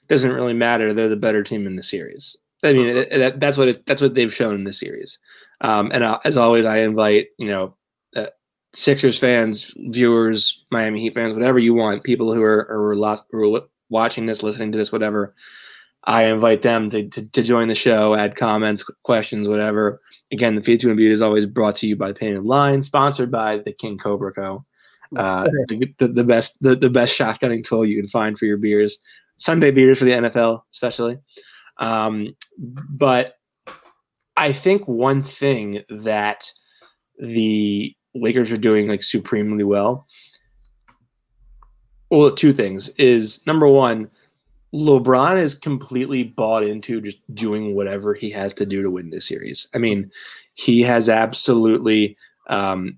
doesn't 0.08 0.32
really 0.32 0.54
matter. 0.54 0.94
They're 0.94 1.10
the 1.10 1.16
better 1.16 1.44
team 1.44 1.68
in 1.68 1.76
the 1.76 1.84
series. 1.84 2.36
I 2.64 2.74
mean, 2.74 2.88
it, 2.88 3.12
it, 3.12 3.40
that's 3.40 3.58
what 3.58 3.68
it, 3.68 3.86
that's 3.86 4.02
what 4.02 4.16
they've 4.16 4.34
shown 4.34 4.56
in 4.56 4.64
the 4.64 4.74
series. 4.74 5.20
Um, 5.62 5.92
and 5.94 6.04
uh, 6.04 6.20
as 6.24 6.38
always, 6.38 6.66
I 6.66 6.78
invite 6.80 7.28
you 7.38 7.48
know 7.48 7.76
uh, 8.16 8.28
Sixers 8.74 9.18
fans, 9.18 9.74
viewers, 9.78 10.66
Miami 10.72 11.02
Heat 11.02 11.14
fans, 11.14 11.34
whatever 11.34 11.60
you 11.60 11.74
want, 11.74 12.04
people 12.04 12.34
who 12.34 12.42
are, 12.42 12.68
are, 12.70 13.24
who 13.32 13.56
are 13.56 13.62
watching 13.90 14.26
this, 14.26 14.44
listening 14.44 14.72
to 14.72 14.78
this, 14.78 14.92
whatever. 14.92 15.36
I 16.06 16.26
invite 16.26 16.64
them 16.64 16.90
to, 16.90 17.08
to, 17.08 17.30
to, 17.30 17.44
join 17.44 17.70
the 17.70 17.76
show, 17.76 18.14
add 18.14 18.36
comments, 18.36 18.84
questions, 19.04 19.48
whatever. 19.48 20.02
Again, 20.34 20.56
the 20.56 20.62
Feed 20.62 20.82
to 20.82 20.88
Embiid 20.88 21.10
is 21.10 21.22
always 21.22 21.46
brought 21.46 21.78
to 21.78 21.88
you 21.88 21.96
by 21.96 22.12
Painted 22.12 22.44
Line, 22.44 22.84
sponsored 22.84 23.32
by 23.32 23.60
the 23.60 23.72
King 23.72 23.98
Cobra 23.98 24.34
Co. 24.34 24.66
Uh, 25.18 25.44
the, 25.68 25.94
the, 26.00 26.08
the, 26.08 26.24
best 26.24 26.58
the, 26.62 26.76
the 26.76 26.90
best 26.90 27.18
shotgunning 27.18 27.64
tool 27.64 27.86
you 27.86 28.00
can 28.00 28.08
find 28.08 28.38
for 28.38 28.46
your 28.46 28.58
beers, 28.58 28.98
Sunday 29.38 29.72
beers 29.72 30.00
for 30.00 30.06
the 30.06 30.12
NFL, 30.12 30.62
especially. 30.72 31.18
Um, 31.78 32.36
but 32.58 33.36
I 34.38 34.52
think 34.52 34.88
one 34.88 35.22
thing 35.22 35.84
that 35.90 36.52
the 37.20 37.96
Lakers 38.16 38.52
are 38.52 38.58
doing 38.58 38.88
like 38.88 39.04
supremely 39.04 39.64
well. 39.64 40.08
Well, 42.10 42.32
two 42.32 42.54
things 42.54 42.90
is 42.90 43.42
number 43.48 43.68
one, 43.68 44.10
LeBron 44.74 45.38
is 45.38 45.56
completely 45.56 46.24
bought 46.24 46.64
into 46.64 47.02
just 47.02 47.20
doing 47.36 47.76
whatever 47.76 48.14
he 48.14 48.30
has 48.32 48.54
to 48.54 48.66
do 48.66 48.82
to 48.82 48.90
win 48.90 49.10
this 49.10 49.28
series. 49.28 49.68
I 49.74 49.78
mean, 49.78 50.12
he 50.56 50.82
has 50.82 51.10
absolutely 51.10 52.18
um, 52.50 52.98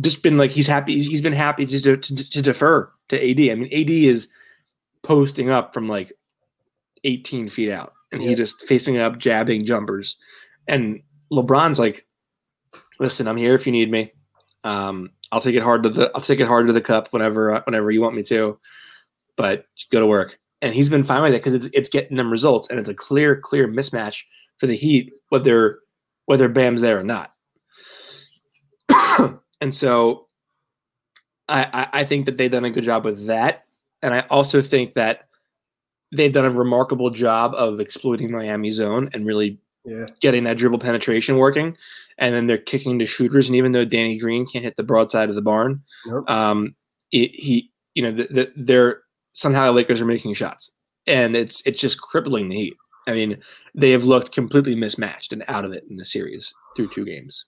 just 0.00 0.22
been 0.22 0.38
like 0.38 0.50
he's 0.50 0.66
happy. 0.66 1.02
He's 1.02 1.22
been 1.22 1.32
happy 1.32 1.66
to, 1.66 1.96
to, 1.96 2.30
to 2.30 2.42
defer 2.42 2.90
to 3.08 3.16
AD. 3.16 3.40
I 3.50 3.54
mean, 3.54 3.72
AD 3.72 3.90
is 3.90 4.28
posting 5.02 5.50
up 5.50 5.74
from 5.74 5.88
like 5.88 6.12
18 7.04 7.48
feet 7.48 7.70
out, 7.70 7.94
and 8.12 8.22
yeah. 8.22 8.28
he's 8.28 8.38
just 8.38 8.60
facing 8.62 8.98
up, 8.98 9.18
jabbing 9.18 9.64
jumpers. 9.64 10.16
And 10.68 11.02
LeBron's 11.32 11.78
like, 11.78 12.06
"Listen, 12.98 13.26
I'm 13.26 13.36
here 13.36 13.54
if 13.54 13.66
you 13.66 13.72
need 13.72 13.90
me. 13.90 14.12
Um, 14.64 15.10
I'll 15.32 15.40
take 15.40 15.56
it 15.56 15.62
hard 15.62 15.82
to 15.84 15.90
the 15.90 16.10
I'll 16.14 16.20
take 16.20 16.40
it 16.40 16.48
hard 16.48 16.66
to 16.66 16.72
the 16.72 16.80
cup 16.80 17.08
whenever 17.12 17.54
uh, 17.54 17.62
whenever 17.64 17.90
you 17.90 18.00
want 18.00 18.16
me 18.16 18.22
to, 18.24 18.58
but 19.36 19.66
go 19.90 20.00
to 20.00 20.06
work." 20.06 20.38
And 20.62 20.74
he's 20.74 20.90
been 20.90 21.02
fine 21.02 21.22
with 21.22 21.32
it 21.32 21.42
because 21.42 21.54
it's 21.54 21.68
it's 21.72 21.88
getting 21.88 22.16
them 22.16 22.30
results, 22.30 22.68
and 22.68 22.78
it's 22.78 22.88
a 22.88 22.94
clear 22.94 23.36
clear 23.36 23.66
mismatch 23.66 24.24
for 24.58 24.66
the 24.66 24.76
Heat 24.76 25.12
whether 25.30 25.80
whether 26.26 26.48
Bam's 26.48 26.82
there 26.82 27.00
or 27.00 27.02
not. 27.02 27.32
And 29.60 29.74
so 29.74 30.26
I, 31.48 31.88
I 31.92 32.04
think 32.04 32.26
that 32.26 32.38
they've 32.38 32.50
done 32.50 32.64
a 32.64 32.70
good 32.70 32.84
job 32.84 33.04
with 33.04 33.26
that. 33.26 33.64
And 34.02 34.14
I 34.14 34.20
also 34.30 34.62
think 34.62 34.94
that 34.94 35.28
they've 36.12 36.32
done 36.32 36.44
a 36.44 36.50
remarkable 36.50 37.10
job 37.10 37.54
of 37.54 37.80
exploiting 37.80 38.30
Miami 38.30 38.70
zone 38.70 39.10
and 39.12 39.26
really 39.26 39.58
yeah. 39.84 40.06
getting 40.20 40.44
that 40.44 40.56
dribble 40.56 40.78
penetration 40.78 41.36
working. 41.36 41.76
And 42.18 42.34
then 42.34 42.46
they're 42.46 42.58
kicking 42.58 42.98
to 42.98 43.06
shooters. 43.06 43.48
And 43.48 43.56
even 43.56 43.72
though 43.72 43.84
Danny 43.84 44.16
Green 44.18 44.46
can't 44.46 44.64
hit 44.64 44.76
the 44.76 44.82
broadside 44.82 45.28
of 45.28 45.34
the 45.34 45.42
barn, 45.42 45.82
nope. 46.06 46.28
um, 46.30 46.74
it, 47.12 47.30
he, 47.34 47.70
you 47.94 48.02
know, 48.02 48.10
the, 48.10 48.24
the, 48.24 48.52
they're 48.56 49.02
somehow 49.32 49.66
the 49.66 49.72
Lakers 49.72 50.00
are 50.00 50.06
making 50.06 50.34
shots, 50.34 50.70
and 51.06 51.36
it's 51.36 51.62
it's 51.66 51.80
just 51.80 52.00
crippling 52.00 52.48
the 52.48 52.56
Heat. 52.56 52.74
I 53.06 53.14
mean, 53.14 53.38
they 53.74 53.90
have 53.90 54.04
looked 54.04 54.32
completely 54.32 54.74
mismatched 54.74 55.32
and 55.32 55.44
out 55.48 55.64
of 55.64 55.72
it 55.72 55.84
in 55.90 55.96
the 55.96 56.04
series 56.04 56.54
through 56.76 56.88
two 56.88 57.04
games. 57.04 57.44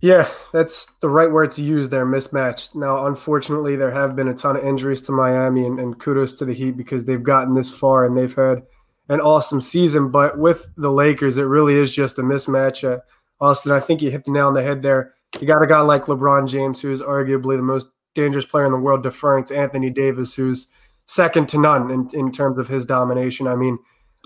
Yeah, 0.00 0.30
that's 0.52 0.86
the 0.98 1.10
right 1.10 1.30
word 1.30 1.52
to 1.52 1.62
use 1.62 1.90
there, 1.90 2.06
mismatched. 2.06 2.74
Now, 2.74 3.06
unfortunately, 3.06 3.76
there 3.76 3.90
have 3.90 4.16
been 4.16 4.28
a 4.28 4.34
ton 4.34 4.56
of 4.56 4.64
injuries 4.64 5.02
to 5.02 5.12
Miami, 5.12 5.66
and, 5.66 5.78
and, 5.78 5.98
kudos 5.98 6.34
to 6.34 6.46
the 6.46 6.54
Heat 6.54 6.76
because 6.76 7.04
they've 7.04 7.22
gotten 7.22 7.54
this 7.54 7.70
far 7.70 8.06
and 8.06 8.16
they've 8.16 8.34
had 8.34 8.62
an 9.10 9.20
awesome 9.20 9.60
season. 9.60 10.10
But 10.10 10.38
with 10.38 10.70
the 10.76 10.90
Lakers, 10.90 11.36
it 11.36 11.42
really 11.42 11.74
is 11.74 11.94
just 11.94 12.18
a 12.18 12.22
mismatch. 12.22 12.90
Uh, 12.90 13.00
Austin, 13.42 13.72
I 13.72 13.80
think 13.80 14.00
you 14.00 14.10
hit 14.10 14.24
the 14.24 14.32
nail 14.32 14.46
on 14.46 14.54
the 14.54 14.62
head 14.62 14.80
there. 14.80 15.12
You 15.38 15.46
got 15.46 15.62
a 15.62 15.66
guy 15.66 15.80
like 15.80 16.06
LeBron 16.06 16.48
James, 16.48 16.80
who 16.80 16.92
is 16.92 17.02
arguably 17.02 17.56
the 17.56 17.62
most 17.62 17.88
dangerous 18.14 18.46
player 18.46 18.64
in 18.64 18.72
the 18.72 18.78
world, 18.78 19.02
deferring 19.02 19.44
to 19.46 19.56
Anthony 19.56 19.90
Davis, 19.90 20.34
who's 20.34 20.72
second 21.08 21.48
to 21.50 21.60
none 21.60 21.90
in, 21.90 22.08
in 22.14 22.32
terms 22.32 22.58
of 22.58 22.68
his 22.68 22.86
domination. 22.86 23.46
I 23.46 23.54
mean, 23.54 23.78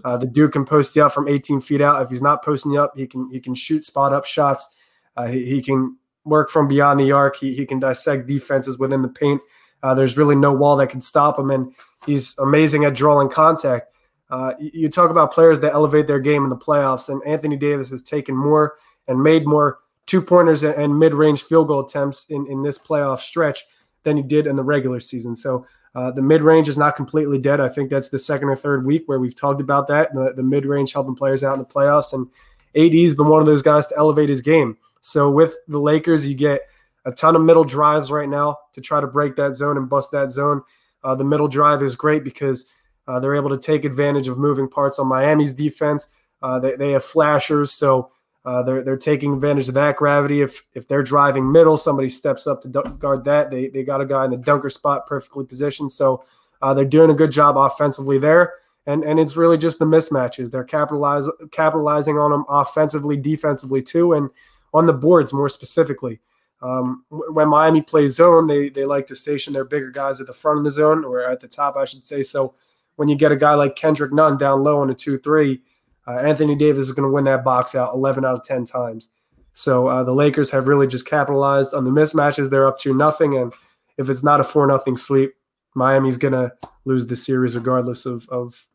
uh, 0.05 0.19
the 0.19 0.27
dude 0.27 0.53
can 0.53 0.65
post 0.65 0.95
you 0.95 1.05
up 1.05 1.13
from 1.13 1.27
18 1.27 1.61
feet 1.61 1.81
out. 1.81 2.01
If 2.01 2.11
he's 2.11 2.23
not 2.23 2.45
posting 2.45 2.73
you 2.73 2.81
up, 2.81 2.93
he 2.97 3.09
can 3.09 3.29
he 3.31 3.41
can 3.41 3.57
shoot 3.57 3.85
spot 3.85 4.13
up 4.13 4.25
shots 4.25 4.69
uh, 5.17 5.27
he, 5.27 5.45
he, 5.45 5.63
can 5.63 5.97
work 6.25 6.51
from 6.51 6.69
beyond 6.69 6.99
the 6.99 7.13
arc. 7.13 7.37
He, 7.37 7.55
he 7.55 7.67
can 7.67 7.79
dissect 7.79 8.27
defenses 8.27 8.79
within 8.79 9.03
the 9.03 9.09
paint. 9.09 9.41
Uh, 9.83 9.95
there's 9.95 10.17
really 10.17 10.35
no 10.35 10.53
wall 10.53 10.77
that 10.77 10.89
can 10.89 11.01
stop 11.01 11.39
him, 11.39 11.51
and 11.51 11.73
he's 12.07 12.37
amazing 12.39 12.85
at 12.85 12.95
drawing 12.95 13.29
contact. 13.29 13.95
Uh, 14.31 14.55
you, 14.59 14.71
you 14.75 14.89
talk 14.89 15.11
about 15.11 15.33
players 15.33 15.61
that 15.61 15.75
elevate 15.75 16.07
their 16.07 16.21
game 16.21 16.45
in 16.45 16.51
the 16.51 16.57
playoffs, 16.57 17.09
and 17.09 17.25
Anthony 17.27 17.57
Davis 17.57 17.91
has 17.91 18.03
taken 18.03 18.35
more 18.35 18.75
and 19.07 19.23
made 19.23 19.47
more 19.47 19.79
two 20.07 20.23
pointers 20.23 20.63
and, 20.63 20.75
and 20.75 20.99
mid 20.99 21.15
range 21.15 21.43
field 21.43 21.69
goal 21.69 21.81
attempts 21.81 22.29
in, 22.31 22.47
in 22.47 22.63
this 22.63 22.79
playoff 22.79 23.21
stretch 23.21 23.65
than 24.03 24.17
he 24.17 24.23
did 24.23 24.47
in 24.47 24.57
the 24.57 24.63
regular 24.63 25.01
season. 25.01 25.35
So 25.37 25.67
uh, 25.95 26.11
the 26.11 26.23
mid 26.23 26.43
range 26.43 26.69
is 26.69 26.79
not 26.79 26.97
completely 26.97 27.39
dead. 27.39 27.61
I 27.61 27.69
think 27.69 27.91
that's 27.91 28.09
the 28.09 28.19
second 28.19 28.49
or 28.49 28.57
third 28.57 28.85
week 28.85 29.05
where 29.07 29.19
we've 29.19 29.37
talked 29.37 29.61
about 29.61 29.89
that. 29.89 30.15
The, 30.15 30.33
the 30.35 30.43
mid 30.43 30.67
range 30.67 30.93
helping 30.93 31.15
players 31.15 31.45
out 31.45 31.55
in 31.55 31.59
the 31.59 31.65
playoffs. 31.65 32.13
And 32.13 32.29
AD's 32.77 33.15
been 33.15 33.29
one 33.29 33.41
of 33.41 33.47
those 33.47 33.63
guys 33.63 33.87
to 33.89 33.97
elevate 33.97 34.29
his 34.29 34.41
game. 34.41 34.77
So 35.05 35.31
with 35.31 35.55
the 35.69 35.79
Lakers, 35.79 36.27
you 36.27 36.35
get 36.35 36.63
a 37.05 37.13
ton 37.13 37.37
of 37.37 37.43
middle 37.43 37.63
drives 37.63 38.11
right 38.11 38.29
now 38.29 38.57
to 38.73 38.81
try 38.81 39.03
to 39.03 39.07
break 39.07 39.37
that 39.37 39.55
zone 39.55 39.77
and 39.77 39.89
bust 39.89 40.11
that 40.13 40.33
zone. 40.33 40.63
Uh, 41.03 41.15
the 41.15 41.25
middle 41.25 41.47
drive 41.47 41.83
is 41.83 41.95
great 41.95 42.25
because 42.25 42.73
uh, 43.07 43.21
they're 43.21 43.35
able 43.37 43.51
to 43.51 43.59
take 43.59 43.85
advantage 43.85 44.29
of 44.29 44.39
moving 44.39 44.67
parts 44.67 44.99
on 44.99 45.07
Miami's 45.07 45.53
defense. 45.53 46.09
Uh, 46.43 46.59
they, 46.59 46.77
they 46.77 46.93
have 46.93 47.05
flashers, 47.05 47.71
so 47.71 48.11
uh, 48.47 48.63
they're 48.63 48.83
they're 48.83 48.97
taking 48.97 49.35
advantage 49.35 49.69
of 49.69 49.75
that 49.75 49.97
gravity. 49.97 50.41
If 50.41 50.65
if 50.73 50.89
they're 50.89 51.03
driving 51.03 51.53
middle, 51.53 51.77
somebody 51.77 52.09
steps 52.09 52.47
up 52.47 52.63
to 52.63 52.69
guard 52.69 53.25
that. 53.25 53.51
They 53.51 53.69
they 53.69 53.83
got 53.83 54.01
a 54.01 54.07
guy 54.07 54.25
in 54.25 54.31
the 54.31 54.39
dunker 54.39 54.71
spot 54.71 55.07
perfectly 55.07 55.45
positioned. 55.45 55.93
So 55.93 56.25
uh, 56.63 56.73
they're 56.73 56.87
doing 56.87 57.11
a 57.11 57.15
good 57.15 57.31
job 57.31 57.59
offensively 57.59 58.19
there. 58.19 58.55
And 58.87 59.05
and 59.05 59.21
it's 59.21 59.37
really 59.37 59.59
just 59.59 59.79
the 59.79 59.85
mismatches. 59.85 60.51
They're 60.51 60.65
capitalize, 60.65 61.29
capitalizing 61.53 62.19
on 62.19 62.31
them 62.31 62.45
offensively, 62.49 63.19
defensively 63.19 63.83
too. 63.83 64.15
And 64.15 64.31
on 64.75 64.87
the 64.87 64.95
boards 64.95 65.33
more 65.35 65.51
specifically. 65.51 66.21
Um, 66.63 67.05
when 67.11 67.49
Miami 67.49 67.83
plays 67.83 68.17
zone, 68.17 68.49
they 68.49 68.71
they 68.71 68.85
like 68.87 69.07
to 69.09 69.17
station 69.17 69.55
their 69.55 69.65
bigger 69.67 69.93
guys 69.93 70.21
at 70.21 70.29
the 70.29 70.35
front 70.35 70.59
of 70.59 70.65
the 70.65 70.73
zone 70.73 71.05
or 71.05 71.23
at 71.23 71.41
the 71.41 71.49
top, 71.49 71.77
I 71.77 71.87
should 71.87 72.07
say. 72.07 72.23
So 72.25 72.55
when 72.97 73.09
you 73.09 73.17
get 73.17 73.33
a 73.33 73.37
guy 73.37 73.55
like 73.55 73.77
Kendrick 73.77 74.13
Nunn 74.13 74.39
down 74.39 74.65
low 74.65 74.81
on 74.81 74.91
a 74.91 74.95
two 74.95 75.19
three, 75.19 75.63
Uh, 76.07 76.19
Anthony 76.19 76.57
Davis 76.57 76.89
is 76.89 76.93
going 76.93 77.09
to 77.09 77.15
win 77.15 77.25
that 77.25 77.45
box 77.45 77.75
out 77.75 77.95
11 77.95 78.25
out 78.27 78.35
of 78.35 78.45
10 78.45 78.67
times. 78.67 79.09
So 79.55 79.89
uh, 79.89 80.05
the 80.05 80.15
Lakers 80.15 80.51
have 80.53 80.69
really 80.69 80.87
just 80.89 81.07
capitalized 81.07 81.75
on 81.75 81.85
the 81.85 81.91
mismatches. 81.91 82.51
They're 82.51 82.67
up 82.69 82.79
to 82.81 82.95
nothing, 82.95 83.37
and 83.37 83.55
if 83.99 84.11
it's 84.11 84.23
not 84.25 84.41
a 84.41 84.45
four 84.45 84.67
nothing 84.67 84.97
sweep, 84.99 85.35
Miami's 85.75 86.19
going 86.19 86.35
to 86.35 86.53
lose 86.85 87.07
the 87.09 87.17
series 87.17 87.55
regardless 87.57 88.07
of 88.07 88.29
of 88.31 88.67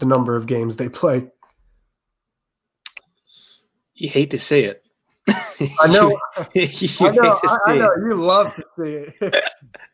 the 0.00 0.06
number 0.06 0.36
of 0.36 0.46
games 0.46 0.76
they 0.76 0.88
play. 0.88 1.28
You 3.94 4.08
hate 4.08 4.30
to 4.32 4.38
see 4.38 4.60
it. 4.60 4.81
I 5.28 5.86
know. 5.88 6.18
you, 6.54 6.62
you 6.70 7.06
I 7.06 7.10
know. 7.10 7.38
I, 7.44 7.58
I, 7.66 7.78
know. 7.78 7.90
You 7.96 8.14
love 8.14 8.54
to 8.56 8.64
see 8.76 8.92
it. 8.92 9.44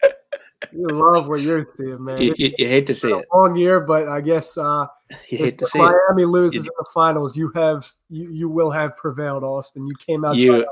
you 0.73 0.89
love 0.89 1.29
what 1.29 1.41
you're 1.41 1.67
seeing, 1.77 2.03
man. 2.05 2.21
You, 2.21 2.35
you, 2.37 2.53
you 2.59 2.67
hate 2.67 2.87
to 2.87 2.95
see 2.95 3.13
it. 3.13 3.27
long 3.33 3.57
year, 3.57 3.81
but 3.81 4.09
I 4.09 4.21
guess 4.21 4.57
uh, 4.57 4.87
you 5.29 5.39
hate 5.39 5.59
to 5.59 5.67
see 5.67 5.79
Miami 5.79 6.23
it. 6.23 6.27
loses 6.27 6.67
in 6.67 6.73
the 6.79 6.87
finals. 6.95 7.37
You 7.37 7.51
have 7.55 7.91
you 8.09 8.31
you 8.31 8.49
will 8.49 8.71
have 8.71 8.97
prevailed, 8.97 9.45
Austin. 9.45 9.87
You 9.87 9.95
came 10.05 10.25
out 10.25 10.37
you, 10.37 10.67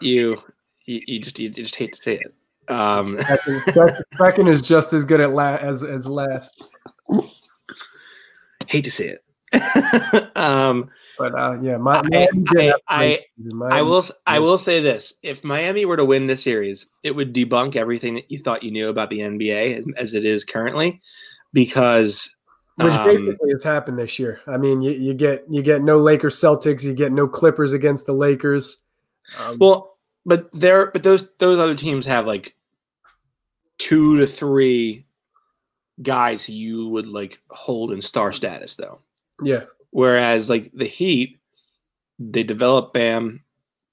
you, 0.00 0.36
you 0.84 1.02
you 1.06 1.20
just 1.20 1.38
you 1.38 1.48
just 1.48 1.74
hate 1.74 1.92
to 1.94 2.02
see 2.02 2.14
it. 2.14 2.34
Um, 2.68 3.18
second, 3.20 4.04
second 4.16 4.48
is 4.48 4.62
just 4.62 4.92
as 4.92 5.04
good 5.04 5.20
at 5.20 5.30
la- 5.30 5.56
as 5.56 5.82
as 5.82 6.06
last. 6.06 6.64
Hate 8.68 8.82
to 8.82 8.90
see 8.90 9.04
it. 9.04 9.22
um, 10.36 10.90
but 11.18 11.34
uh, 11.34 11.58
yeah, 11.62 11.76
my, 11.76 12.02
I, 12.12 12.28
I, 12.56 12.74
I, 12.88 13.20
I, 13.70 13.82
will 13.82 14.04
I 14.26 14.38
will 14.38 14.58
say 14.58 14.80
this: 14.80 15.14
if 15.22 15.42
Miami 15.42 15.84
were 15.84 15.96
to 15.96 16.04
win 16.04 16.26
this 16.26 16.42
series, 16.42 16.86
it 17.02 17.12
would 17.12 17.34
debunk 17.34 17.76
everything 17.76 18.14
that 18.14 18.30
you 18.30 18.38
thought 18.38 18.62
you 18.62 18.70
knew 18.70 18.88
about 18.88 19.10
the 19.10 19.20
NBA 19.20 19.78
as, 19.78 19.84
as 19.96 20.14
it 20.14 20.24
is 20.24 20.44
currently, 20.44 21.00
because 21.52 22.34
which 22.76 22.92
um, 22.92 23.06
basically 23.06 23.50
has 23.50 23.62
happened 23.62 23.98
this 23.98 24.18
year. 24.18 24.40
I 24.46 24.58
mean, 24.58 24.82
you, 24.82 24.92
you, 24.92 25.14
get 25.14 25.44
you 25.48 25.62
get 25.62 25.82
no 25.82 25.98
Lakers 25.98 26.36
Celtics, 26.36 26.84
you 26.84 26.92
get 26.92 27.12
no 27.12 27.26
Clippers 27.26 27.72
against 27.72 28.06
the 28.06 28.12
Lakers. 28.12 28.84
Um, 29.38 29.56
well, 29.58 29.96
but 30.26 30.50
there, 30.52 30.90
but 30.90 31.02
those 31.02 31.26
those 31.38 31.58
other 31.58 31.74
teams 31.74 32.04
have 32.04 32.26
like 32.26 32.54
two 33.78 34.18
to 34.18 34.26
three 34.26 35.06
guys 36.02 36.44
who 36.44 36.52
you 36.52 36.88
would 36.88 37.06
like 37.06 37.40
hold 37.48 37.92
in 37.92 38.02
star 38.02 38.32
status, 38.32 38.76
though. 38.76 39.00
Yeah. 39.42 39.64
Whereas 39.90 40.50
like 40.50 40.70
the 40.72 40.86
Heat, 40.86 41.38
they 42.18 42.42
develop 42.42 42.92
Bam, 42.92 43.42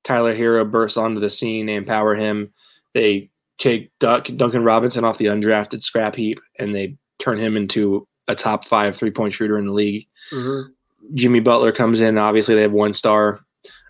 Tyler 0.04 0.36
Herro 0.36 0.70
bursts 0.70 0.98
onto 0.98 1.20
the 1.20 1.30
scene, 1.30 1.66
they 1.66 1.76
empower 1.76 2.16
him. 2.16 2.52
They 2.94 3.30
take 3.58 3.92
Duncan 4.00 4.64
Robinson 4.64 5.06
off 5.06 5.18
the 5.18 5.26
undrafted 5.26 5.84
scrap 5.84 6.16
heap 6.16 6.40
and 6.60 6.74
they 6.76 6.98
turn 7.20 7.38
him 7.38 7.56
into 7.56 8.08
a 8.28 8.36
top 8.36 8.66
five 8.66 8.96
three 8.96 9.12
point 9.12 9.34
shooter 9.34 9.58
in 9.58 9.66
the 9.66 9.74
league. 9.74 10.08
Mm-hmm. 10.32 10.72
Jimmy 11.16 11.40
Butler 11.40 11.72
comes 11.72 12.02
in. 12.02 12.18
Obviously, 12.18 12.56
they 12.56 12.62
have 12.62 12.72
one 12.72 12.94
star, 12.94 13.42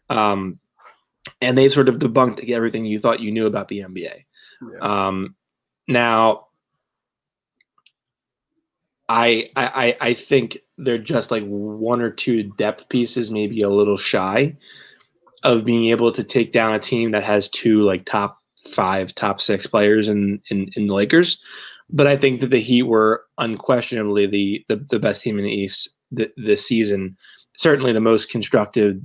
um, 0.09 0.59
and 1.41 1.57
they've 1.57 1.71
sort 1.71 1.89
of 1.89 1.95
debunked 1.95 2.49
everything 2.49 2.85
you 2.85 2.99
thought 2.99 3.19
you 3.19 3.31
knew 3.31 3.45
about 3.45 3.67
the 3.67 3.79
NBA. 3.79 4.23
Yeah. 4.73 4.79
Um, 4.79 5.35
now, 5.87 6.47
I, 9.13 9.49
I 9.55 9.95
I 10.01 10.13
think 10.15 10.57
they're 10.79 10.97
just 10.97 11.29
like 11.29 11.43
one 11.43 12.01
or 12.01 12.09
two 12.09 12.43
depth 12.43 12.89
pieces, 12.89 13.29
maybe 13.29 13.61
a 13.61 13.69
little 13.69 13.95
shy 13.95 14.57
of 15.43 15.63
being 15.63 15.85
able 15.91 16.11
to 16.11 16.23
take 16.23 16.51
down 16.51 16.73
a 16.73 16.79
team 16.79 17.11
that 17.11 17.23
has 17.23 17.47
two 17.47 17.83
like 17.83 18.05
top 18.05 18.39
five, 18.67 19.13
top 19.13 19.39
six 19.39 19.67
players 19.67 20.07
in 20.07 20.41
in, 20.49 20.65
in 20.75 20.87
the 20.87 20.95
Lakers. 20.95 21.37
But 21.91 22.07
I 22.07 22.17
think 22.17 22.41
that 22.41 22.47
the 22.47 22.59
Heat 22.59 22.83
were 22.83 23.23
unquestionably 23.37 24.25
the 24.25 24.65
the, 24.67 24.77
the 24.77 24.99
best 24.99 25.21
team 25.21 25.37
in 25.37 25.45
the 25.45 25.51
East 25.51 25.89
th- 26.17 26.33
this 26.35 26.65
season. 26.65 27.15
Certainly 27.55 27.93
the 27.93 28.01
most 28.01 28.31
constructive, 28.31 28.99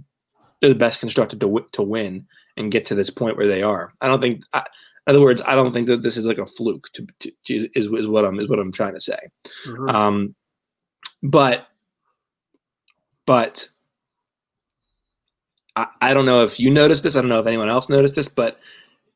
the 0.63 0.75
best 0.75 1.01
constructed 1.01 1.39
to 1.41 1.47
w- 1.47 1.67
to 1.73 1.83
win 1.83 2.27
and 2.59 2.73
get 2.73 2.85
to 2.87 2.95
this 2.95 3.11
point 3.11 3.37
where 3.37 3.47
they 3.47 3.63
are. 3.63 3.95
I 4.01 4.09
don't 4.09 4.21
think. 4.21 4.43
I, 4.53 4.65
in 5.07 5.15
other 5.15 5.23
words, 5.23 5.41
I 5.47 5.55
don't 5.55 5.73
think 5.73 5.87
that 5.87 6.03
this 6.03 6.17
is 6.17 6.27
like 6.27 6.39
a 6.39 6.47
fluke. 6.47 6.89
To, 6.95 7.07
to, 7.21 7.33
to 7.47 7.69
is, 7.75 7.87
is 7.87 8.07
what 8.07 8.25
I'm 8.25 8.39
is 8.39 8.49
what 8.49 8.59
I'm 8.59 8.73
trying 8.73 8.95
to 8.95 9.01
say. 9.01 9.19
Mm-hmm. 9.67 9.89
Um, 9.89 10.35
but 11.23 11.69
but 13.27 13.69
I, 15.77 15.87
I 16.01 16.15
don't 16.15 16.27
know 16.27 16.45
if 16.45 16.59
you 16.61 16.71
noticed 16.71 17.03
this. 17.03 17.17
I 17.17 17.21
don't 17.21 17.31
know 17.31 17.41
if 17.41 17.47
anyone 17.47 17.71
else 17.71 17.89
noticed 17.89 18.15
this, 18.15 18.29
but 18.29 18.59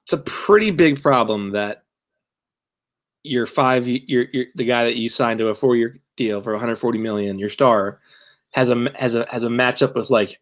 it's 0.05 0.13
a 0.13 0.19
pretty 0.19 0.71
big 0.71 1.03
problem 1.03 1.51
that 1.51 1.85
your 3.23 3.47
five 3.47 3.87
your, 3.87 4.27
your 4.33 4.47
the 4.55 4.65
guy 4.65 4.85
that 4.85 4.97
you 4.97 5.09
signed 5.09 5.39
to 5.39 5.49
a 5.49 5.55
four 5.55 5.77
year 5.77 6.01
deal 6.17 6.43
for 6.43 6.53
140 6.53 6.99
million, 6.99 7.39
your 7.39 7.49
star, 7.49 8.01
has 8.53 8.71
a 8.71 8.91
has 8.97 9.15
a 9.15 9.27
has 9.31 9.45
a 9.45 9.49
matchup 9.49 9.95
with 9.95 10.11
like 10.11 10.41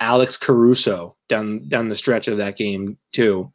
Alex 0.00 0.36
Caruso 0.36 1.16
down 1.28 1.68
down 1.68 1.88
the 1.88 1.94
stretch 1.94 2.28
of 2.28 2.38
that 2.38 2.56
game 2.56 2.98
too, 3.12 3.52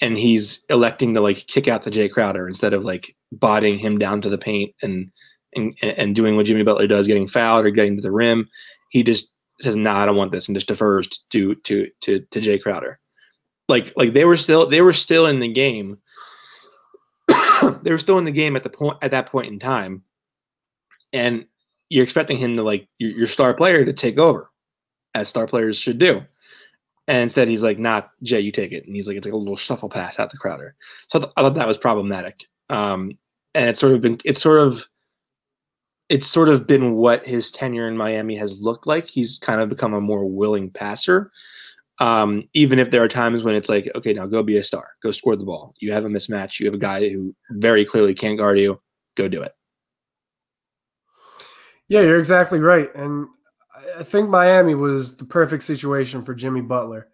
and 0.00 0.18
he's 0.18 0.64
electing 0.68 1.14
to 1.14 1.20
like 1.20 1.46
kick 1.46 1.68
out 1.68 1.82
the 1.82 1.90
Jae 1.90 2.10
Crowder 2.10 2.46
instead 2.46 2.72
of 2.72 2.84
like 2.84 3.14
bodying 3.32 3.78
him 3.78 3.98
down 3.98 4.20
to 4.22 4.28
the 4.28 4.38
paint 4.38 4.74
and 4.82 5.10
and 5.54 5.74
and 5.82 6.14
doing 6.14 6.36
what 6.36 6.46
Jimmy 6.46 6.62
Butler 6.62 6.86
does, 6.86 7.06
getting 7.06 7.26
fouled 7.26 7.66
or 7.66 7.70
getting 7.70 7.96
to 7.96 8.02
the 8.02 8.12
rim. 8.12 8.48
He 8.90 9.02
just 9.02 9.32
says, 9.60 9.76
"Nah, 9.76 10.02
I 10.02 10.06
don't 10.06 10.16
want 10.16 10.32
this," 10.32 10.48
and 10.48 10.56
just 10.56 10.68
defers 10.68 11.08
to 11.30 11.54
to 11.54 11.88
to 12.02 12.20
to 12.20 12.40
Jae 12.40 12.60
Crowder. 12.60 12.98
Like 13.68 13.92
like 13.96 14.12
they 14.12 14.24
were 14.24 14.36
still 14.36 14.68
they 14.68 14.80
were 14.82 14.92
still 14.92 15.26
in 15.26 15.40
the 15.40 15.48
game 15.48 15.98
they 17.82 17.90
were 17.90 17.98
still 17.98 18.18
in 18.18 18.24
the 18.24 18.32
game 18.32 18.56
at 18.56 18.62
the 18.62 18.70
point 18.70 18.98
at 19.02 19.10
that 19.10 19.26
point 19.26 19.52
in 19.52 19.58
time, 19.58 20.02
and 21.12 21.46
you're 21.88 22.04
expecting 22.04 22.36
him 22.36 22.54
to 22.54 22.62
like 22.62 22.88
your, 22.98 23.10
your 23.12 23.26
star 23.26 23.54
player 23.54 23.84
to 23.84 23.92
take 23.92 24.18
over, 24.18 24.50
as 25.14 25.28
star 25.28 25.46
players 25.46 25.78
should 25.78 25.98
do. 25.98 26.22
And 27.06 27.22
instead, 27.22 27.48
he's 27.48 27.62
like, 27.62 27.78
"Nah, 27.78 28.02
Jae, 28.24 28.42
you 28.42 28.50
take 28.50 28.72
it." 28.72 28.86
And 28.86 28.96
he's 28.96 29.06
like, 29.06 29.16
"It's 29.16 29.26
like 29.26 29.34
a 29.34 29.38
little 29.38 29.56
shuffle 29.56 29.90
pass 29.90 30.18
out 30.18 30.30
the 30.30 30.38
Crowder." 30.38 30.74
So 31.08 31.18
I, 31.18 31.22
th- 31.22 31.32
I 31.36 31.42
thought 31.42 31.54
that 31.54 31.68
was 31.68 31.76
problematic. 31.76 32.44
Um, 32.70 33.18
and 33.54 33.68
it's 33.68 33.80
sort 33.80 33.92
of 33.92 34.00
been 34.00 34.18
it's 34.24 34.40
sort 34.40 34.60
of 34.60 34.88
it's 36.08 36.26
sort 36.26 36.48
of 36.48 36.66
been 36.66 36.94
what 36.94 37.26
his 37.26 37.50
tenure 37.50 37.88
in 37.88 37.96
Miami 37.96 38.36
has 38.36 38.60
looked 38.60 38.86
like. 38.86 39.06
He's 39.06 39.38
kind 39.38 39.60
of 39.60 39.68
become 39.68 39.94
a 39.94 40.00
more 40.00 40.24
willing 40.26 40.70
passer, 40.70 41.30
um, 41.98 42.48
even 42.52 42.78
if 42.78 42.90
there 42.90 43.02
are 43.02 43.08
times 43.08 43.42
when 43.42 43.54
it's 43.54 43.68
like, 43.68 43.90
okay, 43.94 44.12
now 44.12 44.26
go 44.26 44.42
be 44.42 44.56
a 44.56 44.64
star, 44.64 44.90
go 45.02 45.12
score 45.12 45.36
the 45.36 45.44
ball. 45.44 45.74
You 45.78 45.92
have 45.92 46.04
a 46.04 46.08
mismatch. 46.08 46.58
You 46.58 46.66
have 46.66 46.74
a 46.74 46.78
guy 46.78 47.08
who 47.08 47.34
very 47.52 47.84
clearly 47.84 48.14
can't 48.14 48.38
guard 48.38 48.58
you. 48.58 48.80
Go 49.16 49.28
do 49.28 49.42
it. 49.42 49.52
Yeah, 51.88 52.00
you're 52.00 52.18
exactly 52.18 52.58
right. 52.58 52.94
And 52.94 53.28
I 53.98 54.02
think 54.02 54.28
Miami 54.28 54.74
was 54.74 55.16
the 55.16 55.24
perfect 55.24 55.62
situation 55.62 56.22
for 56.22 56.34
Jimmy 56.34 56.60
Butler. 56.60 57.08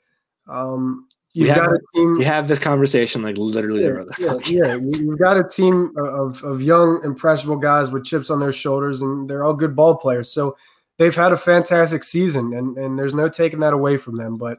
Um, 0.49 1.09
you've 1.33 1.49
have, 1.49 1.59
got 1.59 1.73
a 1.73 1.81
team. 1.94 2.16
You 2.16 2.25
have 2.25 2.49
this 2.49 2.59
conversation 2.59 3.23
like 3.23 3.38
literally 3.38 3.83
yeah, 3.83 4.05
yeah, 4.18 4.35
yeah, 4.46 4.75
you've 4.77 5.18
got 5.18 5.37
a 5.37 5.44
team 5.44 5.92
of, 5.96 6.42
of 6.44 6.61
young, 6.61 7.01
impressionable 7.05 7.57
guys 7.57 7.90
with 7.90 8.05
chips 8.05 8.31
on 8.31 8.40
their 8.40 8.53
shoulders, 8.53 9.01
and 9.03 9.29
they're 9.29 9.44
all 9.44 9.55
good 9.55 9.75
ball 9.75 9.96
players. 9.96 10.31
So 10.33 10.57
they've 10.99 11.14
had 11.14 11.33
a 11.33 11.37
fantastic 11.37 12.05
season, 12.05 12.53
and, 12.53 12.77
and 12.77 12.99
there's 12.99 13.14
no 13.14 13.29
taking 13.29 13.61
that 13.61 13.73
away 13.73 13.96
from 13.96 14.16
them. 14.16 14.37
But 14.37 14.59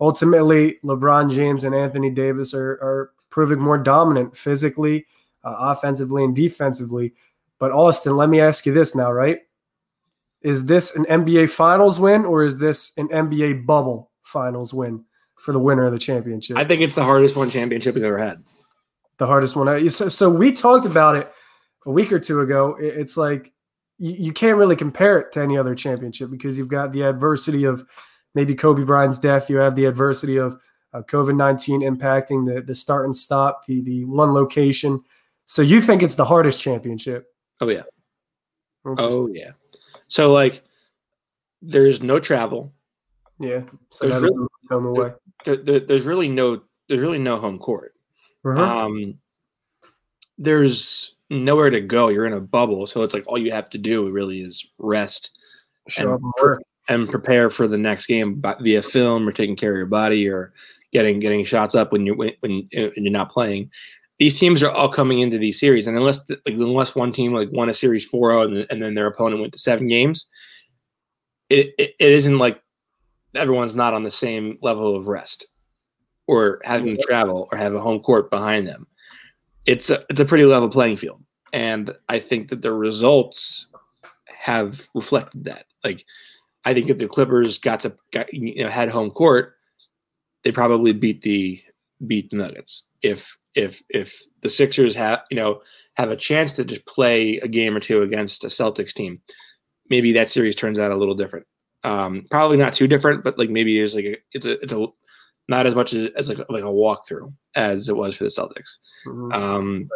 ultimately, 0.00 0.78
LeBron 0.84 1.32
James 1.32 1.64
and 1.64 1.74
Anthony 1.74 2.10
Davis 2.10 2.54
are, 2.54 2.72
are 2.72 3.10
proving 3.30 3.60
more 3.60 3.78
dominant 3.78 4.36
physically, 4.36 5.06
uh, 5.44 5.56
offensively, 5.58 6.24
and 6.24 6.34
defensively. 6.34 7.12
But 7.58 7.72
Austin, 7.72 8.16
let 8.16 8.28
me 8.28 8.40
ask 8.40 8.64
you 8.64 8.72
this 8.72 8.94
now, 8.94 9.12
right? 9.12 9.40
Is 10.42 10.66
this 10.66 10.94
an 10.96 11.04
NBA 11.04 11.50
Finals 11.50 12.00
win 12.00 12.24
or 12.24 12.44
is 12.44 12.58
this 12.58 12.92
an 12.96 13.08
NBA 13.08 13.66
bubble 13.66 14.10
Finals 14.22 14.74
win 14.74 15.04
for 15.36 15.52
the 15.52 15.58
winner 15.58 15.84
of 15.84 15.92
the 15.92 15.98
championship? 15.98 16.56
I 16.56 16.64
think 16.64 16.82
it's 16.82 16.94
the 16.94 17.04
hardest 17.04 17.36
one 17.36 17.50
championship 17.50 17.94
we've 17.94 18.04
ever 18.04 18.18
had. 18.18 18.42
The 19.18 19.26
hardest 19.26 19.54
one. 19.56 19.88
So, 19.90 20.08
so 20.08 20.30
we 20.30 20.52
talked 20.52 20.86
about 20.86 21.16
it 21.16 21.30
a 21.86 21.90
week 21.90 22.12
or 22.12 22.18
two 22.18 22.40
ago. 22.40 22.76
It's 22.80 23.16
like 23.16 23.52
you, 23.98 24.12
you 24.12 24.32
can't 24.32 24.58
really 24.58 24.76
compare 24.76 25.18
it 25.18 25.32
to 25.32 25.40
any 25.40 25.56
other 25.56 25.74
championship 25.74 26.30
because 26.30 26.58
you've 26.58 26.68
got 26.68 26.92
the 26.92 27.02
adversity 27.02 27.64
of 27.64 27.84
maybe 28.34 28.54
Kobe 28.54 28.84
Bryant's 28.84 29.18
death. 29.18 29.48
You 29.48 29.58
have 29.58 29.76
the 29.76 29.84
adversity 29.84 30.38
of 30.38 30.60
uh, 30.92 31.02
COVID 31.02 31.36
nineteen 31.36 31.82
impacting 31.82 32.52
the 32.52 32.62
the 32.62 32.74
start 32.74 33.04
and 33.04 33.14
stop, 33.14 33.66
the 33.66 33.80
the 33.82 34.04
one 34.04 34.32
location. 34.32 35.02
So 35.46 35.62
you 35.62 35.80
think 35.80 36.02
it's 36.02 36.14
the 36.14 36.24
hardest 36.24 36.60
championship? 36.60 37.26
Oh 37.60 37.68
yeah. 37.68 37.82
Oh 38.84 39.28
yeah. 39.28 39.52
So 40.12 40.30
like, 40.30 40.62
there's 41.62 42.02
no 42.02 42.20
travel. 42.20 42.70
Yeah. 43.40 43.62
So 43.88 44.08
there's 44.08 44.20
really, 44.20 44.46
away. 44.70 45.14
There, 45.46 45.56
there, 45.56 45.80
there's 45.80 46.04
really 46.04 46.28
no 46.28 46.60
there's 46.86 47.00
really 47.00 47.18
no 47.18 47.38
home 47.38 47.58
court. 47.58 47.94
Uh-huh. 48.44 48.60
Um, 48.62 49.14
there's 50.36 51.14
nowhere 51.30 51.70
to 51.70 51.80
go. 51.80 52.08
You're 52.08 52.26
in 52.26 52.34
a 52.34 52.40
bubble, 52.42 52.86
so 52.86 53.00
it's 53.00 53.14
like 53.14 53.26
all 53.26 53.38
you 53.38 53.52
have 53.52 53.70
to 53.70 53.78
do 53.78 54.10
really 54.10 54.42
is 54.42 54.66
rest 54.76 55.30
Show 55.88 56.16
and, 56.16 56.32
pre- 56.36 56.64
and 56.90 57.08
prepare 57.08 57.48
for 57.48 57.66
the 57.66 57.78
next 57.78 58.04
game 58.04 58.42
via 58.60 58.82
film 58.82 59.26
or 59.26 59.32
taking 59.32 59.56
care 59.56 59.70
of 59.70 59.78
your 59.78 59.86
body 59.86 60.28
or 60.28 60.52
getting 60.92 61.20
getting 61.20 61.42
shots 61.46 61.74
up 61.74 61.90
when 61.90 62.04
you 62.04 62.12
when, 62.16 62.34
when 62.40 62.68
you're 62.70 63.10
not 63.10 63.32
playing. 63.32 63.70
These 64.22 64.38
teams 64.38 64.62
are 64.62 64.70
all 64.70 64.88
coming 64.88 65.18
into 65.18 65.36
these 65.36 65.58
series, 65.58 65.88
and 65.88 65.96
unless 65.96 66.20
like 66.30 66.54
unless 66.54 66.94
one 66.94 67.12
team 67.12 67.34
like 67.34 67.48
won 67.50 67.68
a 67.68 67.74
series 67.74 68.08
4-0 68.08 68.44
and, 68.44 68.66
and 68.70 68.80
then 68.80 68.94
their 68.94 69.08
opponent 69.08 69.40
went 69.40 69.52
to 69.52 69.58
seven 69.58 69.84
games, 69.84 70.28
it, 71.50 71.74
it, 71.76 71.96
it 71.98 72.12
isn't 72.12 72.38
like 72.38 72.62
everyone's 73.34 73.74
not 73.74 73.94
on 73.94 74.04
the 74.04 74.12
same 74.12 74.58
level 74.62 74.94
of 74.94 75.08
rest 75.08 75.46
or 76.28 76.60
having 76.62 76.96
to 76.96 77.02
travel 77.02 77.48
or 77.50 77.58
have 77.58 77.74
a 77.74 77.80
home 77.80 77.98
court 77.98 78.30
behind 78.30 78.68
them. 78.68 78.86
It's 79.66 79.90
a 79.90 80.04
it's 80.08 80.20
a 80.20 80.24
pretty 80.24 80.44
level 80.44 80.68
playing 80.68 80.98
field, 80.98 81.20
and 81.52 81.90
I 82.08 82.20
think 82.20 82.46
that 82.50 82.62
the 82.62 82.72
results 82.72 83.66
have 84.28 84.86
reflected 84.94 85.46
that. 85.46 85.64
Like, 85.82 86.06
I 86.64 86.74
think 86.74 86.88
if 86.88 86.98
the 86.98 87.08
Clippers 87.08 87.58
got 87.58 87.80
to 87.80 87.92
got, 88.12 88.32
you 88.32 88.62
know 88.62 88.70
had 88.70 88.88
home 88.88 89.10
court, 89.10 89.56
they 90.44 90.52
probably 90.52 90.92
beat 90.92 91.22
the 91.22 91.60
beat 92.06 92.30
the 92.30 92.36
Nuggets. 92.36 92.84
If 93.02 93.36
if 93.54 93.82
if 93.88 94.22
the 94.40 94.50
Sixers 94.50 94.94
have 94.94 95.22
you 95.30 95.36
know 95.36 95.62
have 95.94 96.10
a 96.10 96.16
chance 96.16 96.52
to 96.52 96.64
just 96.64 96.84
play 96.86 97.36
a 97.38 97.48
game 97.48 97.76
or 97.76 97.80
two 97.80 98.02
against 98.02 98.44
a 98.44 98.48
Celtics 98.48 98.92
team, 98.92 99.20
maybe 99.90 100.12
that 100.12 100.30
series 100.30 100.56
turns 100.56 100.78
out 100.78 100.90
a 100.90 100.96
little 100.96 101.14
different. 101.14 101.46
Um, 101.84 102.26
probably 102.30 102.56
not 102.56 102.72
too 102.72 102.86
different, 102.86 103.24
but 103.24 103.38
like 103.38 103.50
maybe 103.50 103.80
it's 103.80 103.94
like 103.94 104.04
a, 104.04 104.16
it's 104.32 104.46
a 104.46 104.60
it's 104.60 104.72
a 104.72 104.86
not 105.48 105.66
as 105.66 105.74
much 105.74 105.92
as, 105.92 106.08
as 106.16 106.28
like 106.28 106.38
like 106.48 106.62
a 106.62 106.66
walkthrough 106.66 107.32
as 107.56 107.88
it 107.88 107.96
was 107.96 108.16
for 108.16 108.24
the 108.24 108.30
Celtics. 108.30 108.78
Mm-hmm. 109.06 109.32
Um, 109.32 109.88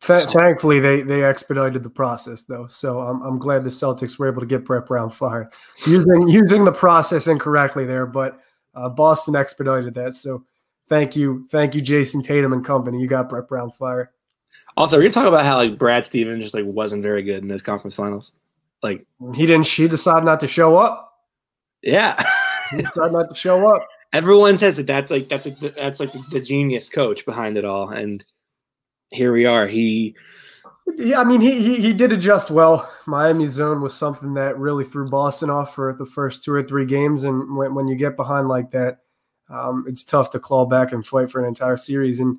Th- 0.00 0.22
thankfully, 0.22 0.78
they 0.78 1.02
they 1.02 1.24
expedited 1.24 1.82
the 1.82 1.90
process 1.90 2.42
though, 2.42 2.68
so 2.68 3.00
I'm 3.00 3.20
I'm 3.22 3.38
glad 3.38 3.64
the 3.64 3.70
Celtics 3.70 4.18
were 4.18 4.28
able 4.28 4.40
to 4.40 4.46
get 4.46 4.64
Brett 4.64 4.86
Brown 4.86 5.10
fired 5.10 5.48
using 5.86 6.28
using 6.28 6.64
the 6.64 6.72
process 6.72 7.26
incorrectly 7.26 7.84
there, 7.84 8.06
but 8.06 8.38
uh, 8.76 8.88
Boston 8.88 9.34
expedited 9.34 9.94
that. 9.94 10.14
So 10.14 10.44
thank 10.88 11.16
you, 11.16 11.46
thank 11.50 11.74
you, 11.74 11.82
Jayson 11.82 12.22
Tatum 12.22 12.52
and 12.52 12.64
company. 12.64 13.00
You 13.00 13.06
got 13.06 13.28
Brett 13.28 13.48
Brown 13.48 13.70
fired. 13.70 14.08
Also, 14.76 14.96
we're 14.96 15.02
gonna 15.02 15.12
talk 15.12 15.26
about 15.26 15.44
how 15.44 15.56
like 15.56 15.76
Brad 15.76 16.06
Stevens 16.06 16.42
just 16.42 16.54
like 16.54 16.64
wasn't 16.64 17.02
very 17.02 17.22
good 17.22 17.42
in 17.42 17.48
those 17.48 17.62
conference 17.62 17.94
finals. 17.94 18.32
Like 18.82 19.04
he 19.34 19.44
didn't. 19.44 19.66
She 19.66 19.88
decided 19.88 20.24
not 20.24 20.40
to 20.40 20.48
show 20.48 20.76
up. 20.76 21.14
Yeah, 21.82 22.16
he 22.70 22.76
decided 22.76 23.12
not 23.12 23.28
to 23.28 23.34
show 23.34 23.74
up. 23.74 23.86
Everyone 24.12 24.56
says 24.56 24.76
that 24.76 24.86
that's 24.86 25.10
like 25.10 25.28
that's 25.28 25.46
like 25.46 25.58
the, 25.58 25.68
that's 25.70 26.00
like 26.00 26.12
the, 26.12 26.24
the 26.30 26.40
genius 26.40 26.88
coach 26.88 27.26
behind 27.26 27.58
it 27.58 27.64
all, 27.64 27.88
and 27.88 28.24
here 29.10 29.32
we 29.32 29.46
are. 29.46 29.66
He, 29.66 30.14
yeah, 30.96 31.20
I 31.20 31.24
mean, 31.24 31.40
he, 31.40 31.60
he 31.60 31.80
he 31.80 31.92
did 31.92 32.12
adjust 32.12 32.48
well. 32.48 32.90
Miami 33.06 33.46
zone 33.46 33.82
was 33.82 33.94
something 33.94 34.34
that 34.34 34.58
really 34.58 34.84
threw 34.84 35.10
Boston 35.10 35.50
off 35.50 35.74
for 35.74 35.92
the 35.92 36.06
first 36.06 36.44
two 36.44 36.52
or 36.52 36.62
three 36.62 36.86
games, 36.86 37.24
and 37.24 37.56
when 37.56 37.74
when 37.74 37.88
you 37.88 37.96
get 37.96 38.16
behind 38.16 38.48
like 38.48 38.70
that, 38.70 39.00
um, 39.50 39.84
it's 39.88 40.04
tough 40.04 40.30
to 40.30 40.38
claw 40.38 40.66
back 40.66 40.92
and 40.92 41.06
fight 41.06 41.30
for 41.30 41.40
an 41.40 41.46
entire 41.46 41.76
series. 41.76 42.20
And 42.20 42.38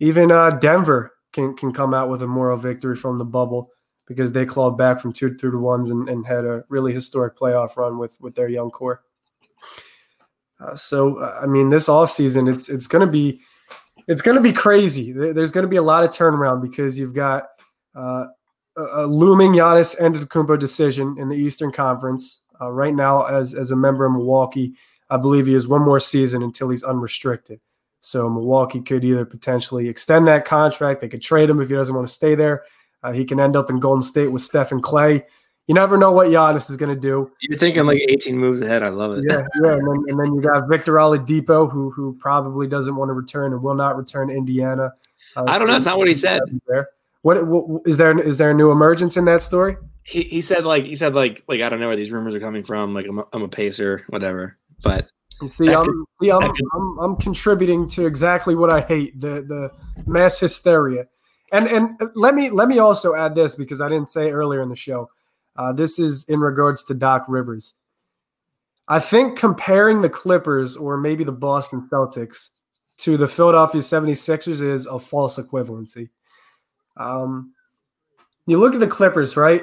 even 0.00 0.30
uh, 0.30 0.50
Denver 0.50 1.12
can 1.32 1.54
can 1.56 1.72
come 1.72 1.94
out 1.94 2.08
with 2.08 2.22
a 2.22 2.26
moral 2.26 2.56
victory 2.56 2.96
from 2.96 3.18
the 3.18 3.24
bubble 3.24 3.70
because 4.06 4.32
they 4.32 4.44
clawed 4.44 4.76
back 4.76 5.00
from 5.00 5.12
two 5.12 5.34
through 5.34 5.52
to 5.52 5.58
ones 5.58 5.90
and, 5.90 6.08
and 6.08 6.26
had 6.26 6.44
a 6.44 6.64
really 6.68 6.92
historic 6.92 7.36
playoff 7.36 7.76
run 7.76 7.98
with 7.98 8.20
with 8.20 8.34
their 8.34 8.48
young 8.48 8.70
core. 8.70 9.02
Uh, 10.60 10.76
so 10.76 11.22
I 11.22 11.46
mean, 11.46 11.70
this 11.70 11.88
off 11.88 12.10
season, 12.10 12.48
it's 12.48 12.68
it's 12.68 12.86
going 12.86 13.04
to 13.04 13.10
be 13.10 13.40
it's 14.08 14.22
going 14.22 14.36
to 14.36 14.42
be 14.42 14.52
crazy. 14.52 15.12
There's 15.12 15.52
going 15.52 15.62
to 15.62 15.68
be 15.68 15.76
a 15.76 15.82
lot 15.82 16.04
of 16.04 16.10
turnaround 16.10 16.60
because 16.60 16.98
you've 16.98 17.14
got 17.14 17.44
uh, 17.94 18.26
a, 18.76 19.06
looming 19.06 19.52
Giannis 19.52 19.98
Antetokounmpo 19.98 20.58
decision 20.58 21.16
in 21.18 21.28
the 21.28 21.36
Eastern 21.36 21.72
Conference 21.72 22.42
uh, 22.60 22.70
right 22.70 22.94
now. 22.94 23.24
As 23.24 23.54
as 23.54 23.70
a 23.70 23.76
member 23.76 24.04
of 24.04 24.12
Milwaukee, 24.12 24.74
I 25.12 25.18
believe 25.18 25.46
he 25.46 25.52
has 25.52 25.66
one 25.66 25.82
more 25.82 26.00
season 26.00 26.42
until 26.42 26.70
he's 26.70 26.82
unrestricted. 26.82 27.60
So 28.00 28.30
Milwaukee 28.30 28.80
could 28.80 29.04
either 29.04 29.26
potentially 29.26 29.88
extend 29.88 30.26
that 30.26 30.46
contract, 30.46 31.02
they 31.02 31.08
could 31.08 31.20
trade 31.20 31.50
him 31.50 31.60
if 31.60 31.68
he 31.68 31.74
doesn't 31.74 31.94
want 31.94 32.08
to 32.08 32.14
stay 32.14 32.34
there. 32.34 32.64
Uh, 33.02 33.12
he 33.12 33.24
can 33.24 33.38
end 33.38 33.54
up 33.54 33.68
in 33.68 33.78
Golden 33.78 34.02
State 34.02 34.28
with 34.28 34.42
Steph 34.42 34.72
and 34.72 34.82
Clay. 34.82 35.24
You 35.66 35.74
never 35.74 35.98
know 35.98 36.12
what 36.12 36.28
Giannis 36.28 36.70
is 36.70 36.76
going 36.76 36.94
to 36.94 37.00
do. 37.00 37.30
You're 37.40 37.58
thinking 37.58 37.84
like 37.84 38.00
18 38.08 38.38
moves 38.38 38.60
ahead. 38.62 38.82
I 38.82 38.88
love 38.88 39.18
it. 39.18 39.24
Yeah, 39.28 39.42
yeah. 39.62 39.74
And 39.74 39.86
then, 39.86 40.04
and 40.08 40.18
then 40.18 40.34
you 40.34 40.40
got 40.40 40.68
Victor 40.68 40.94
Oladipo, 40.94 41.70
who 41.70 41.90
who 41.90 42.14
probably 42.14 42.66
doesn't 42.66 42.96
want 42.96 43.10
to 43.10 43.12
return 43.12 43.52
and 43.52 43.62
will 43.62 43.74
not 43.74 43.96
return 43.96 44.28
to 44.28 44.34
Indiana. 44.34 44.92
Uh, 45.36 45.44
I 45.46 45.58
don't 45.58 45.68
know. 45.68 45.74
That's 45.74 45.84
not 45.84 45.98
what 45.98 46.08
he 46.08 46.14
said. 46.14 46.40
There. 46.66 46.88
What, 47.20 47.46
what 47.46 47.82
is 47.86 47.98
there? 47.98 48.18
Is 48.18 48.38
there 48.38 48.50
a 48.50 48.54
new 48.54 48.72
emergence 48.72 49.16
in 49.16 49.24
that 49.26 49.42
story? 49.42 49.76
He, 50.04 50.22
he 50.22 50.40
said 50.40 50.64
like 50.64 50.84
he 50.84 50.96
said 50.96 51.14
like 51.14 51.44
like 51.46 51.60
I 51.60 51.68
don't 51.68 51.78
know 51.78 51.86
where 51.86 51.96
these 51.96 52.10
rumors 52.10 52.34
are 52.34 52.40
coming 52.40 52.64
from. 52.64 52.92
Like 52.92 53.06
I'm 53.06 53.20
a, 53.20 53.24
I'm 53.32 53.42
a 53.42 53.48
pacer, 53.48 54.04
whatever. 54.08 54.58
But 54.82 55.08
you 55.40 55.48
see, 55.48 55.72
I'm, 55.72 55.86
could, 55.86 56.04
see 56.20 56.30
I'm, 56.30 56.40
could, 56.40 56.66
I'm, 56.74 56.98
I'm 56.98 57.16
contributing 57.16 57.88
to 57.90 58.06
exactly 58.06 58.54
what 58.54 58.70
I 58.70 58.80
hate 58.80 59.20
the 59.20 59.42
the 59.42 59.72
mass 60.06 60.38
hysteria. 60.38 61.06
And 61.52 61.68
and 61.68 62.00
let 62.14 62.34
me 62.34 62.50
let 62.50 62.68
me 62.68 62.78
also 62.78 63.14
add 63.14 63.34
this 63.34 63.54
because 63.54 63.80
I 63.80 63.88
didn't 63.88 64.08
say 64.08 64.30
earlier 64.30 64.62
in 64.62 64.68
the 64.68 64.76
show. 64.76 65.10
Uh, 65.56 65.72
this 65.72 65.98
is 65.98 66.24
in 66.28 66.40
regards 66.40 66.84
to 66.84 66.94
Doc 66.94 67.24
Rivers. 67.28 67.74
I 68.88 69.00
think 69.00 69.38
comparing 69.38 70.00
the 70.00 70.08
Clippers 70.08 70.76
or 70.76 70.96
maybe 70.96 71.24
the 71.24 71.32
Boston 71.32 71.88
Celtics 71.90 72.48
to 72.98 73.16
the 73.16 73.28
Philadelphia 73.28 73.80
76ers 73.80 74.62
is 74.62 74.86
a 74.86 74.98
false 74.98 75.38
equivalency. 75.38 76.10
Um, 76.96 77.52
you 78.46 78.58
look 78.58 78.74
at 78.74 78.80
the 78.80 78.86
Clippers, 78.86 79.36
right? 79.36 79.62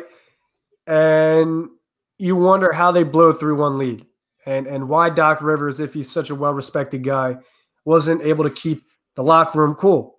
And 0.87 1.69
you 2.17 2.35
wonder 2.35 2.71
how 2.71 2.91
they 2.91 3.03
blow 3.03 3.33
through 3.33 3.57
one 3.57 3.77
lead 3.77 4.05
and, 4.49 4.65
and 4.65 4.89
why 4.89 5.11
Doc 5.11 5.43
Rivers, 5.43 5.79
if 5.79 5.93
he's 5.93 6.09
such 6.09 6.31
a 6.31 6.35
well 6.35 6.53
respected 6.53 7.03
guy, 7.03 7.37
wasn't 7.85 8.23
able 8.23 8.43
to 8.45 8.49
keep 8.49 8.83
the 9.15 9.23
locker 9.23 9.59
room 9.59 9.75
cool. 9.75 10.17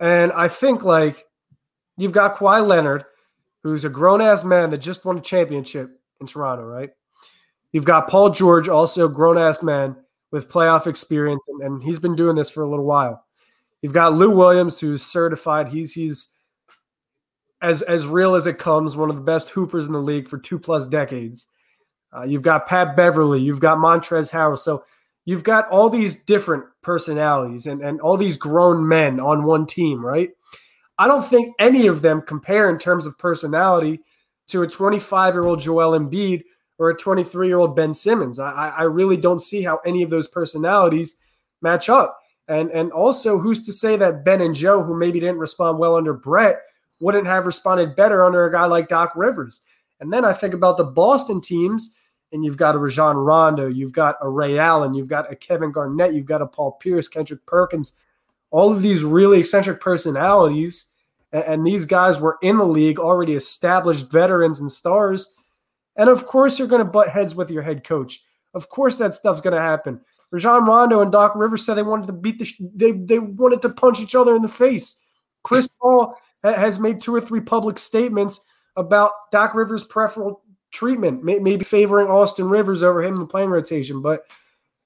And 0.00 0.32
I 0.32 0.48
think 0.48 0.84
like 0.84 1.26
you've 1.98 2.12
got 2.12 2.36
Kawhi 2.36 2.66
Leonard, 2.66 3.04
who's 3.62 3.84
a 3.84 3.90
grown 3.90 4.22
ass 4.22 4.42
man 4.42 4.70
that 4.70 4.78
just 4.78 5.04
won 5.04 5.18
a 5.18 5.20
championship 5.20 6.00
in 6.18 6.26
Toronto, 6.26 6.64
right? 6.64 6.90
You've 7.72 7.84
got 7.84 8.08
Paul 8.08 8.30
George, 8.30 8.70
also 8.70 9.06
grown 9.06 9.36
ass 9.36 9.62
man 9.62 9.96
with 10.32 10.48
playoff 10.48 10.86
experience, 10.86 11.42
and, 11.46 11.62
and, 11.62 11.82
he's 11.82 11.98
been 11.98 12.16
doing 12.16 12.36
this 12.36 12.50
for 12.50 12.62
a 12.62 12.68
little 12.68 12.86
while. 12.86 13.26
You've 13.82 13.92
got 13.92 14.14
Lou 14.14 14.34
Williams, 14.34 14.80
who's 14.80 15.02
certified. 15.02 15.68
He's 15.68 15.92
he's 15.92 16.28
as 17.60 17.82
as 17.82 18.06
real 18.06 18.34
as 18.34 18.46
it 18.46 18.58
comes, 18.58 18.96
one 18.96 19.10
of 19.10 19.16
the 19.16 19.22
best 19.22 19.50
hoopers 19.50 19.86
in 19.86 19.92
the 19.92 20.00
league 20.00 20.26
for 20.26 20.38
two 20.38 20.58
plus 20.58 20.86
decades. 20.86 21.46
Uh, 22.12 22.22
you've 22.22 22.42
got 22.42 22.66
Pat 22.66 22.96
Beverley. 22.96 23.40
you've 23.40 23.60
got 23.60 23.78
Montrezl 23.78 24.32
Harrell. 24.32 24.58
So 24.58 24.84
you've 25.24 25.44
got 25.44 25.68
all 25.68 25.88
these 25.88 26.24
different 26.24 26.64
personalities 26.82 27.66
and, 27.66 27.80
and 27.80 28.00
all 28.00 28.16
these 28.16 28.36
grown 28.36 28.86
men 28.86 29.20
on 29.20 29.44
one 29.44 29.66
team, 29.66 30.04
right? 30.04 30.30
I 30.98 31.06
don't 31.06 31.26
think 31.26 31.54
any 31.58 31.86
of 31.86 32.02
them 32.02 32.20
compare 32.20 32.68
in 32.68 32.78
terms 32.78 33.06
of 33.06 33.18
personality 33.18 34.00
to 34.48 34.62
a 34.62 34.66
25 34.66 35.34
year 35.34 35.44
old 35.44 35.60
Joel 35.60 35.98
Embiid 35.98 36.42
or 36.78 36.90
a 36.90 36.96
23 36.96 37.46
year 37.46 37.58
old 37.58 37.76
Ben 37.76 37.94
Simmons. 37.94 38.38
I, 38.38 38.74
I 38.76 38.82
really 38.82 39.16
don't 39.16 39.40
see 39.40 39.62
how 39.62 39.80
any 39.86 40.02
of 40.02 40.10
those 40.10 40.26
personalities 40.26 41.16
match 41.62 41.88
up. 41.88 42.18
And, 42.48 42.70
and 42.72 42.90
also, 42.90 43.38
who's 43.38 43.64
to 43.66 43.72
say 43.72 43.96
that 43.96 44.24
Ben 44.24 44.40
and 44.40 44.54
Joe, 44.54 44.82
who 44.82 44.98
maybe 44.98 45.20
didn't 45.20 45.38
respond 45.38 45.78
well 45.78 45.94
under 45.94 46.12
Brett, 46.12 46.60
wouldn't 46.98 47.26
have 47.26 47.46
responded 47.46 47.94
better 47.94 48.24
under 48.24 48.44
a 48.44 48.50
guy 48.50 48.66
like 48.66 48.88
Doc 48.88 49.12
Rivers? 49.14 49.62
And 50.00 50.12
then 50.12 50.24
I 50.24 50.32
think 50.32 50.52
about 50.52 50.76
the 50.76 50.84
Boston 50.84 51.40
teams, 51.40 51.94
and 52.32 52.44
you've 52.44 52.56
got 52.56 52.74
a 52.74 52.78
Rajon 52.78 53.16
Rondo, 53.16 53.66
you've 53.66 53.92
got 53.92 54.16
a 54.20 54.28
Ray 54.28 54.58
Allen, 54.58 54.94
you've 54.94 55.08
got 55.08 55.30
a 55.32 55.36
Kevin 55.36 55.72
Garnett, 55.72 56.14
you've 56.14 56.26
got 56.26 56.42
a 56.42 56.46
Paul 56.46 56.72
Pierce, 56.72 57.08
Kendrick 57.08 57.44
Perkins, 57.46 57.92
all 58.50 58.72
of 58.72 58.82
these 58.82 59.04
really 59.04 59.40
eccentric 59.40 59.80
personalities 59.80 60.90
and 61.32 61.66
these 61.66 61.84
guys 61.84 62.20
were 62.20 62.38
in 62.42 62.56
the 62.56 62.66
league, 62.66 62.98
already 62.98 63.34
established 63.34 64.10
veterans 64.10 64.60
and 64.60 64.70
stars. 64.70 65.34
And 65.96 66.08
of 66.08 66.26
course, 66.26 66.58
you're 66.58 66.68
going 66.68 66.84
to 66.84 66.90
butt 66.90 67.10
heads 67.10 67.34
with 67.34 67.50
your 67.50 67.62
head 67.62 67.84
coach. 67.84 68.22
Of 68.54 68.68
course, 68.68 68.98
that 68.98 69.14
stuff's 69.14 69.40
going 69.40 69.54
to 69.54 69.62
happen. 69.62 70.00
Rajon 70.32 70.64
Rondo 70.64 71.00
and 71.00 71.12
Doc 71.12 71.34
Rivers 71.36 71.64
said 71.64 71.74
they 71.74 71.82
wanted 71.82 72.06
to 72.08 72.12
beat 72.12 72.38
the 72.38 72.44
sh- 72.44 72.60
they 72.74 72.92
they 72.92 73.18
wanted 73.18 73.62
to 73.62 73.68
punch 73.68 74.00
each 74.00 74.14
other 74.14 74.34
in 74.34 74.42
the 74.42 74.48
face. 74.48 75.00
Chris 75.42 75.68
Paul 75.80 76.16
has 76.42 76.78
made 76.78 77.00
two 77.00 77.14
or 77.14 77.20
three 77.20 77.40
public 77.40 77.78
statements 77.78 78.44
about 78.76 79.10
Doc 79.32 79.54
Rivers' 79.54 79.84
preferential 79.84 80.42
treatment, 80.70 81.24
may- 81.24 81.38
maybe 81.38 81.64
favoring 81.64 82.08
Austin 82.08 82.48
Rivers 82.48 82.82
over 82.82 83.02
him 83.02 83.14
in 83.14 83.20
the 83.20 83.26
playing 83.26 83.50
rotation. 83.50 84.02
But 84.02 84.26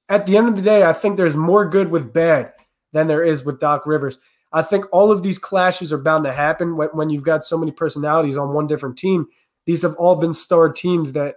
at 0.08 0.26
the 0.26 0.36
end 0.36 0.48
of 0.48 0.56
the 0.56 0.62
day, 0.62 0.84
I 0.84 0.92
think 0.92 1.16
there's 1.16 1.36
more 1.36 1.68
good 1.68 1.90
with 1.90 2.12
bad 2.12 2.52
than 2.92 3.06
there 3.06 3.24
is 3.24 3.44
with 3.44 3.60
Doc 3.60 3.86
Rivers. 3.86 4.18
I 4.52 4.62
think 4.62 4.84
all 4.92 5.10
of 5.10 5.22
these 5.22 5.38
clashes 5.38 5.92
are 5.92 5.98
bound 5.98 6.24
to 6.24 6.32
happen 6.32 6.76
when, 6.76 6.88
when 6.90 7.10
you've 7.10 7.24
got 7.24 7.42
so 7.42 7.58
many 7.58 7.72
personalities 7.72 8.36
on 8.36 8.54
one 8.54 8.66
different 8.68 8.96
team. 8.96 9.26
These 9.66 9.82
have 9.82 9.96
all 9.96 10.14
been 10.16 10.32
star 10.32 10.72
teams 10.72 11.12
that 11.12 11.36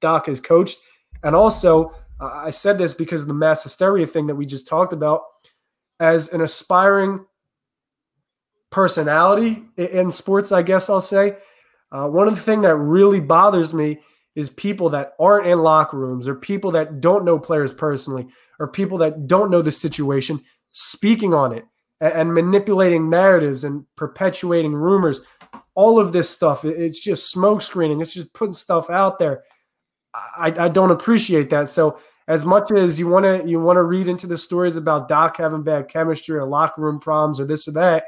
Doc 0.00 0.26
has 0.26 0.40
coached. 0.40 0.78
And 1.22 1.34
also, 1.34 1.94
uh, 2.20 2.42
I 2.44 2.50
said 2.50 2.78
this 2.78 2.92
because 2.92 3.22
of 3.22 3.28
the 3.28 3.34
mass 3.34 3.62
hysteria 3.62 4.06
thing 4.06 4.26
that 4.26 4.34
we 4.34 4.44
just 4.46 4.68
talked 4.68 4.92
about. 4.92 5.22
As 6.00 6.32
an 6.32 6.40
aspiring 6.40 7.24
personality 8.70 9.64
in 9.76 10.10
sports, 10.10 10.52
I 10.52 10.62
guess 10.62 10.90
I'll 10.90 11.00
say, 11.00 11.38
uh, 11.90 12.08
one 12.08 12.28
of 12.28 12.34
the 12.34 12.40
things 12.40 12.62
that 12.62 12.76
really 12.76 13.20
bothers 13.20 13.72
me 13.72 13.98
is 14.34 14.50
people 14.50 14.90
that 14.90 15.14
aren't 15.18 15.46
in 15.46 15.62
locker 15.62 15.98
rooms 15.98 16.28
or 16.28 16.34
people 16.34 16.70
that 16.70 17.00
don't 17.00 17.24
know 17.24 17.38
players 17.38 17.72
personally 17.72 18.26
or 18.60 18.68
people 18.68 18.98
that 18.98 19.26
don't 19.26 19.50
know 19.50 19.62
the 19.62 19.72
situation 19.72 20.40
speaking 20.70 21.34
on 21.34 21.52
it 21.52 21.64
and, 22.00 22.12
and 22.12 22.34
manipulating 22.34 23.10
narratives 23.10 23.64
and 23.64 23.84
perpetuating 23.96 24.74
rumors. 24.74 25.22
All 25.74 25.98
of 25.98 26.12
this 26.12 26.28
stuff, 26.28 26.64
it's 26.64 27.00
just 27.00 27.30
smoke 27.30 27.62
screening. 27.62 28.00
It's 28.00 28.14
just 28.14 28.32
putting 28.32 28.52
stuff 28.52 28.90
out 28.90 29.18
there. 29.18 29.42
I, 30.14 30.54
I 30.58 30.68
don't 30.68 30.90
appreciate 30.90 31.50
that. 31.50 31.68
So 31.68 31.98
as 32.28 32.44
much 32.44 32.70
as 32.70 32.98
you 32.98 33.08
want 33.08 33.24
to 33.24 33.48
you 33.48 33.60
want 33.60 33.76
to 33.76 33.82
read 33.82 34.06
into 34.06 34.26
the 34.26 34.38
stories 34.38 34.76
about 34.76 35.08
Doc 35.08 35.38
having 35.38 35.62
bad 35.62 35.88
chemistry 35.88 36.36
or 36.36 36.44
locker 36.44 36.82
room 36.82 37.00
problems 37.00 37.40
or 37.40 37.44
this 37.44 37.66
or 37.66 37.72
that, 37.72 38.04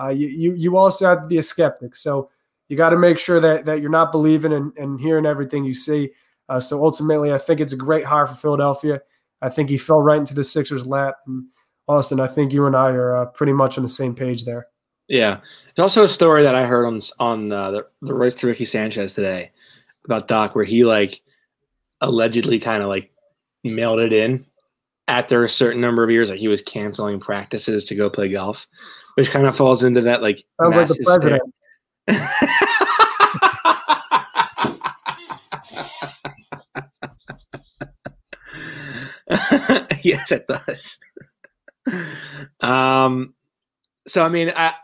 uh, 0.00 0.08
you, 0.08 0.28
you 0.28 0.54
you 0.54 0.76
also 0.76 1.06
have 1.06 1.22
to 1.22 1.26
be 1.26 1.38
a 1.38 1.42
skeptic. 1.42 1.96
So 1.96 2.30
you 2.68 2.76
got 2.76 2.90
to 2.90 2.98
make 2.98 3.18
sure 3.18 3.40
that 3.40 3.66
that 3.66 3.80
you're 3.80 3.90
not 3.90 4.12
believing 4.12 4.52
and, 4.52 4.76
and 4.76 5.00
hearing 5.00 5.26
everything 5.26 5.64
you 5.64 5.74
see. 5.74 6.10
Uh, 6.48 6.60
so 6.60 6.82
ultimately, 6.82 7.32
I 7.32 7.38
think 7.38 7.60
it's 7.60 7.72
a 7.72 7.76
great 7.76 8.04
hire 8.04 8.26
for 8.26 8.34
Philadelphia. 8.34 9.00
I 9.42 9.48
think 9.48 9.68
he 9.68 9.78
fell 9.78 10.00
right 10.00 10.18
into 10.18 10.34
the 10.34 10.44
Sixers' 10.44 10.86
lap. 10.86 11.16
And 11.26 11.46
Austin, 11.88 12.20
I 12.20 12.26
think 12.26 12.52
you 12.52 12.66
and 12.66 12.76
I 12.76 12.90
are 12.90 13.16
uh, 13.16 13.26
pretty 13.26 13.52
much 13.52 13.76
on 13.76 13.84
the 13.84 13.90
same 13.90 14.14
page 14.14 14.44
there. 14.44 14.68
Yeah, 15.08 15.40
there's 15.74 15.84
also 15.84 16.04
a 16.04 16.08
story 16.08 16.42
that 16.42 16.54
I 16.54 16.66
heard 16.66 16.86
on 16.86 17.00
on 17.18 17.52
uh, 17.52 17.70
the 17.70 17.86
the 18.02 18.14
Rights 18.14 18.36
to 18.36 18.46
Ricky 18.46 18.64
Sanchez 18.64 19.12
today 19.12 19.50
about 20.04 20.28
Doc, 20.28 20.54
where 20.54 20.64
he 20.64 20.84
like 20.84 21.20
allegedly 22.00 22.58
kind 22.58 22.82
of 22.82 22.88
like 22.88 23.12
mailed 23.64 24.00
it 24.00 24.12
in 24.12 24.44
after 25.08 25.44
a 25.44 25.48
certain 25.48 25.80
number 25.80 26.02
of 26.02 26.10
years, 26.10 26.30
like 26.30 26.40
he 26.40 26.48
was 26.48 26.62
canceling 26.62 27.20
practices 27.20 27.84
to 27.84 27.94
go 27.94 28.10
play 28.10 28.28
golf, 28.28 28.66
which 29.14 29.30
kind 29.30 29.46
of 29.46 29.56
falls 29.56 29.82
into 29.84 30.00
that 30.00 30.22
like 30.22 30.44
sounds 30.60 30.76
like 30.76 30.88
the 30.88 31.04
president. 31.04 31.42
yes, 40.02 40.30
it 40.30 40.46
does. 40.46 40.98
um, 42.60 43.34
so 44.06 44.24
I 44.24 44.28
mean, 44.28 44.52
I 44.54 44.74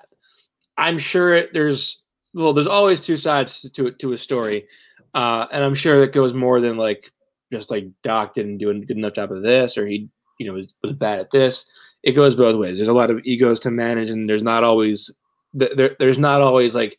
I'm 0.77 0.99
sure 0.99 1.45
there's 1.53 2.03
well, 2.35 2.53
there's 2.53 2.67
always 2.67 3.01
two 3.01 3.17
sides 3.17 3.71
to 3.71 3.93
to 3.93 4.13
a 4.13 4.19
story, 4.19 4.67
uh, 5.15 5.47
and 5.53 5.63
I'm 5.63 5.75
sure 5.75 6.03
it 6.03 6.13
goes 6.13 6.35
more 6.35 6.61
than 6.61 6.77
like 6.77 7.13
just 7.53 7.71
like 7.71 7.87
Doc 8.03 8.35
didn't 8.35 8.59
do 8.59 8.71
a 8.71 8.75
good 8.75 8.97
enough 8.97 9.15
job 9.15 9.31
of 9.31 9.43
this, 9.43 9.79
or 9.79 9.87
he 9.87 10.09
you 10.39 10.47
know 10.47 10.55
was, 10.55 10.73
was 10.83 10.93
bad 10.93 11.21
at 11.21 11.31
this. 11.31 11.65
It 12.03 12.13
goes 12.13 12.35
both 12.35 12.57
ways. 12.57 12.79
There's 12.79 12.89
a 12.89 12.93
lot 12.93 13.11
of 13.11 13.21
egos 13.25 13.61
to 13.61 13.71
manage, 13.71 14.11
and 14.11 14.29
there's 14.29 14.43
not 14.43 14.65
always 14.65 15.11
there, 15.55 15.97
there's 15.99 16.19
not 16.19 16.41
always 16.41 16.75
like 16.75 16.99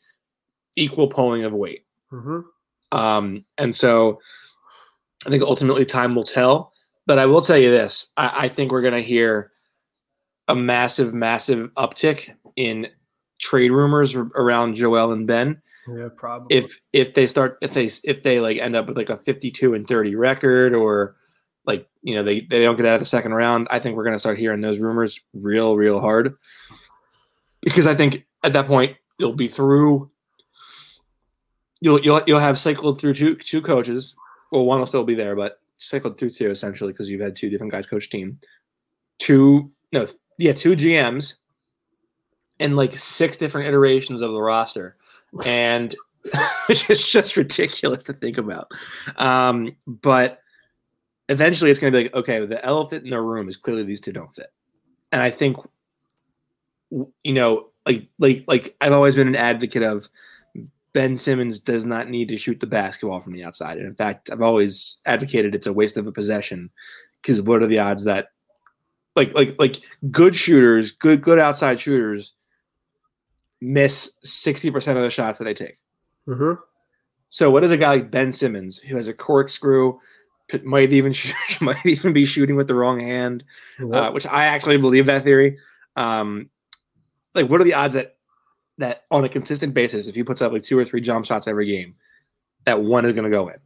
equal 0.76 1.07
pulling 1.07 1.43
of 1.43 1.53
weight. 1.53 1.86
Mm-hmm. 2.11 2.97
Um, 2.97 3.45
and 3.57 3.76
so 3.76 4.19
I 5.26 5.30
think 5.30 5.43
ultimately 5.43 5.86
time 5.86 6.15
will 6.15 6.24
tell. 6.24 6.71
But 7.05 7.19
I 7.19 7.26
will 7.26 7.41
tell 7.41 7.57
you 7.57 7.69
this: 7.69 8.07
I, 8.17 8.43
I 8.43 8.47
think 8.47 8.71
we're 8.71 8.82
going 8.82 8.93
to 8.93 9.01
hear 9.01 9.51
a 10.47 10.55
massive, 10.55 11.13
massive 11.13 11.69
uptick 11.74 12.34
in 12.55 12.88
trade 13.39 13.71
rumors 13.71 14.15
around 14.15 14.76
Joel 14.76 15.11
and 15.11 15.28
Ben. 15.28 15.61
Yeah, 15.88 16.07
probably. 16.15 16.55
If 16.55 16.80
if 16.93 17.13
they 17.13 17.28
start 17.28 17.57
if 17.61 17.74
they 17.74 17.89
if 18.03 18.24
they 18.24 18.39
like 18.39 18.57
end 18.57 18.76
up 18.76 18.88
with 18.88 18.97
like 18.97 19.09
a 19.09 19.17
52 19.17 19.74
and 19.74 19.86
30 19.86 20.15
record 20.15 20.74
or 20.74 21.15
like 21.65 21.88
you 22.01 22.15
know 22.15 22.24
they 22.24 22.41
they 22.41 22.63
don't 22.63 22.78
get 22.78 22.86
out 22.86 22.95
of 22.95 22.99
the 23.01 23.05
second 23.05 23.34
round, 23.34 23.67
I 23.69 23.80
think 23.80 23.95
we're 23.95 24.05
going 24.05 24.15
to 24.15 24.19
start 24.19 24.39
hearing 24.39 24.61
those 24.61 24.80
rumors 24.80 25.19
real 25.34 25.76
real 25.76 25.99
hard. 25.99 26.36
Because 27.61 27.88
I 27.88 27.95
think 27.95 28.26
at 28.43 28.53
that 28.53 28.67
point 28.67 28.95
you'll 29.19 29.34
be 29.34 29.47
through 29.47 30.09
you'll 31.84 31.99
you'll 31.99 32.21
you'll 32.25 32.39
have 32.39 32.57
cycled 32.57 32.99
through 32.99 33.13
two 33.13 33.36
two 33.36 33.61
coaches. 33.61 34.15
Well, 34.51 34.65
one 34.65 34.79
will 34.79 34.86
still 34.86 35.03
be 35.03 35.15
there, 35.15 35.36
but 35.36 35.59
cycled 35.77 36.17
through 36.17 36.29
two 36.29 36.49
essentially 36.49 36.93
because 36.93 37.09
you've 37.09 37.21
had 37.21 37.36
two 37.36 37.49
different 37.49 37.73
guys 37.73 37.86
coach 37.86 38.09
team. 38.09 38.39
Two 39.19 39.69
no 39.91 40.07
yeah, 40.38 40.53
two 40.53 40.75
GMs 40.75 41.36
and 42.59 42.75
like 42.77 42.93
six 42.95 43.36
different 43.38 43.67
iterations 43.67 44.21
of 44.21 44.31
the 44.31 44.41
roster. 44.41 44.95
And 45.45 45.93
which 46.67 46.89
is 46.89 47.07
just 47.07 47.36
ridiculous 47.36 48.03
to 48.03 48.13
think 48.13 48.38
about. 48.38 48.71
Um, 49.17 49.75
but 49.86 50.39
eventually 51.27 51.69
it's 51.69 51.79
going 51.79 51.91
to 51.91 51.99
be 51.99 52.03
like, 52.03 52.15
okay, 52.15 52.45
the 52.45 52.63
elephant 52.63 53.03
in 53.03 53.09
the 53.09 53.19
room 53.19 53.49
is 53.49 53.57
clearly 53.57 53.84
these 53.84 53.99
two 53.99 54.13
don't 54.13 54.34
fit. 54.34 54.53
And 55.11 55.21
I 55.21 55.29
think, 55.29 55.57
you 56.91 57.34
know, 57.34 57.69
like, 57.86 58.07
like, 58.19 58.45
like 58.47 58.75
I've 58.79 58.93
always 58.93 59.15
been 59.15 59.27
an 59.27 59.36
advocate 59.36 59.84
of 59.84 60.07
Ben 60.93 61.17
Simmons 61.17 61.59
does 61.59 61.85
not 61.85 62.09
need 62.09 62.27
to 62.29 62.37
shoot 62.37 62.59
the 62.59 62.67
basketball 62.67 63.19
from 63.19 63.33
the 63.33 63.43
outside. 63.43 63.77
And 63.77 63.87
in 63.87 63.95
fact, 63.95 64.29
I've 64.31 64.41
always 64.41 64.99
advocated 65.05 65.55
it's 65.55 65.67
a 65.67 65.73
waste 65.73 65.97
of 65.97 66.07
a 66.07 66.11
possession 66.11 66.69
because 67.21 67.41
what 67.41 67.63
are 67.63 67.67
the 67.67 67.79
odds 67.79 68.03
that 68.03 68.27
like 69.15 69.33
like 69.33 69.55
like 69.59 69.77
good 70.11 70.35
shooters, 70.35 70.91
good 70.91 71.21
good 71.21 71.39
outside 71.39 71.79
shooters 71.79 72.33
miss 73.61 74.11
60% 74.25 74.75
of 74.97 75.03
the 75.03 75.09
shots 75.09 75.39
that 75.39 75.45
they 75.45 75.53
take. 75.53 75.77
Mm-hmm. 76.27 76.61
So 77.29 77.49
what 77.49 77.63
is 77.63 77.71
a 77.71 77.77
guy 77.77 77.95
like 77.95 78.11
Ben 78.11 78.33
Simmons 78.33 78.77
who 78.77 78.95
has 78.95 79.07
a 79.07 79.13
corkscrew, 79.13 79.97
might 80.63 80.93
even 80.93 81.13
might 81.61 81.85
even 81.85 82.13
be 82.13 82.25
shooting 82.25 82.55
with 82.55 82.67
the 82.67 82.75
wrong 82.75 82.99
hand, 82.99 83.43
uh, 83.91 84.11
which 84.11 84.27
I 84.27 84.45
actually 84.45 84.77
believe 84.77 85.07
that 85.07 85.23
theory. 85.23 85.57
Um, 85.95 86.49
like, 87.33 87.49
what 87.49 87.61
are 87.61 87.63
the 87.63 87.73
odds 87.73 87.95
that 87.95 88.12
that 88.78 89.03
on 89.11 89.24
a 89.24 89.30
consistent 89.30 89.74
basis, 89.74 90.07
if 90.07 90.15
he 90.15 90.24
puts 90.24 90.41
up 90.41 90.51
like 90.51 90.63
two 90.63 90.78
or 90.78 90.86
three 90.86 91.01
jump 91.01 91.26
shots 91.26 91.47
every 91.47 91.67
game, 91.67 91.95
that 92.65 92.82
one 92.82 93.05
is 93.05 93.13
going 93.13 93.26
to 93.26 93.30
go 93.30 93.47
in? 93.49 93.57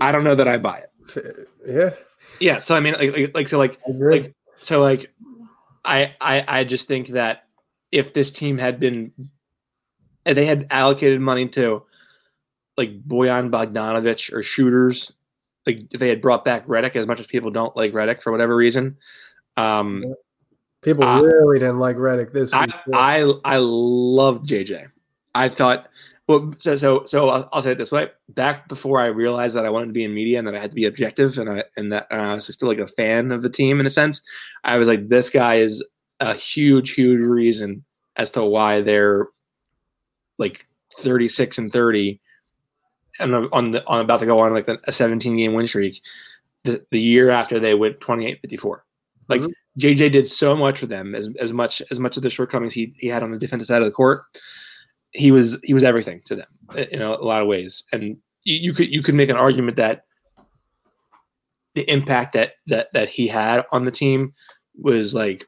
I 0.00 0.12
don't 0.12 0.24
know 0.24 0.34
that 0.34 0.48
I 0.48 0.58
buy 0.58 0.78
it. 0.78 1.48
Yeah, 1.66 1.90
yeah. 2.40 2.58
So 2.58 2.74
I 2.74 2.80
mean, 2.80 2.94
like, 2.94 3.12
like, 3.12 3.34
like 3.34 3.48
so, 3.48 3.58
like, 3.58 3.78
like, 3.86 4.34
so, 4.62 4.80
like, 4.80 5.12
I, 5.84 6.14
I, 6.20 6.44
I 6.48 6.64
just 6.64 6.88
think 6.88 7.08
that 7.08 7.44
if 7.92 8.14
this 8.14 8.30
team 8.30 8.58
had 8.58 8.80
been, 8.80 9.12
if 10.24 10.34
they 10.34 10.46
had 10.46 10.66
allocated 10.70 11.20
money 11.20 11.48
to 11.48 11.82
like 12.76 13.02
Bojan 13.06 13.50
Bogdanovic 13.50 14.32
or 14.32 14.42
shooters, 14.42 15.12
like 15.66 15.82
if 15.92 16.00
they 16.00 16.08
had 16.08 16.22
brought 16.22 16.44
back 16.44 16.66
Redick, 16.66 16.96
as 16.96 17.06
much 17.06 17.20
as 17.20 17.26
people 17.26 17.50
don't 17.50 17.76
like 17.76 17.92
Redick 17.92 18.22
for 18.22 18.32
whatever 18.32 18.56
reason, 18.56 18.96
um, 19.56 20.14
people 20.82 21.04
uh, 21.04 21.20
really 21.20 21.58
didn't 21.58 21.78
like 21.78 21.96
Redick 21.96 22.32
this 22.32 22.52
week. 22.52 22.72
I, 22.92 23.22
I 23.22 23.34
I 23.44 23.56
loved 23.58 24.48
JJ. 24.48 24.88
I 25.34 25.48
thought 25.48 25.88
well, 26.30 26.54
so 26.60 26.76
so 26.76 27.04
so 27.06 27.28
I'll, 27.28 27.48
I'll, 27.52 27.62
say 27.62 27.72
it 27.72 27.78
this 27.78 27.90
way: 27.90 28.08
back 28.28 28.68
before 28.68 29.00
I 29.00 29.06
realized 29.06 29.56
that 29.56 29.66
I 29.66 29.70
wanted 29.70 29.86
to 29.86 29.92
be 29.92 30.04
in 30.04 30.14
media 30.14 30.38
and 30.38 30.46
that 30.46 30.54
I 30.54 30.60
had 30.60 30.70
to 30.70 30.76
be 30.76 30.84
objective, 30.84 31.38
and 31.38 31.50
I 31.50 31.64
and 31.76 31.92
that 31.92 32.06
and 32.10 32.20
I 32.20 32.34
was 32.34 32.46
still 32.46 32.68
like 32.68 32.78
a 32.78 32.86
fan 32.86 33.32
of 33.32 33.42
the 33.42 33.50
team 33.50 33.80
in 33.80 33.86
a 33.86 33.90
sense, 33.90 34.22
I 34.62 34.76
was 34.76 34.86
like, 34.86 35.08
this 35.08 35.28
guy 35.28 35.56
is 35.56 35.84
a 36.20 36.34
huge, 36.34 36.92
huge 36.92 37.20
reason 37.20 37.84
as 38.14 38.30
to 38.30 38.44
why 38.44 38.80
they're 38.80 39.26
like 40.38 40.66
36 40.98 41.58
and 41.58 41.72
30 41.72 42.20
and 43.18 43.34
on 43.34 43.72
the 43.72 43.84
on 43.86 44.00
about 44.00 44.20
to 44.20 44.26
go 44.26 44.38
on 44.40 44.54
like 44.54 44.68
a 44.68 44.92
17 44.92 45.36
game 45.36 45.52
win 45.54 45.66
streak 45.66 46.00
the, 46.64 46.84
the 46.90 47.00
year 47.00 47.30
after 47.30 47.58
they 47.58 47.74
went 47.74 48.00
28 48.00 48.40
54 48.40 48.84
like 49.28 49.40
mm-hmm. 49.40 49.50
Jj 49.80 50.10
did 50.10 50.26
so 50.26 50.54
much 50.54 50.78
for 50.78 50.86
them 50.86 51.14
as, 51.14 51.30
as 51.40 51.52
much 51.52 51.82
as 51.90 51.98
much 51.98 52.16
of 52.16 52.22
the 52.22 52.30
shortcomings 52.30 52.72
he, 52.72 52.94
he 52.98 53.08
had 53.08 53.22
on 53.22 53.30
the 53.30 53.38
defensive 53.38 53.66
side 53.66 53.82
of 53.82 53.86
the 53.86 53.92
court 53.92 54.22
he 55.12 55.30
was 55.30 55.58
he 55.64 55.74
was 55.74 55.82
everything 55.82 56.20
to 56.24 56.36
them 56.36 56.46
in 56.92 57.02
a, 57.02 57.08
a 57.08 57.24
lot 57.24 57.42
of 57.42 57.48
ways 57.48 57.84
and 57.92 58.16
you, 58.44 58.56
you 58.56 58.72
could 58.72 58.88
you 58.88 59.02
could 59.02 59.14
make 59.14 59.28
an 59.28 59.36
argument 59.36 59.76
that 59.76 60.04
the 61.74 61.90
impact 61.90 62.32
that 62.32 62.52
that 62.66 62.88
that 62.92 63.08
he 63.08 63.26
had 63.26 63.64
on 63.72 63.84
the 63.84 63.90
team 63.90 64.32
was 64.78 65.14
like 65.14 65.46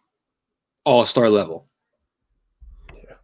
all 0.85 1.07
star 1.07 1.29
level. 1.29 1.67
Yeah. 2.95 3.15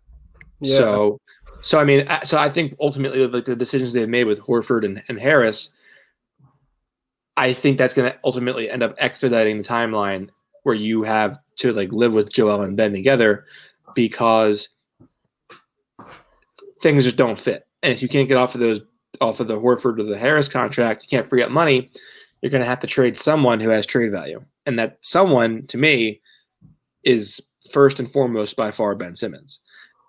yeah. 0.61 0.79
So, 0.79 1.21
so 1.63 1.79
I 1.79 1.85
mean, 1.85 2.07
so 2.25 2.39
I 2.39 2.49
think 2.49 2.75
ultimately, 2.81 3.27
like 3.27 3.45
the 3.45 3.57
decisions 3.57 3.93
they've 3.93 4.09
made 4.09 4.25
with 4.25 4.41
Horford 4.41 4.85
and, 4.85 5.03
and 5.09 5.21
Harris, 5.21 5.71
I 7.37 7.53
think 7.53 7.79
that's 7.79 7.95
going 7.95 8.11
to 8.11 8.19
ultimately 8.25 8.71
end 8.71 8.83
up 8.83 8.95
expediting 8.99 9.59
the 9.59 9.65
timeline 9.65 10.31
where 10.69 10.77
you 10.77 11.03
have 11.03 11.39
to 11.57 11.73
like 11.73 11.91
live 11.93 12.13
with 12.13 12.31
Joel 12.31 12.61
and 12.61 12.77
Ben 12.77 12.93
together 12.93 13.47
because 13.95 14.69
things 16.83 17.05
just 17.05 17.17
don't 17.17 17.41
fit. 17.41 17.67
And 17.83 17.91
if 17.91 18.03
you 18.03 18.09
can't 18.09 18.29
get 18.29 18.37
off 18.37 18.55
of 18.55 18.61
those 18.61 18.83
off 19.23 19.41
of 19.41 19.49
the 19.49 19.59
Horford 19.59 19.99
or 19.99 20.03
the 20.03 20.19
Harris 20.19 20.47
contract, 20.47 21.03
you 21.03 21.09
can't 21.09 21.27
free 21.27 21.43
up 21.43 21.51
money. 21.51 21.91
You're 22.43 22.51
going 22.51 22.63
to 22.63 22.69
have 22.69 22.81
to 22.81 22.87
trade 22.87 23.17
someone 23.17 23.61
who 23.61 23.71
has 23.71 23.87
trade 23.87 24.13
value, 24.13 24.45
and 24.67 24.79
that 24.79 24.99
someone 25.01 25.67
to 25.69 25.79
me 25.79 26.21
is 27.03 27.41
first 27.73 27.99
and 27.99 28.13
foremost 28.13 28.55
by 28.55 28.71
far 28.71 28.95
Ben 28.95 29.17
Simmons. 29.17 29.61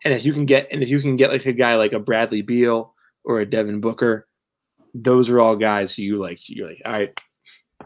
And 0.03 0.13
if 0.13 0.25
you 0.25 0.33
can 0.33 0.45
get 0.45 0.67
and 0.73 0.83
if 0.83 0.89
you 0.89 0.99
can 0.99 1.15
get 1.15 1.31
like 1.31 1.45
a 1.45 1.53
guy 1.53 1.75
like 1.75 1.93
a 1.93 1.99
Bradley 1.99 2.41
Beal 2.41 2.93
or 3.23 3.39
a 3.39 3.49
Devin 3.49 3.79
Booker, 3.79 4.27
those 4.93 5.29
are 5.29 5.39
all 5.39 5.55
guys 5.55 5.95
who 5.95 6.03
you 6.03 6.17
like. 6.19 6.49
You're 6.49 6.67
like, 6.67 6.81
all 6.83 6.91
right, 6.91 7.17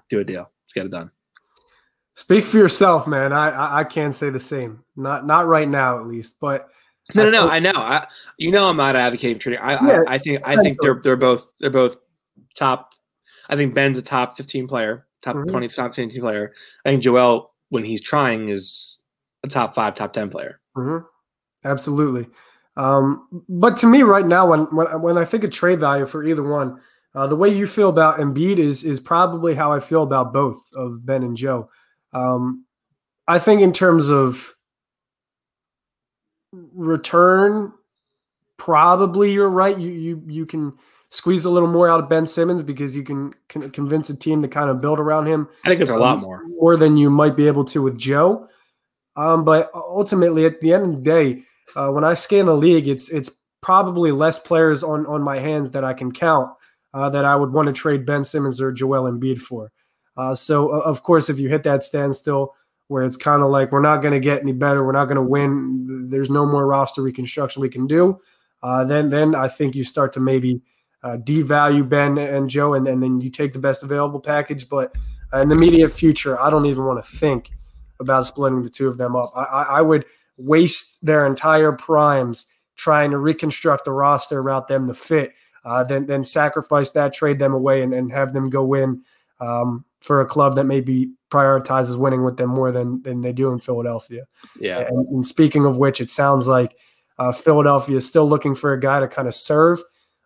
do 0.09 0.19
a 0.19 0.23
deal. 0.23 0.51
Let's 0.63 0.73
get 0.73 0.87
it 0.87 0.91
done. 0.91 1.11
Speak 2.15 2.45
for 2.45 2.57
yourself, 2.57 3.07
man. 3.07 3.33
I, 3.33 3.49
I, 3.49 3.79
I 3.79 3.83
can't 3.83 4.13
say 4.13 4.29
the 4.29 4.39
same. 4.39 4.83
Not 4.95 5.25
not 5.25 5.47
right 5.47 5.67
now, 5.67 5.97
at 5.97 6.05
least. 6.05 6.37
But 6.39 6.69
no, 7.15 7.29
no, 7.29 7.31
no. 7.31 7.49
I 7.49 7.59
know. 7.59 7.71
I, 7.75 8.07
you 8.37 8.51
know, 8.51 8.69
I'm 8.69 8.77
not 8.77 8.95
advocating 8.95 9.39
trading. 9.39 9.61
I, 9.61 9.73
yeah, 9.85 10.03
I, 10.07 10.15
I 10.15 10.17
think 10.19 10.41
I 10.47 10.55
think 10.57 10.77
they're 10.81 10.99
they're 11.01 11.15
both 11.15 11.47
they're 11.59 11.69
both 11.69 11.97
top. 12.55 12.93
I 13.49 13.55
think 13.55 13.73
Ben's 13.73 13.97
a 13.97 14.01
top 14.01 14.37
15 14.37 14.67
player, 14.67 15.05
top 15.21 15.35
mm-hmm. 15.35 15.49
20, 15.49 15.67
top 15.67 15.93
15 15.93 16.21
player. 16.21 16.53
I 16.85 16.89
think 16.89 17.03
Joel, 17.03 17.51
when 17.69 17.83
he's 17.83 18.01
trying, 18.01 18.47
is 18.49 18.99
a 19.43 19.47
top 19.47 19.75
five, 19.75 19.95
top 19.95 20.13
ten 20.13 20.29
player. 20.29 20.61
Mm-hmm. 20.77 21.05
Absolutely. 21.65 22.27
Um, 22.77 23.27
but 23.49 23.75
to 23.77 23.87
me, 23.87 24.03
right 24.03 24.25
now, 24.25 24.49
when, 24.49 24.61
when 24.75 25.01
when 25.01 25.17
I 25.17 25.25
think 25.25 25.43
of 25.43 25.51
trade 25.51 25.79
value 25.79 26.05
for 26.05 26.23
either 26.23 26.43
one, 26.43 26.79
Uh, 27.15 27.27
the 27.27 27.35
way 27.35 27.47
you 27.47 27.67
feel 27.67 27.89
about 27.89 28.17
Embiid 28.17 28.57
is 28.57 28.83
is 28.83 28.99
probably 28.99 29.53
how 29.53 29.71
I 29.71 29.79
feel 29.79 30.03
about 30.03 30.33
both 30.33 30.57
of 30.75 31.05
Ben 31.05 31.23
and 31.23 31.37
Joe. 31.37 31.69
Um, 32.13 32.65
I 33.27 33.39
think 33.39 33.61
in 33.61 33.73
terms 33.73 34.09
of 34.09 34.53
return, 36.51 37.73
probably 38.57 39.31
you're 39.33 39.49
right. 39.49 39.77
You 39.77 39.89
you 39.89 40.23
you 40.27 40.45
can 40.45 40.73
squeeze 41.09 41.45
a 41.45 41.49
little 41.49 41.69
more 41.69 41.89
out 41.89 42.03
of 42.03 42.09
Ben 42.09 42.25
Simmons 42.25 42.63
because 42.63 42.95
you 42.95 43.03
can, 43.03 43.35
can 43.47 43.69
convince 43.69 44.09
a 44.09 44.15
team 44.15 44.41
to 44.41 44.47
kind 44.47 44.69
of 44.69 44.81
build 44.81 44.99
around 44.99 45.27
him. 45.27 45.47
I 45.63 45.69
think 45.69 45.81
it's 45.81 45.91
a 45.91 45.95
lot 45.95 46.19
more 46.19 46.41
more 46.47 46.75
than 46.75 46.97
you 46.97 47.09
might 47.09 47.35
be 47.35 47.47
able 47.47 47.65
to 47.65 47.81
with 47.81 47.97
Joe. 47.97 48.47
Um, 49.15 49.45
but 49.45 49.69
ultimately, 49.73 50.45
at 50.45 50.59
the 50.59 50.73
end 50.73 50.83
of 50.85 50.95
the 50.95 51.01
day, 51.01 51.43
uh, 51.75 51.89
when 51.89 52.03
I 52.03 52.15
scan 52.15 52.47
the 52.47 52.55
league, 52.55 52.87
it's 52.87 53.09
it's 53.09 53.31
probably 53.61 54.11
less 54.11 54.39
players 54.39 54.83
on 54.83 55.05
on 55.05 55.21
my 55.21 55.39
hands 55.39 55.71
that 55.71 55.83
I 55.83 55.93
can 55.93 56.11
count 56.11 56.51
uh, 56.93 57.09
that 57.09 57.25
I 57.25 57.35
would 57.35 57.51
want 57.51 57.67
to 57.67 57.73
trade 57.73 58.05
Ben 58.05 58.23
Simmons 58.23 58.59
or 58.59 58.71
Joel 58.71 59.11
Embiid 59.11 59.39
for. 59.39 59.71
Uh, 60.15 60.35
so 60.35 60.69
of 60.69 61.03
course, 61.03 61.29
if 61.29 61.39
you 61.39 61.49
hit 61.49 61.63
that 61.63 61.83
standstill 61.83 62.53
where 62.87 63.03
it's 63.03 63.17
kind 63.17 63.41
of 63.41 63.49
like 63.49 63.71
we're 63.71 63.81
not 63.81 64.01
going 64.01 64.13
to 64.13 64.19
get 64.19 64.41
any 64.41 64.51
better, 64.51 64.85
we're 64.85 64.91
not 64.91 65.05
going 65.05 65.15
to 65.15 65.21
win, 65.21 66.09
there's 66.09 66.29
no 66.29 66.45
more 66.45 66.67
roster 66.67 67.01
reconstruction 67.01 67.61
we 67.61 67.69
can 67.69 67.87
do. 67.87 68.19
Uh, 68.61 68.83
then 68.83 69.09
then 69.09 69.35
I 69.35 69.47
think 69.47 69.75
you 69.75 69.83
start 69.83 70.13
to 70.13 70.19
maybe 70.19 70.61
uh, 71.03 71.17
devalue 71.17 71.87
Ben 71.87 72.17
and 72.17 72.49
Joe, 72.49 72.75
and, 72.75 72.87
and 72.87 73.03
then 73.03 73.19
you 73.19 73.29
take 73.29 73.51
the 73.51 73.59
best 73.59 73.83
available 73.83 74.19
package. 74.19 74.69
But 74.69 74.95
in 75.33 75.49
the 75.49 75.55
immediate 75.55 75.89
future, 75.89 76.39
I 76.39 76.49
don't 76.49 76.65
even 76.65 76.85
want 76.85 77.03
to 77.03 77.17
think 77.17 77.51
about 77.99 78.25
splitting 78.25 78.61
the 78.61 78.69
two 78.69 78.87
of 78.87 78.97
them 78.97 79.15
up. 79.15 79.31
I, 79.35 79.65
I 79.69 79.81
would 79.81 80.05
waste 80.37 81.05
their 81.05 81.25
entire 81.25 81.71
primes 81.73 82.45
trying 82.75 83.11
to 83.11 83.17
reconstruct 83.17 83.85
the 83.85 83.91
roster 83.91 84.39
around 84.39 84.65
them 84.67 84.87
to 84.87 84.93
fit, 84.93 85.33
uh, 85.65 85.83
then 85.83 86.05
then 86.05 86.23
sacrifice 86.23 86.91
that, 86.91 87.13
trade 87.13 87.39
them 87.39 87.53
away, 87.53 87.81
and, 87.81 87.93
and 87.93 88.11
have 88.11 88.33
them 88.33 88.49
go 88.49 88.63
win 88.63 89.01
um, 89.43 89.85
for 89.99 90.21
a 90.21 90.25
club 90.25 90.55
that 90.55 90.65
maybe 90.65 91.11
prioritizes 91.29 91.97
winning 91.97 92.23
with 92.23 92.37
them 92.37 92.49
more 92.49 92.71
than 92.71 93.01
than 93.03 93.21
they 93.21 93.33
do 93.33 93.51
in 93.51 93.59
Philadelphia. 93.59 94.25
Yeah. 94.59 94.79
And, 94.79 95.07
and 95.07 95.25
speaking 95.25 95.65
of 95.65 95.77
which, 95.77 95.99
it 95.99 96.09
sounds 96.09 96.47
like 96.47 96.77
uh, 97.19 97.31
Philadelphia 97.31 97.97
is 97.97 98.07
still 98.07 98.27
looking 98.27 98.55
for 98.55 98.73
a 98.73 98.79
guy 98.79 98.99
to 98.99 99.07
kind 99.07 99.27
of 99.27 99.35
serve 99.35 99.81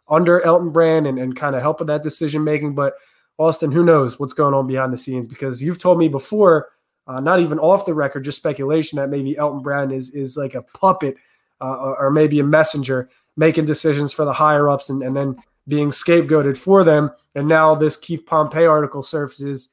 under 0.09 0.41
Elton 0.41 0.71
Brand 0.71 1.07
and, 1.07 1.19
and 1.19 1.35
kind 1.35 1.55
of 1.55 1.61
help 1.61 1.79
with 1.79 1.87
that 1.87 2.03
decision 2.03 2.43
making. 2.43 2.75
But 2.75 2.93
Austin, 3.37 3.71
who 3.71 3.83
knows 3.83 4.19
what's 4.19 4.33
going 4.33 4.53
on 4.53 4.67
behind 4.67 4.93
the 4.93 4.97
scenes? 4.97 5.27
Because 5.27 5.61
you've 5.61 5.79
told 5.79 5.97
me 5.97 6.07
before 6.07 6.69
uh, 7.07 7.19
not 7.19 7.39
even 7.39 7.59
off 7.59 7.85
the 7.85 7.93
record, 7.93 8.25
just 8.25 8.37
speculation 8.37 8.97
that 8.97 9.09
maybe 9.09 9.37
Elton 9.37 9.61
Brand 9.61 9.91
is 9.91 10.11
is 10.11 10.37
like 10.37 10.53
a 10.53 10.61
puppet 10.61 11.15
uh, 11.61 11.93
or 11.97 12.11
maybe 12.11 12.39
a 12.39 12.43
messenger 12.43 13.09
making 13.35 13.65
decisions 13.65 14.13
for 14.13 14.25
the 14.25 14.33
higher 14.33 14.67
ups 14.67 14.89
and, 14.89 15.01
and 15.01 15.15
then 15.15 15.35
being 15.67 15.89
scapegoated 15.89 16.57
for 16.57 16.83
them. 16.83 17.11
And 17.35 17.47
now 17.47 17.75
this 17.75 17.97
Keith 17.97 18.25
Pompey 18.25 18.65
article 18.65 19.03
surfaces 19.03 19.69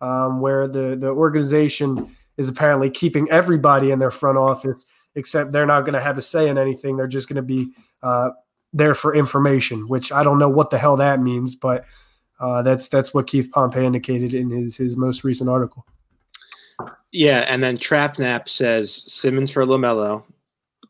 um, 0.00 0.40
where 0.40 0.68
the 0.68 0.96
the 0.96 1.08
organization 1.08 2.14
is 2.36 2.48
apparently 2.48 2.90
keeping 2.90 3.30
everybody 3.30 3.90
in 3.90 3.98
their 3.98 4.10
front 4.10 4.36
office 4.36 4.84
except 5.16 5.50
they're 5.50 5.66
not 5.66 5.80
going 5.80 5.94
to 5.94 6.00
have 6.00 6.18
a 6.18 6.22
say 6.22 6.48
in 6.48 6.58
anything. 6.58 6.96
They're 6.96 7.08
just 7.08 7.28
going 7.28 7.36
to 7.36 7.42
be 7.42 7.72
uh, 8.02 8.30
there 8.72 8.94
for 8.94 9.14
information, 9.14 9.88
which 9.88 10.12
I 10.12 10.22
don't 10.22 10.38
know 10.38 10.48
what 10.48 10.70
the 10.70 10.78
hell 10.78 10.96
that 10.98 11.20
means, 11.20 11.56
but 11.56 11.86
uh, 12.38 12.62
that's 12.62 12.88
that's 12.88 13.12
what 13.12 13.26
Keith 13.26 13.50
Pompey 13.50 13.84
indicated 13.84 14.34
in 14.34 14.50
his 14.50 14.76
his 14.76 14.96
most 14.96 15.24
recent 15.24 15.50
article. 15.50 15.86
Yeah, 17.12 17.46
and 17.48 17.64
then 17.64 17.78
Trapnap 17.78 18.48
says 18.48 19.04
Simmons 19.10 19.50
for 19.50 19.64
LaMelo. 19.64 20.22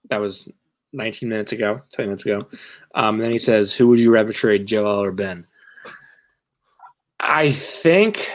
That 0.09 0.21
was 0.21 0.51
19 0.97 1.29
minutes 1.29 1.53
ago, 1.53 1.81
20 1.95 2.09
minutes 2.09 2.25
ago. 2.25 2.47
Um, 2.95 3.19
then 3.19 3.31
he 3.31 3.39
says, 3.39 3.75
"Who 3.75 3.89
would 3.89 3.99
you 3.99 4.11
rather 4.11 4.33
trade, 4.33 4.67
Joel 4.67 5.03
or 5.03 5.13
Ben?" 5.13 5.47
I 7.21 7.51
think. 7.53 8.29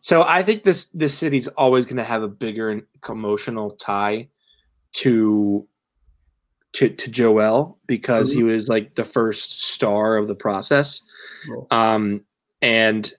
So 0.00 0.22
I 0.22 0.42
think 0.42 0.62
this 0.62 0.86
this 0.86 1.16
city's 1.16 1.48
always 1.48 1.84
going 1.84 1.96
to 1.96 2.04
have 2.04 2.22
a 2.22 2.28
bigger 2.28 2.82
emotional 3.08 3.72
tie 3.72 4.28
to 4.94 5.66
to 6.72 6.88
to 6.88 7.10
Joel 7.10 7.78
because 7.86 8.30
mm-hmm. 8.30 8.38
he 8.38 8.44
was 8.44 8.68
like 8.68 8.94
the 8.94 9.04
first 9.04 9.62
star 9.62 10.16
of 10.16 10.28
the 10.28 10.34
process. 10.34 11.02
Um, 11.70 12.22
and 12.62 13.12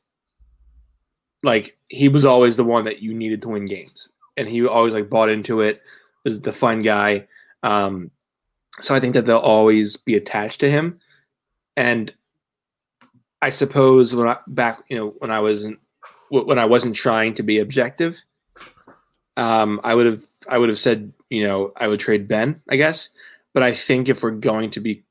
like 1.43 1.77
he 1.87 2.09
was 2.09 2.25
always 2.25 2.57
the 2.57 2.63
one 2.63 2.85
that 2.85 3.01
you 3.01 3.13
needed 3.13 3.41
to 3.43 3.49
win 3.49 3.65
games, 3.65 4.09
and 4.37 4.47
he 4.47 4.65
always 4.65 4.93
like 4.93 5.09
bought 5.09 5.29
into 5.29 5.61
it. 5.61 5.81
Was 6.25 6.41
the 6.41 6.53
fun 6.53 6.81
guy. 6.81 7.27
Um, 7.63 8.11
so 8.81 8.95
I 8.95 8.99
think 8.99 9.13
that 9.13 9.25
they'll 9.25 9.37
always 9.37 9.97
be 9.97 10.15
attached 10.15 10.59
to 10.61 10.69
him. 10.69 10.99
And 11.75 12.13
I 13.41 13.49
suppose 13.49 14.15
when 14.15 14.27
I 14.27 14.37
back, 14.47 14.83
you 14.89 14.97
know, 14.97 15.13
when 15.19 15.31
I 15.31 15.39
wasn't 15.39 15.79
when 16.29 16.59
I 16.59 16.65
wasn't 16.65 16.95
trying 16.95 17.33
to 17.35 17.43
be 17.43 17.59
objective, 17.59 18.21
um, 19.37 19.79
I 19.83 19.95
would 19.95 20.05
have 20.05 20.27
I 20.49 20.57
would 20.57 20.69
have 20.69 20.79
said, 20.79 21.11
you 21.29 21.43
know, 21.43 21.71
I 21.77 21.87
would 21.87 21.99
trade 21.99 22.27
Ben, 22.27 22.61
I 22.69 22.75
guess. 22.75 23.09
But 23.53 23.63
I 23.63 23.73
think 23.73 24.09
if 24.09 24.21
we're 24.21 24.31
going 24.31 24.69
to 24.71 24.79
be 24.79 25.03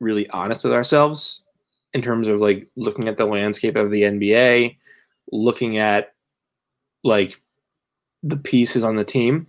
really 0.00 0.28
honest 0.30 0.64
with 0.64 0.72
ourselves 0.72 1.42
in 1.92 2.02
terms 2.02 2.28
of 2.28 2.40
like 2.40 2.66
looking 2.76 3.08
at 3.08 3.16
the 3.16 3.26
landscape 3.26 3.76
of 3.76 3.90
the 3.90 4.02
NBA, 4.02 4.76
looking 5.30 5.78
at 5.78 6.14
like 7.04 7.40
the 8.22 8.36
pieces 8.36 8.82
on 8.82 8.96
the 8.96 9.04
team, 9.04 9.46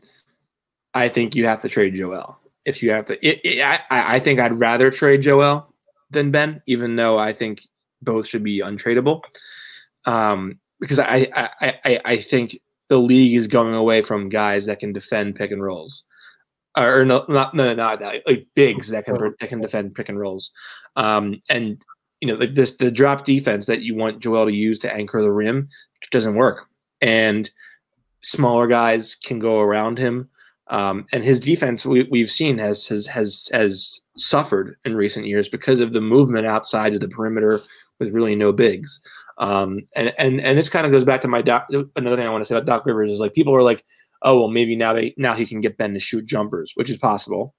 I 0.93 1.09
think 1.09 1.35
you 1.35 1.45
have 1.47 1.61
to 1.61 1.69
trade 1.69 1.95
Joel. 1.95 2.39
If 2.65 2.81
you 2.81 2.91
have 2.91 3.05
to, 3.05 3.27
it, 3.27 3.41
it, 3.43 3.61
I, 3.61 3.79
I 3.89 4.19
think 4.19 4.39
I'd 4.39 4.59
rather 4.59 4.89
trade 4.89 5.21
Joel 5.21 5.73
than 6.09 6.31
Ben, 6.31 6.61
even 6.67 6.95
though 6.95 7.17
I 7.17 7.31
think 7.33 7.61
both 8.01 8.27
should 8.27 8.43
be 8.43 8.59
untradeable. 8.59 9.21
Um, 10.05 10.59
because 10.79 10.99
I, 10.99 11.27
I, 11.33 11.79
I, 11.85 11.99
I 12.05 12.17
think 12.17 12.59
the 12.89 12.99
league 12.99 13.35
is 13.35 13.47
going 13.47 13.73
away 13.73 14.01
from 14.01 14.29
guys 14.29 14.65
that 14.65 14.79
can 14.79 14.93
defend 14.93 15.35
pick 15.35 15.51
and 15.51 15.63
rolls, 15.63 16.03
or 16.77 17.05
no, 17.05 17.25
not 17.29 17.53
no, 17.53 17.73
not 17.73 17.99
that 17.99 18.27
like 18.27 18.47
bigs 18.55 18.89
that 18.89 19.05
can 19.05 19.15
that 19.15 19.49
can 19.49 19.61
defend 19.61 19.95
pick 19.95 20.09
and 20.09 20.19
rolls, 20.19 20.51
um, 20.95 21.39
and 21.49 21.81
you 22.19 22.27
know 22.27 22.35
like 22.35 22.55
this 22.55 22.75
the 22.77 22.91
drop 22.91 23.25
defense 23.25 23.65
that 23.67 23.81
you 23.81 23.95
want 23.95 24.21
Joel 24.21 24.45
to 24.45 24.53
use 24.53 24.77
to 24.79 24.93
anchor 24.93 25.21
the 25.21 25.31
rim 25.31 25.69
doesn't 26.11 26.35
work 26.35 26.67
and 27.01 27.49
smaller 28.21 28.67
guys 28.67 29.15
can 29.15 29.39
go 29.39 29.59
around 29.59 29.97
him. 29.97 30.29
Um, 30.67 31.05
and 31.11 31.23
his 31.23 31.39
defense, 31.39 31.85
we, 31.85 32.07
we've 32.09 32.31
seen, 32.31 32.57
has, 32.57 32.87
has 32.87 33.05
has 33.07 33.49
has 33.53 34.01
suffered 34.17 34.75
in 34.83 34.95
recent 34.95 35.27
years 35.27 35.47
because 35.47 35.79
of 35.79 35.93
the 35.93 36.01
movement 36.01 36.47
outside 36.47 36.93
of 36.93 37.01
the 37.01 37.07
perimeter 37.07 37.61
with 37.99 38.13
really 38.13 38.35
no 38.35 38.51
bigs. 38.51 38.99
Um, 39.37 39.81
and 39.95 40.13
and 40.17 40.41
and 40.41 40.57
this 40.57 40.69
kind 40.69 40.85
of 40.85 40.91
goes 40.91 41.03
back 41.03 41.21
to 41.21 41.27
my 41.27 41.41
doc. 41.41 41.67
Another 41.95 42.15
thing 42.15 42.25
I 42.25 42.31
want 42.31 42.41
to 42.41 42.45
say 42.45 42.55
about 42.55 42.65
Doc 42.65 42.85
Rivers 42.85 43.11
is 43.11 43.19
like 43.19 43.33
people 43.33 43.55
are 43.55 43.63
like, 43.63 43.83
oh 44.23 44.39
well, 44.39 44.49
maybe 44.49 44.75
now 44.75 44.93
they 44.93 45.13
now 45.17 45.33
he 45.33 45.45
can 45.45 45.61
get 45.61 45.77
Ben 45.77 45.93
to 45.93 45.99
shoot 45.99 46.25
jumpers, 46.25 46.71
which 46.75 46.89
is 46.89 46.97
possible. 46.97 47.53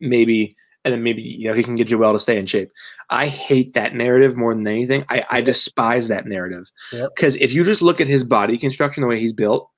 Maybe 0.00 0.56
and 0.84 0.94
then 0.94 1.02
maybe 1.02 1.22
you 1.22 1.48
know 1.48 1.54
he 1.54 1.62
can 1.62 1.74
get 1.74 1.88
Joel 1.88 2.12
to 2.12 2.18
stay 2.18 2.38
in 2.38 2.46
shape. 2.46 2.70
I 3.10 3.26
hate 3.26 3.74
that 3.74 3.94
narrative 3.94 4.36
more 4.36 4.54
than 4.54 4.66
anything. 4.66 5.04
I, 5.08 5.24
I 5.30 5.40
despise 5.40 6.08
that 6.08 6.26
narrative 6.26 6.70
because 6.90 7.34
yep. 7.34 7.44
if 7.44 7.52
you 7.52 7.64
just 7.64 7.82
look 7.82 8.00
at 8.00 8.06
his 8.06 8.24
body 8.24 8.56
construction, 8.56 9.02
the 9.02 9.08
way 9.08 9.18
he's 9.18 9.32
built, 9.32 9.68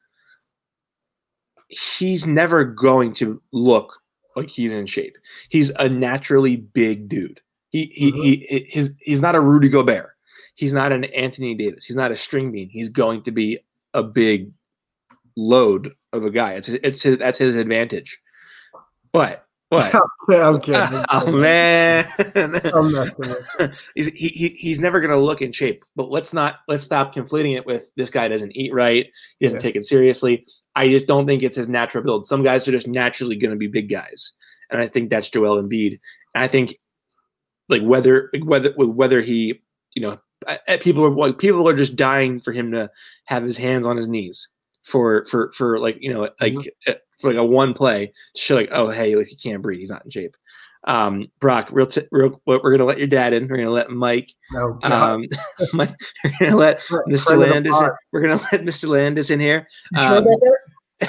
he's 1.70 2.26
never 2.26 2.64
going 2.64 3.12
to 3.14 3.40
look 3.52 3.98
like 4.36 4.48
he's 4.48 4.72
in 4.72 4.86
shape. 4.86 5.16
He's 5.48 5.70
a 5.70 5.88
naturally 5.88 6.56
big 6.56 7.08
dude. 7.08 7.40
He 7.70 7.86
he, 7.94 8.12
mm-hmm. 8.12 8.22
he 8.22 8.66
his 8.68 8.92
he's 9.00 9.20
not 9.20 9.34
a 9.34 9.40
Rudy 9.40 9.68
Gobert. 9.68 10.10
He's 10.54 10.72
not 10.72 10.92
an 10.92 11.04
Anthony 11.04 11.54
Davis. 11.54 11.84
He's 11.84 11.96
not 11.96 12.10
a 12.10 12.16
string 12.16 12.52
bean. 12.52 12.68
He's 12.68 12.88
going 12.88 13.22
to 13.22 13.30
be 13.30 13.58
a 13.94 14.02
big 14.02 14.50
load 15.36 15.92
of 16.12 16.24
a 16.24 16.30
guy. 16.30 16.54
It's 16.54 16.68
it's 16.68 17.02
his, 17.02 17.18
that's 17.18 17.38
his 17.38 17.56
advantage. 17.56 18.20
But 19.12 19.46
what? 19.70 19.94
I'm 20.28 20.60
kidding. 20.60 21.04
oh 21.12 21.30
man, 21.32 22.06
he's 23.94 24.08
he, 24.08 24.56
he's 24.58 24.80
never 24.80 25.00
gonna 25.00 25.16
look 25.16 25.42
in 25.42 25.52
shape. 25.52 25.84
But 25.94 26.10
let's 26.10 26.32
not 26.32 26.56
let's 26.66 26.84
stop 26.84 27.14
conflating 27.14 27.56
it 27.56 27.64
with 27.66 27.92
this 27.96 28.10
guy 28.10 28.26
doesn't 28.28 28.56
eat 28.56 28.74
right. 28.74 29.06
He 29.38 29.46
doesn't 29.46 29.60
yeah. 29.60 29.62
take 29.62 29.76
it 29.76 29.84
seriously. 29.84 30.44
I 30.76 30.88
just 30.88 31.06
don't 31.06 31.26
think 31.26 31.42
it's 31.42 31.56
his 31.56 31.68
natural 31.68 32.04
build. 32.04 32.26
Some 32.26 32.42
guys 32.42 32.66
are 32.66 32.72
just 32.72 32.86
naturally 32.86 33.36
gonna 33.36 33.56
be 33.56 33.66
big 33.66 33.90
guys, 33.90 34.32
and 34.70 34.80
I 34.80 34.86
think 34.86 35.10
that's 35.10 35.28
Joel 35.28 35.62
Embiid. 35.62 35.98
And 36.34 36.44
I 36.44 36.48
think 36.48 36.76
like 37.68 37.82
whether 37.82 38.30
like 38.32 38.44
whether 38.44 38.72
whether 38.76 39.20
he 39.20 39.60
you 39.94 40.02
know 40.02 40.18
people 40.80 41.04
are 41.04 41.10
like 41.10 41.38
people 41.38 41.68
are 41.68 41.76
just 41.76 41.96
dying 41.96 42.40
for 42.40 42.52
him 42.52 42.72
to 42.72 42.90
have 43.26 43.42
his 43.42 43.56
hands 43.56 43.86
on 43.86 43.96
his 43.96 44.08
knees 44.08 44.48
for 44.84 45.24
for 45.26 45.52
for 45.52 45.78
like 45.78 45.96
you 46.00 46.12
know 46.12 46.28
like 46.40 46.54
mm-hmm 46.54 46.92
for 47.20 47.28
like 47.28 47.38
a 47.38 47.44
one 47.44 47.74
play 47.74 48.06
to 48.34 48.40
show 48.40 48.54
like, 48.54 48.70
oh 48.72 48.88
hey, 48.88 49.14
like 49.14 49.26
he 49.26 49.36
can't 49.36 49.62
breathe, 49.62 49.80
he's 49.80 49.90
not 49.90 50.04
in 50.04 50.10
shape. 50.10 50.36
Um, 50.84 51.26
Brock, 51.40 51.68
real, 51.70 51.86
t- 51.86 52.08
real, 52.10 52.40
we're 52.46 52.70
gonna 52.70 52.84
let 52.84 52.98
your 52.98 53.06
dad 53.06 53.32
in. 53.32 53.48
We're 53.48 53.58
gonna 53.58 53.70
let 53.70 53.90
Mike. 53.90 54.30
No, 54.52 54.78
um, 54.82 55.26
Mike, 55.72 55.90
we're 56.24 56.48
gonna 56.48 56.56
let 56.56 56.80
Mr. 56.80 57.36
Landis. 57.38 57.78
In, 57.78 57.88
we're 58.12 58.22
gonna 58.22 58.40
let 58.52 58.62
Mr. 58.62 58.88
Landis 58.88 59.30
in 59.30 59.40
here. 59.40 59.68
Um, 59.96 60.26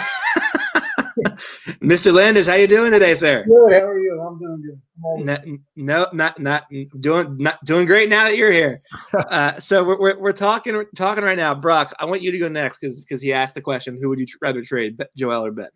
Mr. 1.81 2.13
Landis, 2.13 2.47
how 2.47 2.55
you 2.55 2.67
doing 2.67 2.91
today, 2.91 3.13
sir? 3.13 3.43
Good. 3.45 3.73
How 3.73 3.87
are 3.87 3.99
you? 3.99 4.21
I'm 4.21 4.39
doing 4.39 4.61
good. 4.61 4.81
No, 5.25 5.37
no, 5.75 6.07
not 6.13 6.39
not 6.39 6.65
doing 6.99 7.37
not 7.37 7.63
doing 7.65 7.85
great 7.85 8.09
now 8.09 8.25
that 8.25 8.37
you're 8.37 8.51
here. 8.51 8.81
Uh, 9.31 9.57
so 9.59 9.83
we're, 9.83 9.99
we're, 9.99 10.19
we're 10.19 10.31
talking 10.33 10.83
talking 10.95 11.23
right 11.23 11.37
now, 11.37 11.55
Brock. 11.55 11.93
I 11.99 12.05
want 12.05 12.21
you 12.21 12.31
to 12.31 12.37
go 12.37 12.49
next 12.49 12.79
because 12.79 13.05
because 13.05 13.21
he 13.21 13.31
asked 13.31 13.55
the 13.55 13.61
question: 13.61 13.97
Who 14.01 14.09
would 14.09 14.19
you 14.19 14.25
rather 14.41 14.61
trade, 14.61 15.01
Joel 15.15 15.45
or 15.45 15.51
Ben? 15.51 15.69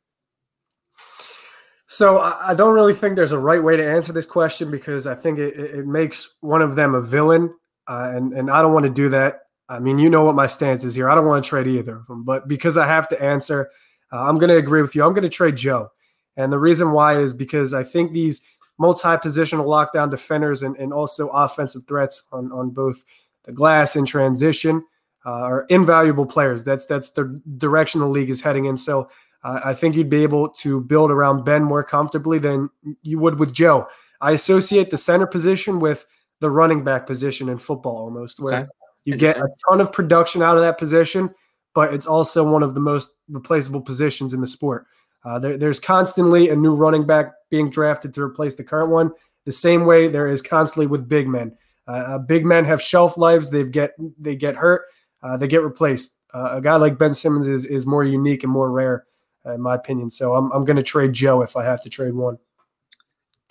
So 1.88 2.18
I 2.20 2.56
don't 2.56 2.74
really 2.74 2.94
think 2.94 3.16
there's 3.16 3.32
a 3.32 3.40
right 3.40 3.64
way 3.64 3.78
to 3.78 3.88
answer 3.88 4.12
this 4.12 4.26
question 4.26 4.72
because 4.72 5.06
I 5.06 5.14
think 5.14 5.38
it, 5.38 5.56
it 5.56 5.86
makes 5.86 6.36
one 6.42 6.62
of 6.62 6.76
them 6.76 6.96
a 6.96 7.02
villain, 7.02 7.54
uh, 7.88 8.12
and 8.14 8.34
and 8.34 8.50
I 8.50 8.62
don't 8.62 8.74
want 8.74 8.86
to 8.86 8.92
do 8.92 9.10
that. 9.10 9.42
I 9.70 9.80
mean, 9.80 10.00
you 10.00 10.10
know 10.10 10.24
what 10.24 10.36
my 10.36 10.48
stance 10.48 10.84
is 10.84 10.96
here. 10.96 11.10
I 11.10 11.16
don't 11.16 11.28
want 11.28 11.44
to 11.44 11.50
trade 11.50 11.68
either 11.68 11.98
of 11.98 12.08
them, 12.08 12.24
but 12.24 12.48
because 12.48 12.78
I 12.78 12.88
have 12.88 13.08
to 13.10 13.22
answer, 13.22 13.70
uh, 14.12 14.24
I'm 14.24 14.38
going 14.38 14.50
to 14.50 14.58
agree 14.58 14.82
with 14.82 14.96
you. 14.96 15.04
I'm 15.04 15.14
going 15.14 15.24
to 15.24 15.30
trade 15.30 15.58
Joe. 15.58 15.90
And 16.38 16.52
the 16.52 16.60
reason 16.60 16.92
why 16.92 17.18
is 17.18 17.34
because 17.34 17.74
I 17.74 17.84
think 17.84 18.12
these 18.12 18.42
multi-positional 18.78 19.66
lockdown 19.66 20.12
defenders 20.12 20.64
and, 20.64 20.76
and 20.78 20.92
also 20.92 21.30
offensive 21.30 21.88
threats 21.88 22.24
on, 22.32 22.52
on 22.52 22.72
both 22.72 23.04
the 23.44 23.52
glass 23.52 23.96
and 23.96 24.08
transition 24.08 24.84
uh, 25.26 25.30
are 25.30 25.66
invaluable 25.70 26.26
players. 26.26 26.64
That's 26.64 26.86
that's 26.86 27.12
the 27.12 27.42
direction 27.58 28.02
the 28.02 28.08
league 28.08 28.30
is 28.30 28.42
heading 28.42 28.66
in. 28.66 28.78
So 28.78 29.10
I 29.46 29.74
think 29.76 29.96
you'd 29.96 30.10
be 30.10 30.24
able 30.24 30.50
to 30.50 30.82
build 30.82 31.12
around 31.12 31.46
Ben 31.46 31.64
more 31.64 31.84
comfortably 31.84 32.40
than 32.40 32.70
you 33.04 33.20
would 33.20 33.38
with 33.38 33.54
Joe. 33.54 33.88
I 34.20 34.32
associate 34.32 34.90
the 34.90 34.98
center 34.98 35.28
position 35.28 35.80
with 35.80 36.06
the 36.40 36.50
running 36.50 36.84
back 36.84 37.06
position 37.06 37.48
in 37.50 37.60
football 37.60 37.98
almost, 37.98 38.40
where 38.40 38.62
okay. 38.62 38.70
you 39.06 39.16
get 39.16 39.38
a 39.38 39.48
ton 39.70 39.82
of 39.82 39.94
production 39.94 40.42
out 40.42 40.58
of 40.58 40.64
that 40.64 40.80
position, 40.80 41.30
but 41.76 41.94
it's 41.94 42.08
also 42.08 42.50
one 42.50 42.64
of 42.64 42.74
the 42.74 42.82
most 42.82 43.10
replaceable 43.30 43.82
positions 43.82 44.34
in 44.34 44.42
the 44.42 44.48
sport. 44.48 44.88
Uh, 45.24 45.38
there, 45.38 45.58
there's 45.58 45.80
constantly 45.80 46.50
a 46.50 46.56
new 46.56 46.76
running 46.76 47.06
back 47.06 47.34
being 47.50 47.70
drafted 47.70 48.14
to 48.14 48.22
replace 48.22 48.56
the 48.56 48.64
current 48.64 48.92
one. 48.92 49.12
The 49.46 49.52
same 49.52 49.86
way 49.86 50.08
there 50.08 50.28
is 50.28 50.42
constantly 50.42 50.88
with 50.88 51.08
big 51.08 51.28
men. 51.28 51.56
Uh, 51.88 51.92
uh 51.92 52.18
big 52.18 52.46
men 52.46 52.66
have 52.66 52.82
shelf 52.82 53.16
lives. 53.16 53.52
They 53.52 53.64
get 53.64 53.94
they 54.20 54.36
get 54.36 54.56
hurt. 54.56 54.84
Uh, 55.22 55.38
they 55.38 55.48
get 55.48 55.64
replaced. 55.64 56.20
Uh, 56.34 56.50
a 56.54 56.62
guy 56.62 56.76
like 56.76 56.98
Ben 56.98 57.14
Simmons 57.14 57.48
is 57.48 57.66
is 57.66 57.86
more 57.86 58.04
unique 58.04 58.44
and 58.44 58.52
more 58.52 58.72
rare, 58.72 59.06
in 59.46 59.62
my 59.62 59.76
opinion. 59.76 60.10
So 60.10 60.34
I'm 60.34 60.52
I'm 60.52 60.66
going 60.66 60.78
to 60.78 60.84
trade 60.84 61.14
Joe 61.14 61.42
if 61.42 61.56
I 61.56 61.64
have 61.64 61.82
to 61.82 61.90
trade 61.90 62.14
one. 62.14 62.38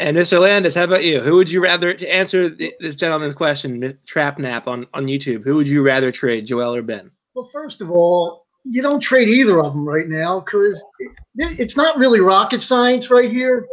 And 0.01 0.17
Mr. 0.17 0.41
Landis, 0.41 0.75
how 0.75 0.85
about 0.85 1.05
you? 1.05 1.21
Who 1.21 1.37
would 1.37 1.49
you 1.49 1.63
rather 1.63 1.95
to 1.95 2.13
answer 2.13 2.49
this 2.49 2.97
gentleman's 2.97 3.35
question, 3.35 3.97
Trap 4.07 4.39
Nap 4.39 4.67
on 4.67 4.87
on 4.93 5.05
YouTube? 5.05 5.45
Who 5.45 5.55
would 5.57 5.69
you 5.69 5.83
rather 5.83 6.11
trade, 6.11 6.47
Joel 6.47 6.75
or 6.75 6.83
Ben? 6.83 7.11
Well, 7.35 7.45
first 7.45 7.81
of 7.81 7.91
all, 7.91 8.47
you 8.65 8.83
don't 8.83 9.01
trade 9.01 9.29
either 9.29 9.61
of 9.61 9.73
them 9.73 9.87
right 9.87 10.09
now 10.09 10.41
because 10.41 10.85
it, 10.99 11.13
it's 11.37 11.77
not 11.77 11.99
really 11.99 12.21
rocket 12.21 12.63
science 12.63 13.11
right 13.11 13.31
here. 13.31 13.67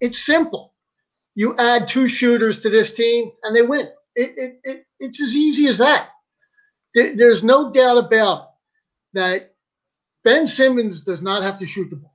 It's 0.00 0.24
simple. 0.24 0.74
You 1.34 1.56
add 1.58 1.86
two 1.86 2.08
shooters 2.08 2.60
to 2.60 2.70
this 2.70 2.92
team 2.92 3.30
and 3.44 3.54
they 3.56 3.62
win. 3.62 3.88
It, 4.16 4.30
it, 4.36 4.60
it 4.64 4.86
it's 4.98 5.20
as 5.22 5.34
easy 5.34 5.68
as 5.68 5.78
that. 5.78 6.08
There's 6.94 7.42
no 7.42 7.72
doubt 7.72 7.98
about 7.98 8.50
that. 9.14 9.51
Ben 10.24 10.46
Simmons 10.46 11.00
does 11.00 11.22
not 11.22 11.42
have 11.42 11.58
to 11.58 11.66
shoot 11.66 11.90
the 11.90 11.96
ball. 11.96 12.12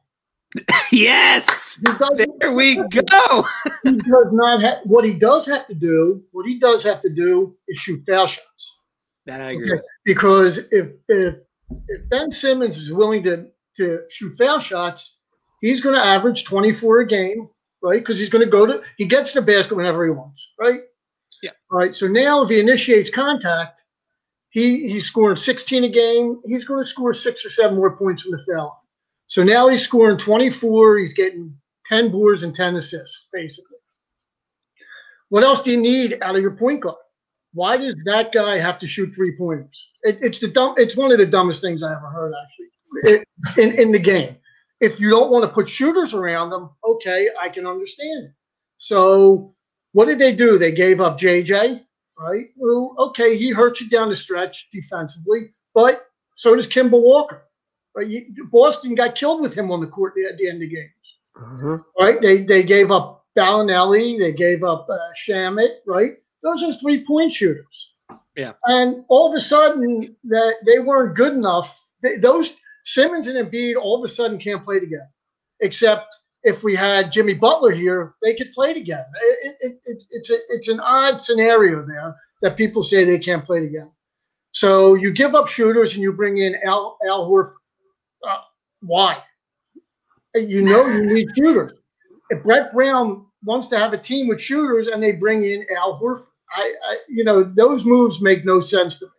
yes, 0.92 1.78
there 1.82 2.54
we 2.54 2.76
go. 2.76 3.46
he 3.84 3.92
does 3.92 4.32
not 4.32 4.62
have. 4.62 4.78
What 4.86 5.04
he 5.04 5.14
does 5.14 5.46
have 5.46 5.68
to 5.68 5.76
do, 5.76 6.24
what 6.32 6.46
he 6.46 6.58
does 6.60 6.84
have 6.84 7.02
to 7.02 7.14
do, 7.14 7.56
is 7.68 7.78
shoot 7.78 8.02
foul 8.08 8.28
shots. 8.28 8.80
That 9.26 9.42
I 9.42 9.52
agree. 9.52 9.74
Okay? 9.74 9.82
Because 10.06 10.60
if 10.72 10.92
if 11.10 11.36
if 11.90 12.10
Ben 12.10 12.32
Simmons 12.32 12.78
is 12.78 12.94
willing 12.94 13.24
to 13.24 13.48
to 13.76 14.00
shoot 14.10 14.32
foul 14.38 14.60
shots, 14.60 15.18
he's 15.62 15.82
going 15.82 15.96
to 15.96 16.04
average 16.04 16.46
24 16.46 17.02
a 17.02 17.08
game, 17.08 17.50
right? 17.84 18.00
Because 18.00 18.18
he's 18.18 18.30
going 18.30 18.44
to 18.44 18.50
go 18.50 18.66
to 18.66 18.82
he 18.98 19.06
gets 19.06 19.34
the 19.34 19.42
basket 19.42 19.76
whenever 19.76 20.06
he 20.06 20.12
wants, 20.12 20.54
right? 20.60 20.80
Yeah. 21.44 21.52
All 21.72 21.78
right. 21.78 21.94
So 21.94 22.08
now 22.08 22.42
if 22.42 22.50
he 22.50 22.60
initiates 22.60 23.10
contact, 23.10 23.82
he 24.58 24.90
he's 24.90 25.06
scoring 25.06 25.36
16 25.36 25.84
a 25.84 25.90
game. 25.90 26.42
He's 26.48 26.66
going 26.66 26.82
to 26.82 26.90
score 26.90 27.14
six 27.14 27.46
or 27.46 27.52
seven 27.52 27.78
more 27.78 27.96
points 27.96 28.24
from 28.24 28.32
the 28.32 28.44
foul. 28.44 28.84
So 29.28 29.44
now 29.44 29.68
he's 29.68 29.84
scoring 29.84 30.18
24. 30.18 30.98
He's 30.98 31.14
getting 31.14 31.56
10 31.86 32.10
boards 32.10 32.42
and 32.42 32.56
10 32.56 32.76
assists, 32.76 33.28
basically. 33.32 33.78
What 35.30 35.44
else 35.44 35.62
do 35.62 35.70
you 35.70 35.78
need 35.78 36.18
out 36.24 36.36
of 36.36 36.42
your 36.42 36.56
point 36.56 36.82
guard? 36.82 36.96
Why 37.54 37.78
does 37.78 37.96
that 38.06 38.32
guy 38.32 38.58
have 38.58 38.80
to 38.80 38.88
shoot 38.88 39.14
three 39.14 39.38
pointers? 39.38 39.92
It, 40.02 40.18
it's 40.22 40.40
the 40.40 40.48
dumb. 40.48 40.74
It's 40.78 40.98
one 40.98 41.12
of 41.12 41.20
the 41.20 41.28
dumbest 41.28 41.62
things 41.62 41.84
I 41.84 41.92
ever 41.92 42.08
heard, 42.08 42.34
actually, 42.44 43.24
in 43.64 43.80
in 43.80 43.92
the 43.92 44.00
game. 44.00 44.38
If 44.82 45.00
you 45.00 45.12
don't 45.12 45.30
want 45.30 45.44
to 45.44 45.50
put 45.50 45.70
shooters 45.70 46.16
around 46.16 46.50
them, 46.50 46.72
okay, 46.84 47.30
I 47.40 47.50
can 47.50 47.68
understand 47.68 48.26
it. 48.26 48.32
So 48.80 49.54
what 49.92 50.06
did 50.06 50.18
they 50.18 50.34
do? 50.34 50.58
They 50.58 50.72
gave 50.72 51.00
up 51.00 51.20
JJ, 51.20 51.84
right? 52.20 52.46
Well, 52.56 52.96
okay, 52.98 53.38
he 53.38 53.50
hurts 53.50 53.82
you 53.82 53.90
down 53.90 54.10
the 54.10 54.16
stretch 54.16 54.70
defensively, 54.72 55.52
but 55.74 56.08
so 56.36 56.56
does 56.56 56.68
Kemba 56.68 57.02
Walker. 57.02 57.44
Right? 57.96 58.26
Boston 58.52 58.96
got 58.96 59.16
killed 59.16 59.42
with 59.42 59.56
him 59.56 59.72
on 59.72 59.82
the 59.82 59.88
court 59.88 60.14
at 60.30 60.38
the 60.38 60.48
end 60.48 60.62
of 60.62 60.70
games. 60.70 61.20
Mm-hmm. 61.36 61.76
Right? 62.00 62.22
They 62.22 62.44
they 62.44 62.64
gave 62.64 62.92
up 62.92 63.26
Belinelli, 63.38 64.20
they 64.20 64.34
gave 64.34 64.64
up 64.64 64.88
uh, 64.90 64.98
Shamet, 65.16 65.78
right? 65.86 66.18
Those 66.44 66.64
are 66.64 66.74
three 66.74 67.06
point 67.06 67.32
shooters. 67.32 68.02
Yeah. 68.36 68.54
And 68.66 69.04
all 69.10 69.30
of 69.30 69.36
a 69.36 69.42
sudden, 69.42 70.16
that 70.26 70.56
they 70.66 70.80
weren't 70.80 71.16
good 71.16 71.34
enough. 71.34 71.90
They, 72.02 72.18
those 72.18 72.56
Simmons 72.84 73.28
and 73.28 73.38
Embiid 73.38 73.76
all 73.76 73.98
of 73.98 74.04
a 74.04 74.14
sudden 74.14 74.40
can't 74.40 74.64
play 74.64 74.80
together. 74.80 75.10
Except 75.60 76.16
if 76.48 76.64
we 76.64 76.74
had 76.74 77.12
Jimmy 77.12 77.34
Butler 77.34 77.72
here, 77.72 78.16
they 78.24 78.34
could 78.34 78.54
play 78.54 78.74
together. 78.74 79.06
It, 79.44 79.58
it, 79.60 79.82
it, 79.86 80.04
it's 80.12 80.30
a, 80.30 80.38
it's 80.48 80.70
an 80.70 80.80
odd 80.80 81.22
scenario 81.22 81.86
there 81.86 82.16
that 82.42 82.56
people 82.56 82.82
say 82.82 83.04
they 83.04 83.20
can't 83.20 83.46
play 83.46 83.60
together. 83.60 83.92
So 84.52 84.94
you 84.94 85.14
give 85.14 85.36
up 85.36 85.50
shooters 85.50 85.94
and 85.94 86.02
you 86.02 86.14
bring 86.14 86.38
in 86.38 86.56
Al 86.66 86.98
Al 87.06 87.30
Horford. 87.30 87.56
Uh, 88.26 88.38
why? 88.80 89.22
You 90.36 90.62
know 90.62 90.88
you 90.88 91.14
need 91.14 91.28
shooters. 91.38 91.74
If 92.30 92.44
Brett 92.44 92.72
Brown 92.72 93.26
wants 93.44 93.68
to 93.68 93.78
have 93.78 93.92
a 93.92 93.98
team 93.98 94.30
with 94.30 94.42
shooters 94.42 94.88
and 94.88 95.04
they 95.04 95.12
bring 95.12 95.44
in 95.44 95.66
Al 95.76 96.00
Horford. 96.00 96.30
I, 96.56 96.74
I, 96.90 96.98
you 97.10 97.26
know, 97.26 97.44
those 97.44 97.84
moves 97.84 98.22
make 98.22 98.46
no 98.46 98.62
sense 98.62 99.00
to 99.00 99.06
me. 99.06 99.12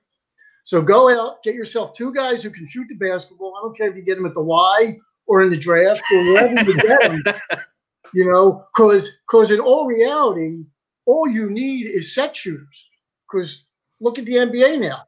So 0.65 0.81
go 0.81 1.11
out, 1.11 1.43
get 1.43 1.55
yourself 1.55 1.95
two 1.95 2.13
guys 2.15 2.43
who 2.43 2.49
can 2.49 2.67
shoot 2.67 2.87
the 2.89 2.95
basketball. 2.95 3.55
I 3.55 3.61
don't 3.61 3.77
care 3.77 3.91
if 3.91 3.97
you 3.97 4.03
get 4.03 4.17
them 4.17 4.25
at 4.25 4.33
the 4.33 4.43
Y 4.43 4.99
or 5.29 5.43
in 5.43 5.51
the 5.51 5.57
draft 5.57 6.03
or 6.13 6.25
wherever 6.33 6.71
you 6.71 6.77
get 6.77 7.03
them. 7.03 7.23
You 8.15 8.25
know, 8.25 8.65
because 8.75 9.19
because 9.29 9.51
in 9.51 9.61
all 9.61 9.87
reality, 9.87 10.65
all 11.05 11.29
you 11.29 11.51
need 11.51 11.87
is 11.87 12.15
set 12.15 12.35
shooters. 12.35 12.89
Because 13.31 13.67
look 14.01 14.19
at 14.19 14.25
the 14.25 14.37
NBA 14.37 14.81
now. 14.81 15.03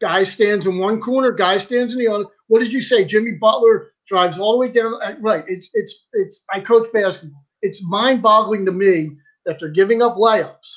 Guy 0.00 0.24
stands 0.24 0.66
in 0.66 0.78
one 0.78 1.00
corner, 1.00 1.30
guy 1.30 1.56
stands 1.58 1.92
in 1.92 2.00
the 2.00 2.08
other. 2.08 2.24
What 2.48 2.58
did 2.58 2.72
you 2.72 2.80
say? 2.80 3.04
Jimmy 3.04 3.38
Butler 3.40 3.92
drives 4.08 4.40
all 4.40 4.54
the 4.54 4.58
way 4.58 4.72
down. 4.72 4.94
Uh, 5.00 5.14
right. 5.20 5.44
It's 5.46 5.70
it's 5.72 6.06
it's. 6.12 6.44
I 6.52 6.58
coach 6.58 6.88
basketball 6.92 7.44
it's 7.62 7.84
mind-boggling 7.84 8.64
to 8.66 8.72
me 8.72 9.16
that 9.46 9.58
they're 9.58 9.68
giving 9.68 10.02
up 10.02 10.16
layups 10.16 10.74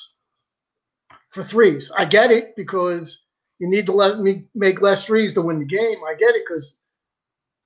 for 1.30 1.42
threes. 1.42 1.90
I 1.96 2.04
get 2.04 2.30
it 2.30 2.54
because 2.56 3.22
you 3.58 3.68
need 3.68 3.86
to 3.86 3.92
let 3.92 4.20
me 4.20 4.44
make 4.54 4.82
less 4.82 5.06
threes 5.06 5.32
to 5.34 5.42
win 5.42 5.58
the 5.58 5.64
game. 5.64 5.98
I 6.06 6.14
get 6.14 6.34
it 6.34 6.44
because 6.46 6.78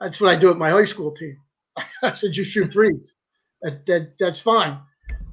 that's 0.00 0.20
what 0.20 0.30
I 0.30 0.38
do 0.38 0.50
at 0.50 0.56
my 0.56 0.70
high 0.70 0.84
school 0.84 1.12
team. 1.12 1.36
I 2.02 2.12
said 2.14 2.36
you 2.36 2.44
shoot 2.44 2.72
threes. 2.72 3.14
That, 3.62 3.84
that 3.86 4.12
that's 4.20 4.40
fine. 4.40 4.78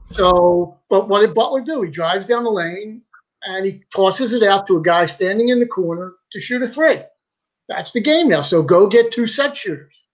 So, 0.07 0.79
but 0.89 1.09
what 1.09 1.21
did 1.21 1.33
Butler 1.33 1.61
do? 1.61 1.81
He 1.81 1.89
drives 1.89 2.27
down 2.27 2.43
the 2.43 2.51
lane 2.51 3.01
and 3.43 3.65
he 3.65 3.83
tosses 3.93 4.33
it 4.33 4.43
out 4.43 4.67
to 4.67 4.77
a 4.77 4.81
guy 4.81 5.05
standing 5.05 5.49
in 5.49 5.59
the 5.59 5.65
corner 5.65 6.13
to 6.31 6.39
shoot 6.39 6.61
a 6.61 6.67
three. 6.67 7.01
That's 7.67 7.91
the 7.91 8.01
game 8.01 8.29
now. 8.29 8.41
So 8.41 8.61
go 8.61 8.87
get 8.87 9.11
two 9.11 9.25
set 9.25 9.55
shooters. 9.55 10.07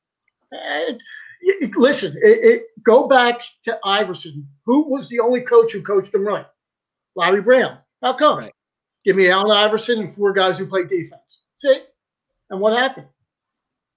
Listen, 1.75 2.15
it, 2.21 2.43
it, 2.43 2.63
go 2.83 3.07
back 3.07 3.39
to 3.65 3.79
Iverson. 3.83 4.47
Who 4.65 4.89
was 4.89 5.09
the 5.09 5.19
only 5.19 5.41
coach 5.41 5.73
who 5.73 5.81
coached 5.81 6.13
him 6.13 6.25
right? 6.25 6.45
Larry 7.15 7.41
Brown. 7.41 7.77
How 8.01 8.13
come? 8.13 8.39
Right. 8.39 8.53
Give 9.03 9.15
me 9.15 9.29
Allen 9.29 9.51
Iverson 9.51 9.99
and 9.99 10.13
four 10.13 10.33
guys 10.33 10.57
who 10.57 10.65
play 10.65 10.83
defense. 10.83 11.43
That's 11.63 11.77
it. 11.77 11.93
And 12.49 12.59
what 12.59 12.77
happened? 12.77 13.07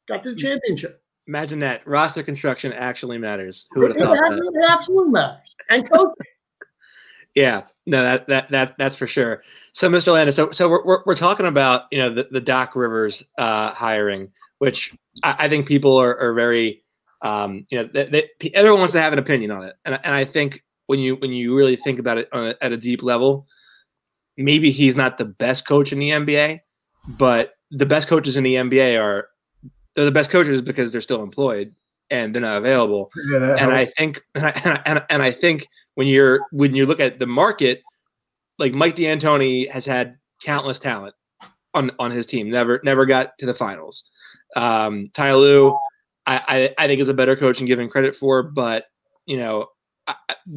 Got 0.09 0.23
to 0.25 0.35
the 0.35 0.37
championship. 0.37 1.03
Imagine 1.27 1.59
that 1.61 1.87
roster 1.87 2.23
construction 2.23 2.73
actually 2.73 3.19
matters. 3.19 3.67
Who 3.71 3.81
would 3.81 3.97
have 3.97 3.99
thought 3.99 4.19
that? 4.19 4.39
It 4.39 4.71
absolutely 4.71 5.13
matters. 5.13 5.57
And 5.71 5.91
coaching. 5.91 6.13
yeah, 7.35 7.63
no, 7.87 8.03
that 8.03 8.29
that 8.29 8.51
that 8.51 8.75
that's 8.77 8.95
for 8.95 9.07
sure. 9.07 9.43
So, 9.73 9.89
Mr. 9.89 10.13
Landis, 10.13 10.37
so 10.37 10.51
so 10.51 10.69
we're, 10.69 10.85
we're, 10.85 11.03
we're 11.07 11.17
talking 11.17 11.47
about 11.47 11.85
you 11.91 11.99
know 11.99 12.13
the, 12.13 12.29
the 12.31 12.41
Doc 12.41 12.77
Rivers 12.77 13.23
uh, 13.39 13.73
hiring, 13.73 14.31
which 14.59 14.95
I, 15.23 15.37
I 15.41 15.49
think 15.49 15.67
people 15.67 15.97
are, 15.97 16.19
are 16.19 16.35
very 16.35 16.85
um, 17.23 17.67
you 17.71 17.79
know, 17.79 17.89
they, 17.93 18.05
they, 18.39 18.51
everyone 18.53 18.81
wants 18.81 18.93
to 18.93 19.01
have 19.01 19.15
an 19.15 19.19
opinion 19.19 19.51
on 19.51 19.65
it, 19.65 19.77
and, 19.87 19.99
and 20.05 20.15
I 20.15 20.27
think 20.27 20.63
when 20.87 20.99
you 21.01 21.17
when 21.17 21.33
you 21.33 21.57
really 21.57 21.77
think 21.77 21.99
about 21.99 22.19
it 22.19 22.29
a, 22.33 22.55
at 22.61 22.73
a 22.73 22.77
deep 22.77 23.03
level, 23.03 23.47
maybe 24.37 24.71
he's 24.71 24.95
not 24.95 25.17
the 25.17 25.25
best 25.25 25.67
coach 25.67 25.91
in 25.91 25.99
the 25.99 26.11
NBA, 26.11 26.61
but 27.19 27.55
the 27.71 27.87
best 27.87 28.09
coaches 28.09 28.37
in 28.37 28.45
the 28.45 28.57
NBA 28.57 29.03
are 29.03 29.29
they're 29.95 30.05
the 30.05 30.13
best 30.13 30.31
coaches 30.31 30.61
because 30.63 30.93
they're 30.93 31.01
still 31.01 31.23
employed, 31.23 31.75
and 32.11 32.35
they're 32.35 32.43
not 32.43 32.59
available. 32.59 33.11
Yeah, 33.31 33.57
And 33.59 33.73
I 33.73 33.85
think, 33.87 34.23
and 34.35 34.47
I, 34.47 34.53
and 34.85 34.99
I, 34.99 35.03
and 35.11 35.23
I- 35.23 35.31
think 35.33 35.69
when 35.95 36.07
you're 36.07 36.41
when 36.51 36.75
you 36.75 36.87
look 36.87 37.01
at 37.01 37.19
the 37.19 37.27
market, 37.27 37.83
like 38.59 38.73
Mike 38.75 38.97
D'Antoni 38.97 39.69
has 39.71 39.87
had 39.87 40.17
countless 40.43 40.79
talent 40.79 41.15
on 41.75 41.91
on 41.99 42.11
his 42.11 42.27
team, 42.27 42.51
never 42.51 42.81
never 42.85 43.07
got 43.07 43.37
to 43.39 43.47
the 43.47 43.55
finals. 43.55 44.05
Um, 44.57 45.11
Ty 45.15 45.35
Lue, 45.35 45.77
I, 46.27 46.73
I 46.79 46.85
I 46.85 46.87
think 46.87 47.01
is 47.01 47.09
a 47.09 47.15
better 47.15 47.37
coach 47.37 47.61
and 47.61 47.69
given 47.69 47.89
credit 47.89 48.15
for, 48.17 48.43
but 48.43 48.87
you 49.27 49.37
know. 49.37 49.69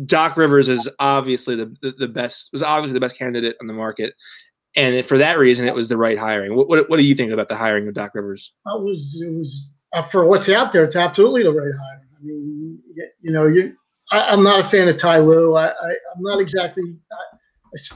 Doc 0.06 0.36
Rivers 0.36 0.68
is 0.68 0.90
obviously 1.00 1.56
the, 1.56 1.74
the 1.82 1.94
the 1.94 2.08
best 2.10 2.50
was 2.52 2.62
obviously 2.62 2.94
the 2.94 3.00
best 3.00 3.18
candidate 3.18 3.56
on 3.62 3.68
the 3.68 3.74
market, 3.74 4.14
and 4.76 5.06
for 5.06 5.18
that 5.18 5.38
reason, 5.38 5.68
it 5.68 5.74
was 5.74 5.88
the 5.88 5.98
right 5.98 6.18
hiring. 6.18 6.56
What, 6.56 6.68
what 6.68 6.90
what 6.90 6.98
do 6.98 7.06
you 7.06 7.16
think 7.16 7.32
about 7.32 7.50
the 7.50 7.56
hiring 7.56 7.88
of 7.88 7.94
Doc 7.94 8.12
Rivers? 8.14 8.54
It 8.66 8.84
was 8.84 9.22
it 9.26 9.32
was 9.32 9.70
uh, 9.94 10.02
for 10.02 10.26
what's 10.26 10.50
out 10.50 10.72
there. 10.72 10.84
It's 10.84 10.96
absolutely 10.96 11.44
the 11.44 11.52
right 11.52 11.74
hire. 11.74 12.08
I 12.20 12.24
mean, 12.24 12.80
you, 12.94 13.10
you 13.22 13.32
know, 13.32 13.48
you. 13.48 13.76
I, 14.12 14.22
I'm 14.22 14.44
not 14.44 14.60
a 14.60 14.64
fan 14.64 14.88
of 14.88 14.98
Ty 14.98 15.20
Lue. 15.20 15.56
I, 15.56 15.68
I 15.68 15.90
I'm 16.16 16.22
not 16.22 16.40
exactly. 16.40 16.84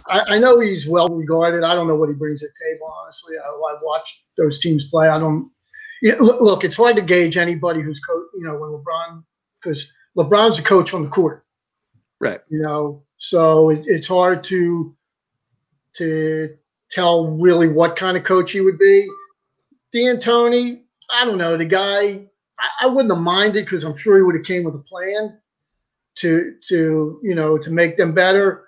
I, 0.10 0.36
I 0.36 0.40
know 0.40 0.60
he's 0.60 0.88
well 0.88 1.08
regarded. 1.08 1.64
I 1.64 1.74
don't 1.74 1.88
know 1.88 1.96
what 1.96 2.10
he 2.10 2.16
brings 2.16 2.42
to 2.42 2.48
the 2.48 2.74
table. 2.74 2.94
Honestly, 3.04 3.36
I, 3.38 3.48
I've 3.48 3.82
watched 3.82 4.26
those 4.38 4.60
teams 4.60 4.90
play. 4.90 5.08
I 5.08 5.20
don't. 5.20 5.50
You 6.02 6.14
know, 6.14 6.24
look, 6.24 6.42
look, 6.42 6.64
it's 6.64 6.76
hard 6.78 6.96
to 6.96 7.02
gauge 7.02 7.38
anybody 7.38 7.82
who's 7.82 8.00
coach. 8.00 8.26
You 8.36 8.44
know, 8.44 8.54
when 8.58 8.72
LeBron 8.72 9.24
because 9.62 9.92
LeBron's 10.18 10.58
the 10.58 10.64
coach 10.64 10.94
on 10.94 11.04
the 11.04 11.10
court. 11.10 11.46
Right. 12.20 12.42
You 12.50 12.62
know, 12.62 13.04
so 13.18 13.70
it, 13.70 13.84
it's 13.86 14.08
hard 14.08 14.44
to 14.46 14.96
to 15.96 16.58
tell 16.92 17.28
really 17.28 17.68
what 17.68 17.96
kind 17.96 18.18
of 18.18 18.24
coach 18.24 18.52
he 18.52 18.62
would 18.62 18.78
be. 18.78 19.08
D'Antoni, 19.94 20.82
I 21.12 21.26
don't 21.26 21.38
know. 21.38 21.58
The 21.58 21.66
guy, 21.66 22.28
I, 22.60 22.86
I 22.86 22.88
wouldn't 22.88 23.14
have 23.14 23.22
minded 23.22 23.66
because 23.66 23.84
I'm 23.84 23.96
sure 23.96 24.18
he 24.18 24.24
would 24.24 24.36
have 24.36 24.46
came 24.46 24.64
with 24.64 24.76
a 24.76 24.80
plan 24.80 25.38
to 26.16 26.56
to 26.68 27.20
you 27.24 27.36
know 27.36 27.58
to 27.58 27.72
make 27.72 27.98
them 27.98 28.14
better. 28.14 28.66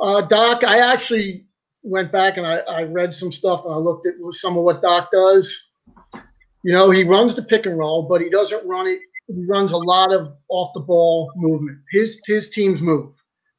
Uh, 0.00 0.22
Doc, 0.22 0.64
I 0.64 0.78
actually 0.78 1.46
went 1.82 2.12
back 2.12 2.36
and 2.36 2.46
I, 2.46 2.58
I 2.58 2.82
read 2.82 3.14
some 3.14 3.32
stuff 3.32 3.64
and 3.64 3.74
I 3.74 3.76
looked 3.76 4.06
at 4.06 4.14
some 4.32 4.56
of 4.56 4.64
what 4.64 4.82
Doc 4.82 5.10
does. 5.10 5.70
You 6.62 6.72
know, 6.72 6.90
he 6.90 7.04
runs 7.04 7.34
the 7.34 7.42
pick 7.42 7.66
and 7.66 7.78
roll, 7.78 8.02
but 8.02 8.20
he 8.20 8.28
doesn't 8.28 8.66
run 8.66 8.86
it. 8.86 9.00
He 9.28 9.44
runs 9.46 9.72
a 9.72 9.76
lot 9.78 10.12
of 10.12 10.34
off 10.48 10.72
the 10.74 10.80
ball 10.80 11.32
movement. 11.36 11.78
His 11.92 12.20
his 12.26 12.50
teams 12.50 12.80
move. 12.80 13.12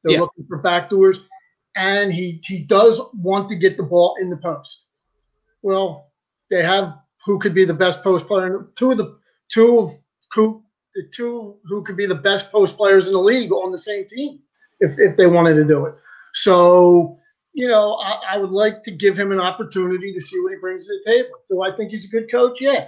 They're 0.03 0.13
Yeah. 0.13 0.19
looking 0.21 0.45
for 0.47 0.61
backdoors, 0.61 1.23
and 1.75 2.11
he 2.13 2.41
he 2.43 2.63
does 2.63 3.01
want 3.13 3.49
to 3.49 3.55
get 3.55 3.77
the 3.77 3.83
ball 3.83 4.15
in 4.19 4.29
the 4.29 4.37
post. 4.37 4.87
Well, 5.61 6.11
they 6.49 6.63
have 6.63 6.95
who 7.25 7.39
could 7.39 7.53
be 7.53 7.65
the 7.65 7.73
best 7.73 8.03
post 8.03 8.27
player. 8.27 8.69
Two 8.75 8.91
of 8.91 8.97
the 8.97 9.17
two 9.49 9.79
of 9.79 9.93
who 10.33 10.63
the 10.95 11.03
two 11.13 11.57
who 11.65 11.83
could 11.83 11.97
be 11.97 12.05
the 12.05 12.15
best 12.15 12.51
post 12.51 12.77
players 12.77 13.07
in 13.07 13.13
the 13.13 13.19
league 13.19 13.51
on 13.51 13.71
the 13.71 13.79
same 13.79 14.05
team 14.07 14.39
if 14.79 14.99
if 14.99 15.17
they 15.17 15.27
wanted 15.27 15.55
to 15.55 15.65
do 15.65 15.85
it. 15.85 15.95
So 16.33 17.17
you 17.53 17.67
know, 17.67 17.95
I, 17.95 18.35
I 18.35 18.37
would 18.37 18.51
like 18.51 18.83
to 18.83 18.91
give 18.91 19.17
him 19.17 19.31
an 19.31 19.39
opportunity 19.39 20.13
to 20.13 20.21
see 20.21 20.39
what 20.39 20.53
he 20.53 20.59
brings 20.59 20.87
to 20.87 20.97
the 21.03 21.11
table. 21.11 21.35
Do 21.49 21.61
I 21.61 21.75
think 21.75 21.91
he's 21.91 22.05
a 22.05 22.09
good 22.09 22.31
coach? 22.31 22.61
Yeah. 22.61 22.87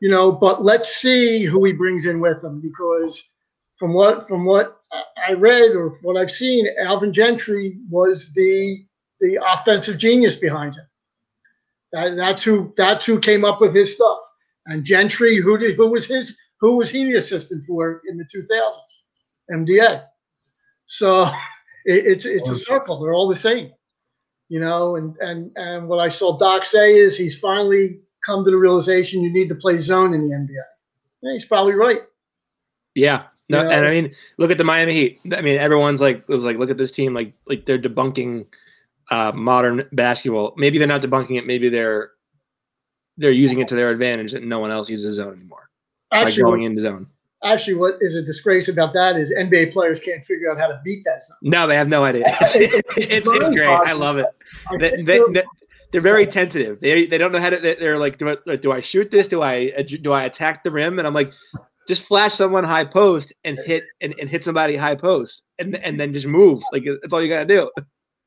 You 0.00 0.10
know, 0.10 0.30
but 0.30 0.62
let's 0.62 0.96
see 0.96 1.44
who 1.44 1.64
he 1.64 1.72
brings 1.72 2.06
in 2.06 2.20
with 2.20 2.44
him 2.44 2.60
because 2.60 3.30
from 3.78 3.94
what 3.94 4.26
from 4.28 4.44
what 4.44 4.80
I- 4.92 5.04
I 5.28 5.32
read 5.34 5.72
or 5.72 5.90
what 6.02 6.16
I've 6.16 6.30
seen, 6.30 6.66
Alvin 6.80 7.12
Gentry 7.12 7.78
was 7.90 8.32
the 8.34 8.84
the 9.20 9.38
offensive 9.52 9.98
genius 9.98 10.36
behind 10.36 10.74
him. 10.74 10.86
That, 11.92 12.16
that's 12.16 12.42
who 12.42 12.72
that's 12.76 13.04
who 13.06 13.18
came 13.18 13.44
up 13.44 13.60
with 13.60 13.74
his 13.74 13.94
stuff. 13.94 14.18
And 14.66 14.84
Gentry, 14.84 15.36
who 15.36 15.58
did 15.58 15.76
who 15.76 15.90
was 15.90 16.06
his 16.06 16.36
who 16.60 16.76
was 16.76 16.90
he 16.90 17.04
the 17.04 17.16
assistant 17.16 17.64
for 17.64 18.02
in 18.08 18.18
the 18.18 18.24
2000s? 18.24 19.02
MDA. 19.50 20.04
So 20.86 21.22
it, 21.84 22.06
it's 22.06 22.26
it's 22.26 22.50
a 22.50 22.54
circle. 22.54 23.00
They're 23.00 23.14
all 23.14 23.28
the 23.28 23.36
same, 23.36 23.72
you 24.48 24.60
know. 24.60 24.96
And 24.96 25.16
and 25.18 25.50
and 25.56 25.88
what 25.88 26.00
I 26.00 26.08
saw 26.08 26.36
Doc 26.36 26.64
say 26.64 26.94
is 26.96 27.16
he's 27.16 27.38
finally 27.38 28.00
come 28.24 28.44
to 28.44 28.50
the 28.50 28.56
realization 28.56 29.22
you 29.22 29.32
need 29.32 29.48
to 29.48 29.54
play 29.54 29.78
zone 29.78 30.12
in 30.14 30.28
the 30.28 30.34
NBA. 30.34 30.62
Yeah, 31.22 31.32
he's 31.32 31.46
probably 31.46 31.74
right. 31.74 32.02
Yeah. 32.94 33.24
No, 33.50 33.62
Yeah. 33.62 33.70
and 33.76 33.86
I 33.86 33.90
mean, 33.90 34.14
look 34.36 34.50
at 34.50 34.58
the 34.58 34.64
Miami 34.64 34.92
Heat. 34.92 35.20
I 35.32 35.40
mean, 35.40 35.58
everyone's 35.58 36.00
like 36.00 36.28
was 36.28 36.44
like, 36.44 36.58
look 36.58 36.70
at 36.70 36.76
this 36.78 36.90
team, 36.90 37.14
like 37.14 37.32
like 37.46 37.64
they're 37.66 37.78
debunking 37.78 38.46
uh, 39.10 39.32
modern 39.34 39.88
basketball. 39.92 40.52
Maybe 40.56 40.78
they're 40.78 40.86
not 40.86 41.00
debunking 41.02 41.38
it. 41.38 41.46
Maybe 41.46 41.68
they're 41.68 42.10
they're 43.16 43.30
using 43.32 43.58
it 43.60 43.68
to 43.68 43.74
their 43.74 43.90
advantage 43.90 44.32
that 44.32 44.42
no 44.44 44.58
one 44.58 44.70
else 44.70 44.88
uses 44.90 45.16
zone 45.16 45.34
anymore. 45.34 45.70
By 46.10 46.22
Actually, 46.22 46.42
going 46.42 46.62
into 46.62 46.80
zone. 46.82 47.06
actually, 47.42 47.74
what 47.74 47.94
is 48.00 48.16
a 48.16 48.22
disgrace 48.22 48.68
about 48.68 48.92
that 48.94 49.16
is 49.16 49.30
NBA 49.32 49.72
players 49.72 49.98
can't 50.00 50.24
figure 50.24 50.50
out 50.50 50.58
how 50.58 50.66
to 50.68 50.80
beat 50.84 51.02
that 51.04 51.24
zone. 51.24 51.36
No, 51.42 51.66
they 51.66 51.74
have 51.76 51.88
no 51.88 52.04
idea. 52.04 52.24
It's, 52.40 52.54
it's, 52.56 53.28
it's 53.30 53.48
great. 53.50 53.66
I 53.68 53.92
love 53.92 54.18
it. 54.18 54.26
They, 54.78 54.90
they, 54.90 55.02
they're, 55.02 55.28
they, 55.32 55.42
they're 55.92 56.00
very 56.00 56.26
tentative. 56.26 56.80
They, 56.80 57.06
they 57.06 57.18
don't 57.18 57.32
know 57.32 57.40
how 57.40 57.50
to. 57.50 57.56
they- 57.58 57.74
They're 57.76 57.98
like, 57.98 58.18
do 58.18 58.28
I, 58.30 58.36
like, 58.46 58.60
do 58.62 58.72
I 58.72 58.80
shoot 58.80 59.10
this? 59.10 59.26
Do 59.28 59.42
I 59.42 59.70
do 59.82 60.12
I 60.12 60.24
attack 60.24 60.64
the 60.64 60.70
rim? 60.70 60.98
And 60.98 61.06
I'm 61.06 61.14
like, 61.14 61.32
just 61.88 62.02
flash 62.02 62.34
someone 62.34 62.64
high 62.64 62.84
post 62.84 63.34
and 63.44 63.58
hit 63.58 63.84
and, 64.02 64.14
and 64.20 64.30
hit 64.30 64.44
somebody 64.44 64.76
high 64.76 64.94
post, 64.96 65.42
and 65.58 65.76
and 65.76 65.98
then 66.00 66.14
just 66.14 66.26
move. 66.26 66.62
Like 66.72 66.84
that's 66.84 67.12
all 67.14 67.22
you 67.22 67.28
gotta 67.30 67.46
do. 67.46 67.70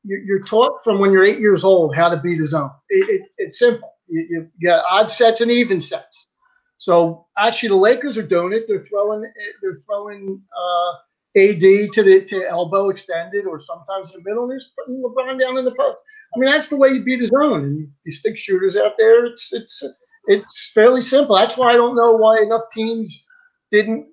you- 0.04 0.22
you're 0.26 0.44
taught 0.44 0.82
from 0.84 0.98
when 0.98 1.12
you're 1.12 1.24
eight 1.24 1.38
years 1.40 1.64
old 1.64 1.94
how 1.94 2.08
to 2.08 2.18
beat 2.20 2.40
a 2.40 2.46
zone. 2.46 2.70
It, 2.90 3.08
it, 3.08 3.22
it's 3.38 3.58
simple. 3.60 3.90
You, 4.08 4.26
you 4.30 4.48
you 4.58 4.68
got 4.68 4.84
odd 4.90 5.10
sets 5.10 5.40
and 5.40 5.50
even 5.50 5.80
sets. 5.80 6.32
So 6.78 7.26
actually, 7.38 7.70
the 7.70 7.76
Lakers 7.76 8.18
are 8.18 8.26
doing 8.26 8.52
it. 8.52 8.64
They're 8.68 8.80
throwing 8.84 9.22
they're 9.62 9.74
throwing 9.86 10.42
uh, 10.56 10.92
AD 11.40 11.60
to 11.94 12.02
the 12.02 12.24
to 12.28 12.48
elbow 12.48 12.90
extended, 12.90 13.46
or 13.46 13.60
sometimes 13.60 14.12
in 14.12 14.22
the 14.22 14.28
middle. 14.28 14.50
And 14.50 14.60
just 14.60 14.72
putting 14.76 15.02
LeBron 15.02 15.40
down 15.40 15.56
in 15.58 15.64
the 15.64 15.74
post. 15.74 15.98
I 16.34 16.38
mean, 16.40 16.50
that's 16.50 16.68
the 16.68 16.76
way 16.76 16.88
you 16.90 17.04
beat 17.04 17.22
a 17.22 17.26
zone. 17.26 17.64
And 17.64 17.78
you, 17.78 17.88
you 18.04 18.12
stick 18.12 18.36
shooters 18.36 18.76
out 18.76 18.94
there. 18.98 19.24
It's 19.26 19.52
it's 19.52 19.84
it's 20.26 20.72
fairly 20.74 21.00
simple. 21.02 21.36
That's 21.36 21.56
why 21.56 21.72
I 21.72 21.76
don't 21.76 21.96
know 21.96 22.12
why 22.12 22.38
enough 22.42 22.62
teams 22.72 23.24
didn't 23.72 24.06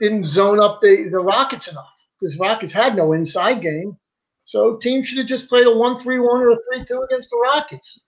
didn't 0.00 0.24
zone 0.26 0.60
up 0.60 0.80
the 0.80 1.08
the 1.10 1.20
Rockets 1.20 1.68
enough 1.68 2.08
because 2.20 2.38
Rockets 2.38 2.72
had 2.72 2.96
no 2.96 3.12
inside 3.12 3.60
game. 3.62 3.96
So 4.44 4.76
teams 4.76 5.06
should 5.06 5.18
have 5.18 5.28
just 5.28 5.48
played 5.48 5.66
a 5.66 5.72
one-three-one 5.76 6.42
or 6.42 6.50
a 6.50 6.56
three-two 6.68 7.00
against 7.02 7.30
the 7.30 7.38
Rockets. 7.38 8.04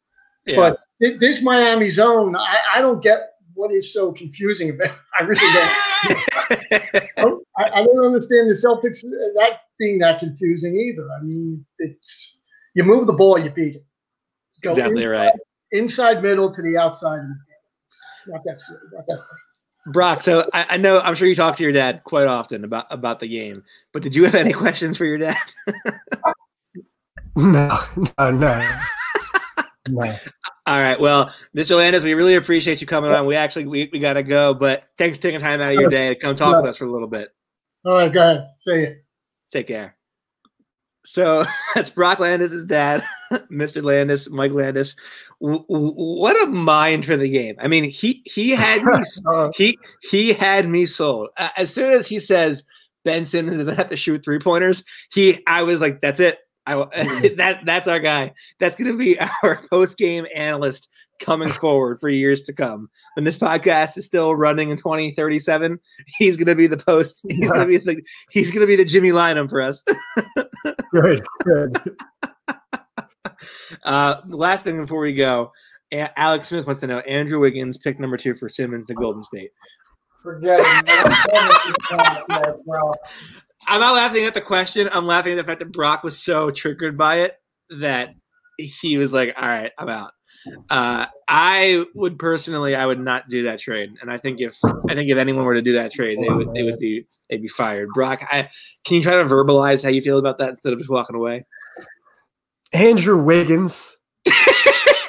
Yeah. 0.46 0.57
But 0.57 0.80
thi- 1.00 1.16
this 1.18 1.40
Miami 1.42 1.88
zone, 1.90 2.34
I, 2.34 2.57
I 2.74 2.80
don't 2.80 3.00
get 3.02 3.30
what 3.55 3.70
is 3.72 3.92
so 3.94 4.11
confusing 4.12 4.70
about. 4.70 4.88
it. 4.88 4.92
I 5.18 5.22
really 5.22 5.52
don't. 5.55 6.18
I, 6.34 7.09
don't- 7.22 7.46
I 7.57 7.62
I 7.80 7.84
don't 7.84 8.05
understand 8.05 8.50
the 8.50 8.55
Celtics 8.55 9.05
uh, 9.05 9.11
that 9.38 9.61
being 9.78 9.98
that 10.00 10.18
confusing 10.18 10.76
either. 10.76 11.07
I 11.18 11.22
mean, 11.22 11.64
it's 11.78 12.40
you 12.74 12.82
move 12.82 13.07
the 13.07 13.12
ball, 13.12 13.38
you 13.38 13.50
beat 13.50 13.76
it. 13.76 13.84
Go 14.62 14.70
exactly 14.70 15.05
inside, 15.05 15.11
right. 15.18 15.32
Inside 15.70 16.22
middle 16.22 16.52
to 16.52 16.62
the 16.62 16.76
outside. 16.76 17.18
of 17.20 17.22
the 17.22 17.28
game. 17.28 17.62
It's 17.86 18.00
Not 18.26 18.42
that. 18.44 18.61
Not 18.92 19.07
that. 19.07 19.20
Brock, 19.87 20.22
so 20.22 20.49
I, 20.53 20.66
I 20.70 20.76
know 20.76 21.01
I'm 21.01 21.14
sure 21.14 21.28
you 21.28 21.35
talk 21.35 21.57
to 21.57 21.62
your 21.62 21.72
dad 21.72 22.05
quite 22.05 22.26
often 22.26 22.64
about 22.64 22.87
about 22.91 23.18
the 23.18 23.28
game, 23.28 23.62
but 23.93 24.03
did 24.03 24.14
you 24.16 24.24
have 24.24 24.35
any 24.35 24.53
questions 24.64 24.97
for 24.97 25.05
your 25.05 25.18
dad? 25.18 25.37
No, 27.37 27.80
no, 27.97 28.30
no. 28.30 28.70
no. 29.89 30.14
All 30.66 30.78
right. 30.78 30.99
Well, 30.99 31.32
Mr. 31.57 31.76
Landis, 31.76 32.05
we 32.05 32.14
really 32.14 32.37
appreciate 32.37 32.80
you 32.80 32.87
coming 32.87 33.11
on. 33.11 33.26
We 33.26 33.35
actually 33.35 33.66
we, 33.66 33.91
we 33.93 33.99
gotta 33.99 34.22
go, 34.22 34.55
but 34.55 34.85
thanks 34.99 35.18
for 35.18 35.22
taking 35.22 35.41
time 35.41 35.61
out 35.61 35.72
of 35.72 35.80
your 35.80 35.91
day 35.91 36.14
to 36.14 36.20
come 36.20 36.37
talk 36.37 36.62
with 36.62 36.70
us 36.70 36.76
for 36.76 36.85
a 36.85 36.93
little 36.93 37.09
bit. 37.09 37.30
All 37.85 37.97
right, 37.97 38.12
go 38.12 38.20
ahead. 38.20 38.47
Say 38.61 38.85
it. 38.85 39.05
Take 39.51 39.66
care. 39.66 39.97
So 41.05 41.44
that's 41.74 41.90
Brock 41.90 42.18
Landis' 42.18 42.64
dad, 42.64 43.05
Mr. 43.50 43.82
Landis, 43.82 44.28
Mike 44.30 44.52
Landis. 44.52 44.96
W- 45.40 45.64
w- 45.68 45.92
what 45.94 46.42
a 46.46 46.50
mind 46.50 47.05
for 47.05 47.16
the 47.16 47.30
game! 47.30 47.57
I 47.61 47.68
mean, 47.68 47.84
he 47.84 48.22
he 48.26 48.50
had 48.50 48.82
me 48.84 49.02
Uh, 49.26 49.50
he 49.55 49.78
he 50.11 50.32
had 50.32 50.68
me 50.68 50.86
sold. 50.86 51.28
Uh, 51.36 51.50
as 51.57 51.72
soon 51.72 51.90
as 51.92 52.07
he 52.07 52.18
says 52.18 52.62
Ben 53.05 53.26
Simmons 53.26 53.59
doesn't 53.59 53.76
have 53.76 53.90
to 53.90 53.96
shoot 53.96 54.24
three 54.24 54.38
pointers, 54.38 54.82
he 55.12 55.42
I 55.46 55.62
was 55.62 55.80
like, 55.80 56.00
that's 56.00 56.20
it. 56.20 56.38
I 56.66 56.76
that 57.36 57.61
that's 57.64 57.88
our 57.88 58.00
guy. 58.00 58.32
That's 58.59 58.76
going 58.76 58.90
to 58.90 58.98
be 58.98 59.18
our 59.42 59.66
post 59.68 59.98
game 59.98 60.26
analyst 60.34 60.88
coming 61.21 61.49
forward 61.49 62.01
for 62.01 62.09
years 62.09 62.43
to 62.45 62.53
come. 62.53 62.89
When 63.15 63.25
this 63.25 63.37
podcast 63.37 63.97
is 63.97 64.07
still 64.07 64.35
running 64.35 64.71
in 64.71 64.77
2037, 64.77 65.79
he's 66.19 66.37
going 66.37 66.47
to 66.47 66.55
be 66.55 66.67
the 66.67 66.77
post. 66.77 67.25
He's 67.29 67.51
going 67.51 67.61
to 67.61 67.67
be 67.67 67.79
the 67.79 68.03
he's 68.31 68.51
going 68.51 68.61
to 68.61 68.67
be 68.67 68.77
the 68.77 68.85
Jimmy 68.85 69.11
Lynam 69.11 69.49
for 69.49 69.61
us. 69.61 69.83
good, 70.93 71.25
good. 71.45 71.97
Uh, 73.85 74.21
last 74.29 74.65
thing 74.65 74.81
before 74.81 75.01
we 75.01 75.12
go, 75.12 75.53
A- 75.93 76.19
Alex 76.19 76.49
Smith 76.49 76.67
wants 76.67 76.81
to 76.81 76.87
know 76.87 77.01
Andrew 77.01 77.41
Wiggins 77.41 77.77
pick 77.77 78.01
number 78.01 78.17
two 78.17 78.35
for 78.35 78.49
Simmons 78.49 78.87
to 78.87 78.95
Golden 78.95 79.23
State. 79.23 79.51
Forget 80.23 80.59
it. 80.59 80.91
I'm 83.67 83.81
not 83.81 83.95
laughing 83.95 84.25
at 84.25 84.35
the 84.35 84.41
question. 84.41 84.89
I'm 84.93 85.07
laughing 85.07 85.33
at 85.33 85.37
the 85.37 85.45
fact 85.45 85.59
that 85.61 85.73
Brock 85.73 86.03
was 86.03 86.19
so 86.19 86.51
triggered 86.51 86.97
by 86.97 87.17
it 87.17 87.35
that 87.81 88.15
he 88.59 88.97
was 88.97 89.12
like, 89.12 89.35
"All 89.37 89.47
right, 89.47 89.73
I'm 89.79 89.89
out." 89.89 90.12
Uh, 90.70 91.07
I 91.28 91.84
would 91.95 92.18
personally, 92.18 92.74
I 92.74 92.86
would 92.86 93.01
not 93.01 93.28
do 93.28 93.42
that 93.45 93.59
trade, 93.59 93.95
and 94.01 94.11
I 94.11 94.18
think 94.18 94.40
if 94.40 94.59
I 94.64 94.95
think 94.95 95.11
if 95.11 95.18
anyone 95.18 95.45
were 95.45 95.55
to 95.55 95.62
do 95.62 95.72
that 95.74 95.92
trade, 95.92 96.18
they 96.20 96.28
would 96.28 96.53
they 96.55 96.62
would 96.62 96.78
be 96.78 97.07
they'd 97.30 97.42
be 97.42 97.49
fired. 97.49 97.88
Brock, 97.95 98.26
I, 98.30 98.49
can 98.84 98.97
you 98.97 99.03
try 99.03 99.14
to 99.14 99.24
verbalize 99.24 99.82
how 99.82 99.90
you 99.90 100.03
feel 100.03 100.18
about 100.18 100.38
that 100.38 100.51
instead 100.51 100.72
of 100.72 100.78
just 100.78 100.90
walking 100.90 101.16
away? 101.16 101.45
Andrew 102.72 103.22
Wiggins. 103.22 103.97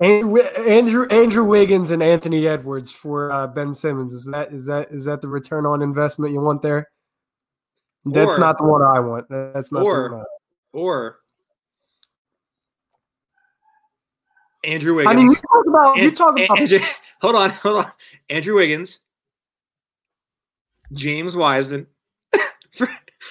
Andrew, 0.00 0.40
Andrew 0.40 1.06
Andrew 1.08 1.44
Wiggins 1.44 1.90
and 1.90 2.02
Anthony 2.02 2.46
Edwards 2.46 2.92
for 2.92 3.32
uh, 3.32 3.48
Ben 3.48 3.74
Simmons. 3.74 4.12
Is 4.12 4.26
that 4.26 4.52
is 4.52 4.66
that 4.66 4.90
is 4.90 5.04
that 5.06 5.20
the 5.20 5.28
return 5.28 5.66
on 5.66 5.82
investment 5.82 6.32
you 6.32 6.40
want 6.40 6.62
there? 6.62 6.88
That's 8.04 8.36
Or- 8.36 8.38
not 8.38 8.58
the 8.58 8.64
one 8.64 8.82
I 8.82 9.00
want. 9.00 9.26
That's 9.28 9.72
not 9.72 9.82
or- 9.82 10.08
the 10.08 10.16
one. 10.16 10.24
Or 10.72 11.18
Andrew 14.64 14.94
Wiggins. 14.94 15.12
I 15.12 15.16
mean, 15.16 15.28
you 15.28 15.34
talk 15.36 15.66
about 15.66 15.96
you 15.96 16.10
talk 16.10 16.38
about 16.38 16.58
Andrew- 16.58 16.78
hold 17.20 17.36
on, 17.36 17.50
hold 17.50 17.84
on. 17.84 17.92
Andrew 18.28 18.54
Wiggins, 18.56 19.00
James 20.92 21.36
Wiseman 21.36 21.86
for, 22.74 22.88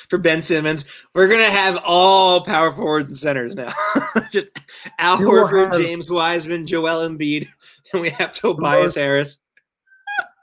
for 0.10 0.18
Ben 0.18 0.42
Simmons. 0.42 0.86
We're 1.14 1.28
gonna 1.28 1.50
have 1.50 1.82
all 1.84 2.42
power 2.46 2.72
forwards 2.72 3.08
and 3.08 3.18
centers 3.18 3.56
now. 3.56 3.72
Just 4.32 4.48
Al 5.00 5.20
You 5.20 5.28
Horford, 5.28 5.74
have- 5.74 5.82
James 5.82 6.10
Wiseman, 6.10 6.66
Joel 6.68 7.08
Embiid, 7.10 7.48
and 7.94 8.02
we 8.02 8.10
have 8.12 8.32
Tobias 8.34 8.96
Harris. 8.96 9.40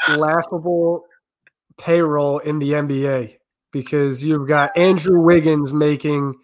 laughable 0.09 1.05
payroll 1.79 2.39
in 2.39 2.59
the 2.59 2.73
NBA 2.73 3.37
because 3.73 4.23
you've 4.23 4.47
got 4.47 4.77
Andrew 4.77 5.21
Wiggins 5.21 5.73
making 5.73 6.35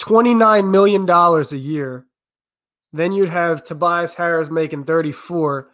$29 0.00 0.70
million 0.70 1.08
a 1.08 1.56
year. 1.56 2.06
Then 2.94 3.10
you'd 3.10 3.28
have 3.28 3.64
Tobias 3.64 4.14
Harris 4.14 4.52
making 4.52 4.84
34, 4.84 5.68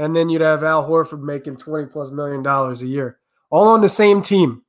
and 0.00 0.16
then 0.16 0.28
you'd 0.28 0.40
have 0.40 0.64
Al 0.64 0.88
Horford 0.88 1.22
making 1.22 1.58
20 1.58 1.86
plus 1.86 2.10
million 2.10 2.42
dollars 2.42 2.82
a 2.82 2.88
year, 2.88 3.20
all 3.50 3.68
on 3.68 3.82
the 3.82 3.88
same 3.88 4.20
team. 4.20 4.62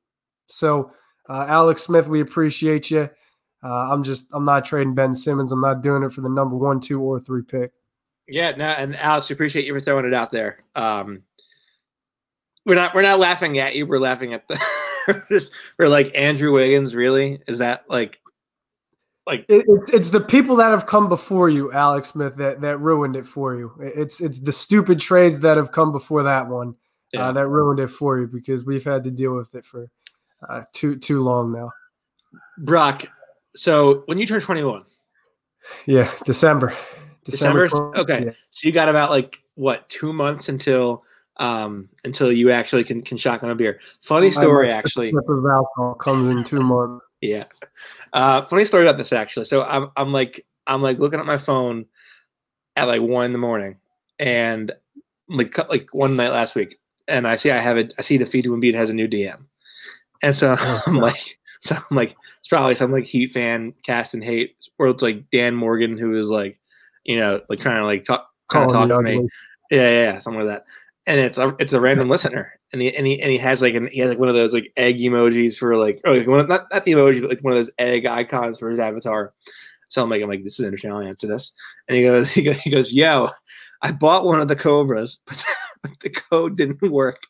So, 0.46 0.92
uh, 1.28 1.46
Alex 1.48 1.82
Smith, 1.82 2.06
we 2.06 2.20
appreciate 2.20 2.88
you. 2.92 3.10
Uh, 3.64 3.88
I'm 3.90 4.04
just, 4.04 4.28
I'm 4.32 4.44
not 4.44 4.64
trading 4.64 4.94
Ben 4.94 5.12
Simmons. 5.12 5.50
I'm 5.50 5.60
not 5.60 5.82
doing 5.82 6.04
it 6.04 6.12
for 6.12 6.20
the 6.20 6.28
number 6.28 6.56
one, 6.56 6.78
two, 6.78 7.02
or 7.02 7.18
three 7.18 7.42
pick. 7.42 7.72
Yeah, 8.28 8.52
no, 8.52 8.66
and 8.66 8.94
Alex, 8.96 9.28
we 9.28 9.34
appreciate 9.34 9.66
you 9.66 9.74
for 9.74 9.80
throwing 9.80 10.04
it 10.04 10.14
out 10.14 10.30
there. 10.30 10.62
Um, 10.76 11.24
we're 12.64 12.76
not 12.76 12.94
we're 12.94 13.02
not 13.02 13.18
laughing 13.18 13.58
at 13.58 13.74
you. 13.74 13.86
We're 13.86 13.98
laughing 13.98 14.34
at 14.34 14.46
the 14.46 15.24
just 15.28 15.50
we're 15.78 15.88
like 15.88 16.12
Andrew 16.14 16.52
Wiggins. 16.52 16.94
Really, 16.94 17.40
is 17.48 17.58
that 17.58 17.86
like 17.88 18.20
like 19.28 19.44
It, 19.48 19.64
it's 19.68 19.92
it's 19.92 20.10
the 20.10 20.20
people 20.20 20.56
that 20.56 20.70
have 20.70 20.86
come 20.86 21.08
before 21.08 21.48
you, 21.50 21.70
Alex 21.70 22.08
Smith, 22.08 22.34
that 22.36 22.60
that 22.62 22.80
ruined 22.80 23.14
it 23.14 23.26
for 23.26 23.54
you. 23.56 23.72
It's 23.80 24.20
it's 24.20 24.40
the 24.40 24.52
stupid 24.52 24.98
trades 24.98 25.40
that 25.40 25.56
have 25.58 25.70
come 25.70 25.92
before 25.92 26.22
that 26.24 26.48
one 26.48 26.74
Yeah. 27.12 27.28
uh, 27.28 27.32
that 27.32 27.46
ruined 27.46 27.78
it 27.78 27.88
for 27.88 28.18
you 28.18 28.26
because 28.26 28.64
we've 28.64 28.84
had 28.84 29.04
to 29.04 29.10
deal 29.10 29.36
with 29.36 29.54
it 29.54 29.64
for 29.64 29.88
uh, 30.48 30.62
too 30.72 30.96
too 30.96 31.22
long 31.22 31.52
now. 31.52 31.70
Brock? 32.58 33.04
So 33.54 34.02
when 34.06 34.18
you 34.18 34.26
turn 34.26 34.40
twenty 34.40 34.64
one, 34.64 34.84
Yeah, 35.86 36.10
December. 36.24 36.74
December. 37.24 37.68
20 37.68 37.98
Okay, 38.00 38.24
yeah. 38.24 38.30
so 38.50 38.66
you 38.66 38.72
got 38.72 38.88
about 38.88 39.10
like 39.10 39.38
what 39.54 39.86
two 39.90 40.12
months 40.12 40.48
until 40.48 41.04
um 41.36 41.88
until 42.04 42.32
you 42.32 42.50
actually 42.50 42.82
can 42.82 43.02
can 43.02 43.18
shotgun 43.18 43.50
a 43.50 43.54
beer. 43.54 43.80
Funny 44.02 44.30
story, 44.30 44.72
actually. 44.72 45.10
sip 45.12 45.28
of 45.28 45.44
alcohol 45.44 45.94
comes 45.94 46.28
in 46.28 46.42
two 46.44 46.60
months. 46.60 47.04
Yeah. 47.20 47.44
Uh, 48.12 48.42
funny 48.44 48.64
story 48.64 48.84
about 48.84 48.96
this 48.96 49.12
actually. 49.12 49.44
So 49.46 49.64
I'm 49.64 49.90
I'm 49.96 50.12
like 50.12 50.44
I'm 50.66 50.82
like 50.82 50.98
looking 50.98 51.20
at 51.20 51.26
my 51.26 51.38
phone 51.38 51.86
at 52.76 52.88
like 52.88 53.02
one 53.02 53.26
in 53.26 53.32
the 53.32 53.38
morning, 53.38 53.76
and 54.18 54.72
like 55.28 55.56
like 55.68 55.88
one 55.92 56.16
night 56.16 56.32
last 56.32 56.54
week, 56.54 56.78
and 57.08 57.26
I 57.26 57.36
see 57.36 57.50
I 57.50 57.58
have 57.58 57.76
it. 57.76 57.94
I 57.98 58.02
see 58.02 58.16
the 58.16 58.26
feed 58.26 58.44
to 58.44 58.50
Embiid 58.50 58.74
has 58.74 58.90
a 58.90 58.94
new 58.94 59.08
DM, 59.08 59.40
and 60.22 60.34
so 60.34 60.54
Oh, 60.58 60.82
I'm 60.86 60.98
like, 60.98 61.38
so 61.60 61.74
I'm 61.74 61.96
like, 61.96 62.16
it's 62.38 62.48
probably 62.48 62.74
some 62.74 62.92
like 62.92 63.06
Heat 63.06 63.32
fan 63.32 63.74
cast 63.82 64.14
and 64.14 64.22
hate, 64.22 64.56
or 64.78 64.88
it's 64.88 65.02
like 65.02 65.28
Dan 65.30 65.54
Morgan 65.54 65.98
who 65.98 66.18
is 66.18 66.30
like, 66.30 66.58
you 67.04 67.18
know, 67.18 67.40
like 67.48 67.60
trying 67.60 67.80
to 67.80 67.86
like 67.86 68.04
talk 68.04 68.28
trying 68.50 68.68
to 68.68 68.74
talk 68.74 68.88
to 68.88 69.02
me. 69.02 69.28
Yeah, 69.70 69.82
yeah, 69.82 70.12
yeah, 70.12 70.18
something 70.18 70.46
like 70.46 70.50
that. 70.50 70.64
And 71.08 71.20
it's 71.22 71.38
a 71.38 71.56
it's 71.58 71.72
a 71.72 71.80
random 71.80 72.10
listener, 72.10 72.60
and 72.70 72.82
he 72.82 72.94
and 72.94 73.06
he 73.06 73.18
and 73.22 73.30
he 73.30 73.38
has 73.38 73.62
like 73.62 73.74
an 73.74 73.88
he 73.90 74.00
has 74.00 74.10
like 74.10 74.18
one 74.18 74.28
of 74.28 74.34
those 74.34 74.52
like 74.52 74.70
egg 74.76 74.98
emojis 74.98 75.56
for 75.56 75.74
like 75.74 76.02
or 76.04 76.18
like 76.18 76.26
one 76.28 76.38
of, 76.38 76.48
not 76.48 76.66
not 76.70 76.84
the 76.84 76.92
emoji 76.92 77.22
but 77.22 77.30
like 77.30 77.42
one 77.42 77.54
of 77.54 77.58
those 77.58 77.70
egg 77.78 78.04
icons 78.04 78.58
for 78.58 78.68
his 78.68 78.78
avatar. 78.78 79.32
So 79.88 80.02
I'm 80.02 80.10
like 80.10 80.20
I'm 80.20 80.28
like 80.28 80.44
this 80.44 80.60
is 80.60 80.66
interesting. 80.66 80.92
I'll 80.92 81.00
answer 81.00 81.26
this. 81.26 81.52
And 81.88 81.96
he 81.96 82.02
goes 82.02 82.30
he 82.34 82.42
goes 82.42 82.60
he 82.60 82.70
goes 82.70 82.92
yo, 82.92 83.30
I 83.80 83.92
bought 83.92 84.26
one 84.26 84.38
of 84.38 84.48
the 84.48 84.56
cobras, 84.56 85.18
but, 85.26 85.42
but 85.82 85.98
the 86.00 86.10
code 86.10 86.56
didn't 86.58 86.82
work. 86.82 87.22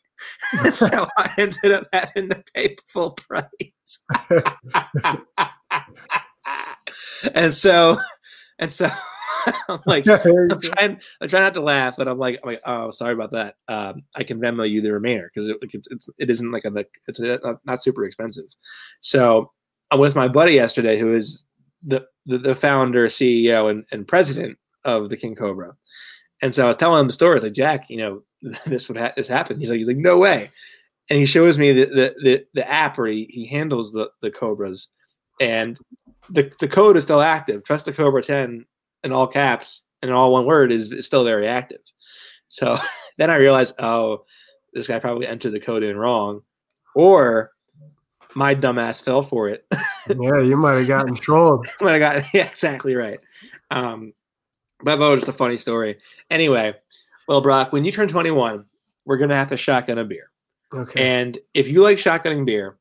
So 0.73 1.07
I 1.17 1.33
ended 1.37 1.71
up 1.71 1.87
having 1.93 2.27
to 2.27 2.43
pay 2.53 2.75
full 2.87 3.11
price. 3.11 3.47
and 7.33 7.53
so 7.53 7.97
and 8.59 8.69
so 8.69 8.89
I'm 9.69 9.79
like 9.85 10.07
I'm 10.07 10.61
trying. 10.61 10.99
I'm 11.21 11.29
trying 11.29 11.43
not 11.43 11.53
to 11.55 11.61
laugh, 11.61 11.95
but 11.97 12.07
I'm 12.07 12.17
like, 12.17 12.39
I'm 12.43 12.49
like, 12.49 12.61
oh, 12.65 12.91
sorry 12.91 13.13
about 13.13 13.31
that. 13.31 13.55
Um, 13.67 14.03
I 14.15 14.23
can 14.23 14.39
Venmo 14.39 14.69
you 14.69 14.81
the 14.81 14.93
remainder 14.93 15.29
because 15.33 15.49
it, 15.49 15.57
like, 15.61 15.73
it's, 15.73 15.87
it's 15.91 16.09
it 16.17 16.29
isn't 16.29 16.51
like 16.51 16.65
a 16.65 16.85
it's 17.07 17.19
a, 17.19 17.39
not, 17.43 17.59
not 17.65 17.83
super 17.83 18.03
expensive. 18.03 18.45
So 19.01 19.51
I'm 19.91 19.99
with 19.99 20.15
my 20.15 20.27
buddy 20.27 20.53
yesterday, 20.53 20.99
who 20.99 21.13
is 21.13 21.43
the 21.83 22.05
the, 22.25 22.37
the 22.37 22.55
founder, 22.55 23.07
CEO, 23.07 23.69
and, 23.69 23.85
and 23.91 24.07
president 24.07 24.57
of 24.85 25.09
the 25.09 25.17
King 25.17 25.35
Cobra. 25.35 25.73
And 26.41 26.53
so 26.53 26.63
I 26.63 26.67
was 26.67 26.77
telling 26.77 27.01
him 27.01 27.07
the 27.07 27.13
story. 27.13 27.31
I 27.31 27.35
was 27.35 27.43
like, 27.43 27.53
Jack, 27.53 27.89
you 27.89 27.97
know, 27.97 28.23
this 28.65 28.87
would 28.87 28.97
ha- 28.97 29.13
this 29.15 29.27
happened. 29.27 29.59
He's 29.59 29.69
like, 29.69 29.77
he's 29.77 29.87
like, 29.87 29.97
no 29.97 30.17
way. 30.17 30.51
And 31.09 31.19
he 31.19 31.25
shows 31.25 31.57
me 31.57 31.71
the 31.71 31.85
the 31.85 32.15
the, 32.23 32.45
the 32.53 32.69
app 32.69 32.97
where 32.97 33.07
he, 33.07 33.25
he 33.29 33.47
handles 33.47 33.91
the 33.91 34.09
the 34.21 34.31
cobras, 34.31 34.89
and 35.39 35.77
the 36.29 36.51
the 36.59 36.67
code 36.67 36.97
is 36.97 37.03
still 37.03 37.21
active. 37.21 37.63
Trust 37.63 37.85
the 37.85 37.93
Cobra 37.93 38.21
10 38.21 38.65
in 39.03 39.11
all 39.11 39.27
caps 39.27 39.83
and 40.01 40.11
all 40.11 40.31
one 40.31 40.45
word 40.45 40.71
is, 40.71 40.91
is 40.91 41.05
still 41.05 41.23
very 41.23 41.47
active. 41.47 41.81
So 42.47 42.77
then 43.17 43.29
I 43.29 43.35
realized, 43.35 43.75
oh, 43.79 44.25
this 44.73 44.87
guy 44.87 44.99
probably 44.99 45.27
entered 45.27 45.51
the 45.51 45.59
code 45.59 45.83
in 45.83 45.97
wrong, 45.97 46.41
or 46.95 47.51
my 48.35 48.53
dumbass 48.53 49.03
fell 49.03 49.21
for 49.21 49.49
it. 49.49 49.65
yeah, 50.07 50.41
you 50.41 50.55
might 50.55 50.77
have 50.77 50.87
gotten 50.87 51.15
trolled. 51.15 51.67
when 51.79 51.93
I 51.93 51.99
got 51.99 52.23
yeah, 52.33 52.47
exactly 52.47 52.95
right. 52.95 53.19
Um, 53.71 54.13
but 54.83 54.97
that 54.97 55.05
was 55.05 55.21
just 55.21 55.29
a 55.29 55.33
funny 55.33 55.57
story. 55.57 55.97
Anyway, 56.29 56.73
well, 57.27 57.41
Brock, 57.41 57.73
when 57.73 57.83
you 57.83 57.91
turn 57.91 58.07
21, 58.07 58.63
we're 59.05 59.17
gonna 59.17 59.35
have 59.35 59.49
to 59.49 59.57
shotgun 59.57 59.97
a 59.97 60.05
beer. 60.05 60.29
Okay. 60.73 61.19
And 61.19 61.37
if 61.55 61.69
you 61.69 61.81
like 61.81 61.97
shotgunning 61.97 62.45
beer, 62.45 62.77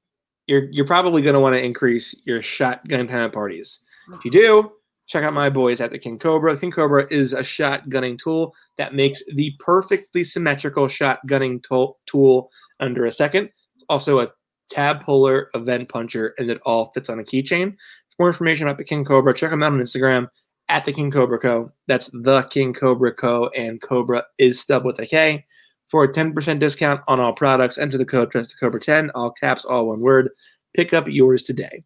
you're 0.47 0.65
you're 0.73 0.87
probably 0.87 1.23
going 1.23 1.35
to 1.35 1.41
want 1.41 1.55
to 1.55 1.65
increase 1.65 2.15
your 2.25 2.43
shotgun 2.43 3.07
time 3.07 3.21
at 3.21 3.33
parties. 3.33 3.81
If 4.15 4.25
you 4.25 4.31
do, 4.31 4.73
check 5.09 5.25
out 5.25 5.33
my 5.33 5.51
boys 5.51 5.81
at 5.81 5.91
the 5.91 5.99
King 5.99 6.19
Cobra. 6.19 6.57
King 6.57 6.71
Cobra 6.71 7.07
is 7.11 7.33
a 7.33 7.41
shotgunning 7.41 8.19
tool 8.19 8.55
that 8.77 8.95
makes 8.95 9.23
the 9.35 9.53
perfectly 9.59 10.23
symmetrical 10.23 10.87
shotgunning 10.87 11.63
tool 11.63 11.99
tool 12.07 12.51
under 12.79 13.07
a 13.07 13.11
second. 13.11 13.49
Also 13.89 14.21
a 14.21 14.29
tab 14.71 15.03
puller, 15.03 15.49
a 15.55 15.59
vent 15.59 15.89
puncher, 15.89 16.35
and 16.39 16.51
it 16.51 16.61
all 16.65 16.93
fits 16.93 17.09
on 17.09 17.19
a 17.19 17.25
keychain. 17.25 17.73
For 18.11 18.25
more 18.25 18.29
information 18.29 18.69
about 18.69 18.79
the 18.79 18.85
King 18.85 19.05
Cobra, 19.05 19.35
check 19.35 19.51
them 19.51 19.63
out 19.63 19.73
on 19.73 19.81
Instagram 19.81 20.29
at 20.69 20.85
the 20.85 20.93
King 20.93 21.11
Cobra 21.11 21.39
Co. 21.39 21.73
That's 21.87 22.11
the 22.13 22.43
King 22.51 22.75
Cobra 22.75 23.15
Co. 23.15 23.49
And 23.57 23.81
Cobra 23.81 24.25
is 24.37 24.61
spelled 24.61 24.85
with 24.85 24.99
a 24.99 25.07
K 25.07 25.45
for 25.89 26.05
a 26.05 26.13
10% 26.13 26.59
discount 26.59 27.01
on 27.09 27.19
all 27.19 27.33
products. 27.33 27.79
Enter 27.79 27.97
the 27.97 28.05
code 28.05 28.31
TrustTheCobra10, 28.31 29.11
all 29.15 29.31
caps, 29.31 29.65
all 29.65 29.89
one 29.89 30.01
word. 30.01 30.29
Pick 30.75 30.93
up 30.93 31.09
yours 31.09 31.43
today. 31.43 31.83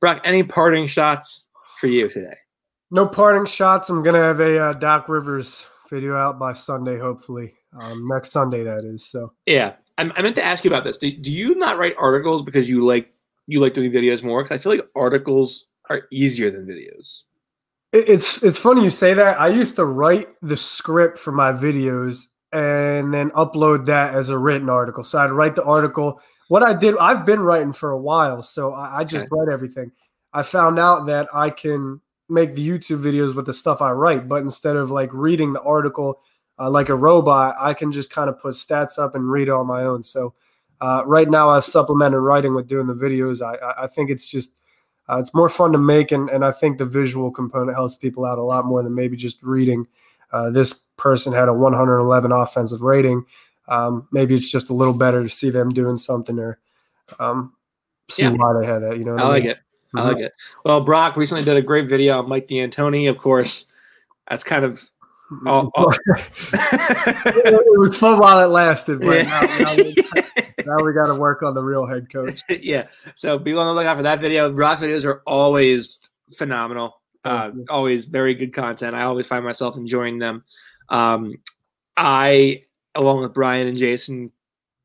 Brock, 0.00 0.20
any 0.24 0.44
parting 0.44 0.86
shots 0.86 1.48
for 1.80 1.88
you 1.88 2.08
today? 2.08 2.36
No 2.94 3.06
parting 3.08 3.46
shots. 3.46 3.88
I'm 3.88 4.02
gonna 4.02 4.18
have 4.18 4.38
a 4.40 4.58
uh, 4.58 4.72
Doc 4.74 5.08
Rivers 5.08 5.66
video 5.88 6.14
out 6.14 6.38
by 6.38 6.52
Sunday, 6.52 6.98
hopefully. 6.98 7.54
Um, 7.80 8.06
next 8.06 8.32
Sunday, 8.32 8.62
that 8.64 8.84
is. 8.84 9.06
So 9.06 9.32
Yeah, 9.46 9.76
I, 9.96 10.10
I 10.14 10.20
meant 10.22 10.36
to 10.36 10.44
ask 10.44 10.62
you 10.62 10.70
about 10.70 10.84
this. 10.84 10.98
Do, 10.98 11.10
do 11.10 11.32
you 11.32 11.54
not 11.54 11.78
write 11.78 11.94
articles 11.98 12.42
because 12.42 12.68
you 12.68 12.84
like 12.84 13.10
you 13.46 13.60
like 13.60 13.72
doing 13.72 13.90
videos 13.90 14.22
more? 14.22 14.42
Because 14.42 14.58
I 14.58 14.62
feel 14.62 14.72
like 14.72 14.86
articles 14.94 15.66
are 15.88 16.02
easier 16.12 16.50
than 16.50 16.66
videos. 16.66 17.22
It- 17.94 18.08
It's 18.08 18.42
it's 18.42 18.58
funny 18.58 18.84
you 18.84 18.90
say 18.90 19.14
that. 19.14 19.40
I 19.40 19.48
used 19.48 19.76
to 19.76 19.86
write 19.86 20.28
the 20.42 20.56
script 20.58 21.16
for 21.18 21.32
my 21.32 21.50
videos 21.50 22.26
and 22.52 23.14
then 23.14 23.30
upload 23.30 23.86
that 23.86 24.14
as 24.14 24.28
a 24.28 24.36
written 24.36 24.68
article. 24.68 25.02
So 25.02 25.18
I'd 25.18 25.30
write 25.32 25.54
the 25.56 25.64
article. 25.64 26.20
What 26.48 26.62
I 26.62 26.74
did, 26.74 26.98
I've 26.98 27.24
been 27.24 27.40
writing 27.40 27.72
for 27.72 27.90
a 27.92 27.98
while, 27.98 28.42
so 28.42 28.74
I, 28.74 28.98
I 28.98 29.04
just 29.04 29.24
Okay. 29.24 29.30
write 29.32 29.48
everything. 29.50 29.92
I 30.34 30.42
found 30.42 30.78
out 30.78 31.06
that 31.06 31.28
I 31.32 31.48
can 31.48 32.02
make 32.32 32.54
the 32.56 32.66
YouTube 32.66 33.02
videos 33.02 33.34
with 33.34 33.46
the 33.46 33.54
stuff 33.54 33.80
I 33.82 33.92
write, 33.92 34.28
but 34.28 34.42
instead 34.42 34.76
of 34.76 34.90
like 34.90 35.10
reading 35.12 35.52
the 35.52 35.60
article 35.62 36.20
uh, 36.58 36.70
like 36.70 36.88
a 36.88 36.94
robot, 36.94 37.54
I 37.58 37.74
can 37.74 37.92
just 37.92 38.10
kind 38.12 38.28
of 38.28 38.38
put 38.40 38.54
stats 38.54 38.98
up 38.98 39.14
and 39.14 39.30
read 39.30 39.48
it 39.48 39.52
on 39.52 39.66
my 39.66 39.82
own. 39.84 40.02
So 40.02 40.34
uh, 40.80 41.02
right 41.06 41.28
now, 41.30 41.48
I've 41.48 41.64
supplemented 41.64 42.20
writing 42.20 42.54
with 42.54 42.66
doing 42.68 42.86
the 42.86 42.94
videos. 42.94 43.40
I, 43.40 43.54
I, 43.64 43.84
I 43.84 43.86
think 43.86 44.10
it's 44.10 44.26
just 44.26 44.54
uh, 45.08 45.18
it's 45.18 45.34
more 45.34 45.48
fun 45.48 45.72
to 45.72 45.78
make, 45.78 46.12
and, 46.12 46.28
and 46.30 46.44
I 46.44 46.52
think 46.52 46.78
the 46.78 46.84
visual 46.86 47.30
component 47.30 47.76
helps 47.76 47.94
people 47.94 48.24
out 48.24 48.38
a 48.38 48.42
lot 48.42 48.64
more 48.64 48.82
than 48.82 48.94
maybe 48.94 49.16
just 49.16 49.42
reading. 49.42 49.86
Uh, 50.32 50.50
this 50.50 50.72
person 50.96 51.32
had 51.32 51.48
a 51.48 51.52
111 51.52 52.32
offensive 52.32 52.82
rating. 52.82 53.24
Um, 53.68 54.08
maybe 54.12 54.34
it's 54.34 54.50
just 54.50 54.70
a 54.70 54.74
little 54.74 54.94
better 54.94 55.22
to 55.22 55.28
see 55.28 55.50
them 55.50 55.70
doing 55.70 55.96
something 55.96 56.38
or 56.38 56.58
um, 57.18 57.52
see 58.08 58.22
Yeah. 58.22 58.30
why 58.30 58.58
they 58.60 58.66
had 58.66 58.82
that. 58.82 58.98
You 58.98 59.04
know, 59.04 59.14
what 59.14 59.22
I 59.24 59.28
like 59.28 59.44
mean? 59.44 59.54
It. 59.94 60.00
I 60.00 60.08
like 60.08 60.18
it. 60.18 60.32
Well, 60.64 60.80
Brock 60.80 61.16
recently 61.16 61.44
did 61.44 61.56
a 61.56 61.62
great 61.62 61.88
video 61.88 62.18
on 62.18 62.28
Mike 62.28 62.48
D'Antoni. 62.48 63.08
Of 63.08 63.18
course, 63.18 63.66
that's 64.28 64.44
kind 64.44 64.64
of 64.64 64.88
Oh, 65.46 65.70
oh. 65.76 65.90
it 66.52 67.78
was 67.78 67.96
fun 67.96 68.18
while 68.18 68.40
it 68.44 68.48
lasted, 68.52 69.00
but 69.00 69.24
Yeah. 69.24 69.40
now, 69.58 69.64
now 69.64 69.76
we, 69.76 69.94
now 70.66 70.84
we 70.84 70.92
got 70.92 71.06
to 71.06 71.14
work 71.14 71.42
on 71.42 71.54
the 71.54 71.62
real 71.62 71.86
head 71.86 72.12
coach. 72.12 72.42
yeah. 72.60 72.88
So 73.14 73.38
be 73.38 73.54
on 73.54 73.66
the 73.66 73.72
lookout 73.72 73.96
for 73.96 74.02
that 74.02 74.20
video. 74.20 74.52
Brock 74.52 74.80
videos 74.80 75.04
are 75.04 75.22
always 75.26 75.98
phenomenal. 76.36 77.00
Uh, 77.24 77.50
always 77.70 78.04
very 78.04 78.34
good 78.34 78.52
content. 78.52 78.96
I 78.96 79.02
always 79.04 79.26
find 79.26 79.44
myself 79.44 79.76
enjoying 79.76 80.18
them. 80.18 80.44
Um, 80.88 81.36
I, 81.96 82.62
along 82.94 83.20
with 83.20 83.32
Brian 83.32 83.68
and 83.68 83.76
Jason, 83.76 84.30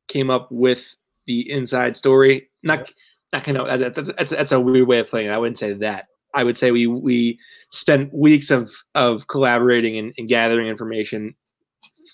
came 0.06 0.30
up 0.30 0.50
with 0.50 0.94
the 1.26 1.50
inside 1.50 1.96
story. 1.96 2.48
Not, 2.62 2.92
not 3.32 3.44
kind 3.44 3.58
of. 3.58 3.94
That's, 3.94 4.10
that's 4.16 4.30
that's 4.30 4.52
a 4.52 4.60
weird 4.60 4.88
way 4.88 4.98
of 5.00 5.08
playing 5.08 5.28
it. 5.28 5.32
I 5.32 5.38
wouldn't 5.38 5.58
say 5.58 5.72
that. 5.72 6.06
I 6.34 6.44
would 6.44 6.56
say 6.56 6.70
we 6.70 6.86
we 6.86 7.38
spent 7.70 8.12
weeks 8.12 8.50
of 8.50 8.72
of 8.94 9.28
collaborating 9.28 9.98
and, 9.98 10.12
and 10.18 10.28
gathering 10.28 10.66
information 10.66 11.34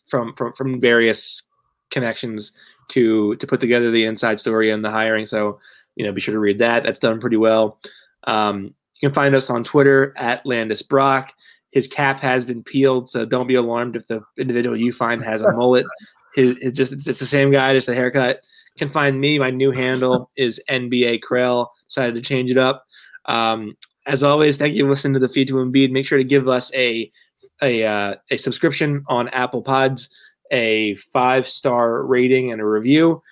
from 0.07 0.35
from 0.35 0.53
from 0.55 0.81
various 0.81 1.43
connections 1.91 2.53
to 2.89 3.35
to 3.37 3.47
put 3.47 3.61
together 3.61 3.91
the 3.91 4.05
inside 4.05 4.41
story 4.41 4.71
and 4.71 4.85
the 4.85 4.91
hiring. 4.91 5.27
So 5.27 5.59
you 5.97 6.05
know, 6.05 6.13
be 6.13 6.21
sure 6.21 6.35
to 6.35 6.41
read 6.41 6.59
that. 6.59 6.83
That's 6.83 6.99
done 6.99 7.21
pretty 7.21 7.37
well. 7.37 7.79
Um, 8.27 8.75
you 9.01 9.09
can 9.09 9.15
find 9.15 9.35
us 9.35 9.51
on 9.51 9.65
Twitter 9.65 10.13
at 10.17 10.45
Landis 10.45 10.83
Brock. 10.83 11.33
His 11.73 11.87
cap 11.87 12.21
has 12.21 12.45
been 12.45 12.63
peeled, 12.63 13.09
so 13.09 13.25
don't 13.25 13.47
be 13.47 13.55
alarmed 13.57 13.97
if 13.97 14.07
the 14.07 14.23
individual 14.39 14.77
you 14.77 14.93
find 14.93 15.23
has 15.23 15.43
a 15.43 15.53
mullet. 15.53 15.87
His, 16.35 16.57
it's 16.59 16.77
just 16.77 16.93
it's, 16.93 17.07
it's 17.07 17.21
the 17.21 17.27
same 17.27 17.51
guy, 17.51 17.75
just 17.75 17.89
a 17.89 17.95
haircut. 17.95 18.47
You 18.75 18.87
can 18.87 18.93
find 18.93 19.21
me. 19.21 19.39
My 19.39 19.51
new 19.51 19.71
handle 19.71 20.31
is 20.37 20.61
NBA 20.69 21.21
Krell. 21.21 21.69
Decided 21.89 22.15
to 22.15 22.21
change 22.21 22.51
it 22.51 22.59
up. 22.59 22.85
Um, 23.27 23.77
as 24.07 24.23
always, 24.23 24.57
thank 24.57 24.75
you 24.75 24.85
for 24.85 24.91
listening 24.91 25.15
to 25.15 25.21
the 25.21 25.29
Feed 25.29 25.49
to 25.49 25.55
Embiid. 25.55 25.91
Make 25.91 26.07
sure 26.07 26.19
to 26.19 26.25
give 26.25 26.49
us 26.49 26.73
a 26.75 27.11
a 27.63 27.85
uh, 27.85 28.15
a 28.31 28.37
subscription 28.37 29.05
on 29.09 29.29
Apple 29.29 29.63
Pods, 29.63 30.11
a 30.51 30.97
five 31.13 31.47
star 31.47 32.05
rating, 32.05 32.51
and 32.51 32.61
a 32.61 32.67
review. 32.67 33.23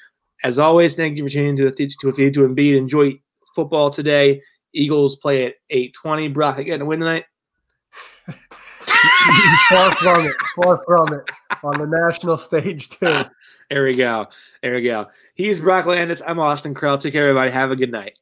As 0.44 0.58
always, 0.58 0.94
thank 0.94 1.16
you 1.16 1.24
for 1.24 1.30
tuning 1.30 1.50
into 1.50 1.70
Feed 1.72 1.92
to 2.00 2.08
a 2.08 2.12
Feed 2.12 2.34
to 2.34 2.46
Embiid. 2.46 2.76
Enjoy 2.76 3.12
football 3.54 3.90
today. 3.90 4.40
Eagles 4.72 5.16
play 5.16 5.46
at 5.46 5.54
eight 5.70 5.92
twenty. 5.92 6.28
Brock, 6.28 6.56
getting 6.58 6.82
a 6.82 6.84
win 6.84 7.00
tonight. 7.00 7.24
far 9.68 9.94
from 9.96 10.26
it, 10.26 10.36
far 10.54 10.82
from 10.86 11.14
it 11.14 11.30
on 11.64 11.74
the 11.78 11.86
national 11.86 12.38
stage 12.38 12.88
too. 12.90 13.24
There 13.72 13.84
we 13.84 13.96
go. 13.96 14.26
There 14.62 14.74
we 14.74 14.82
go. 14.82 15.06
He's 15.34 15.58
Brock 15.58 15.86
Landis. 15.86 16.20
I'm 16.26 16.38
Austin 16.38 16.74
Krell. 16.74 17.00
Take 17.00 17.14
care, 17.14 17.26
everybody. 17.26 17.50
Have 17.50 17.70
a 17.70 17.76
good 17.76 17.90
night. 17.90 18.18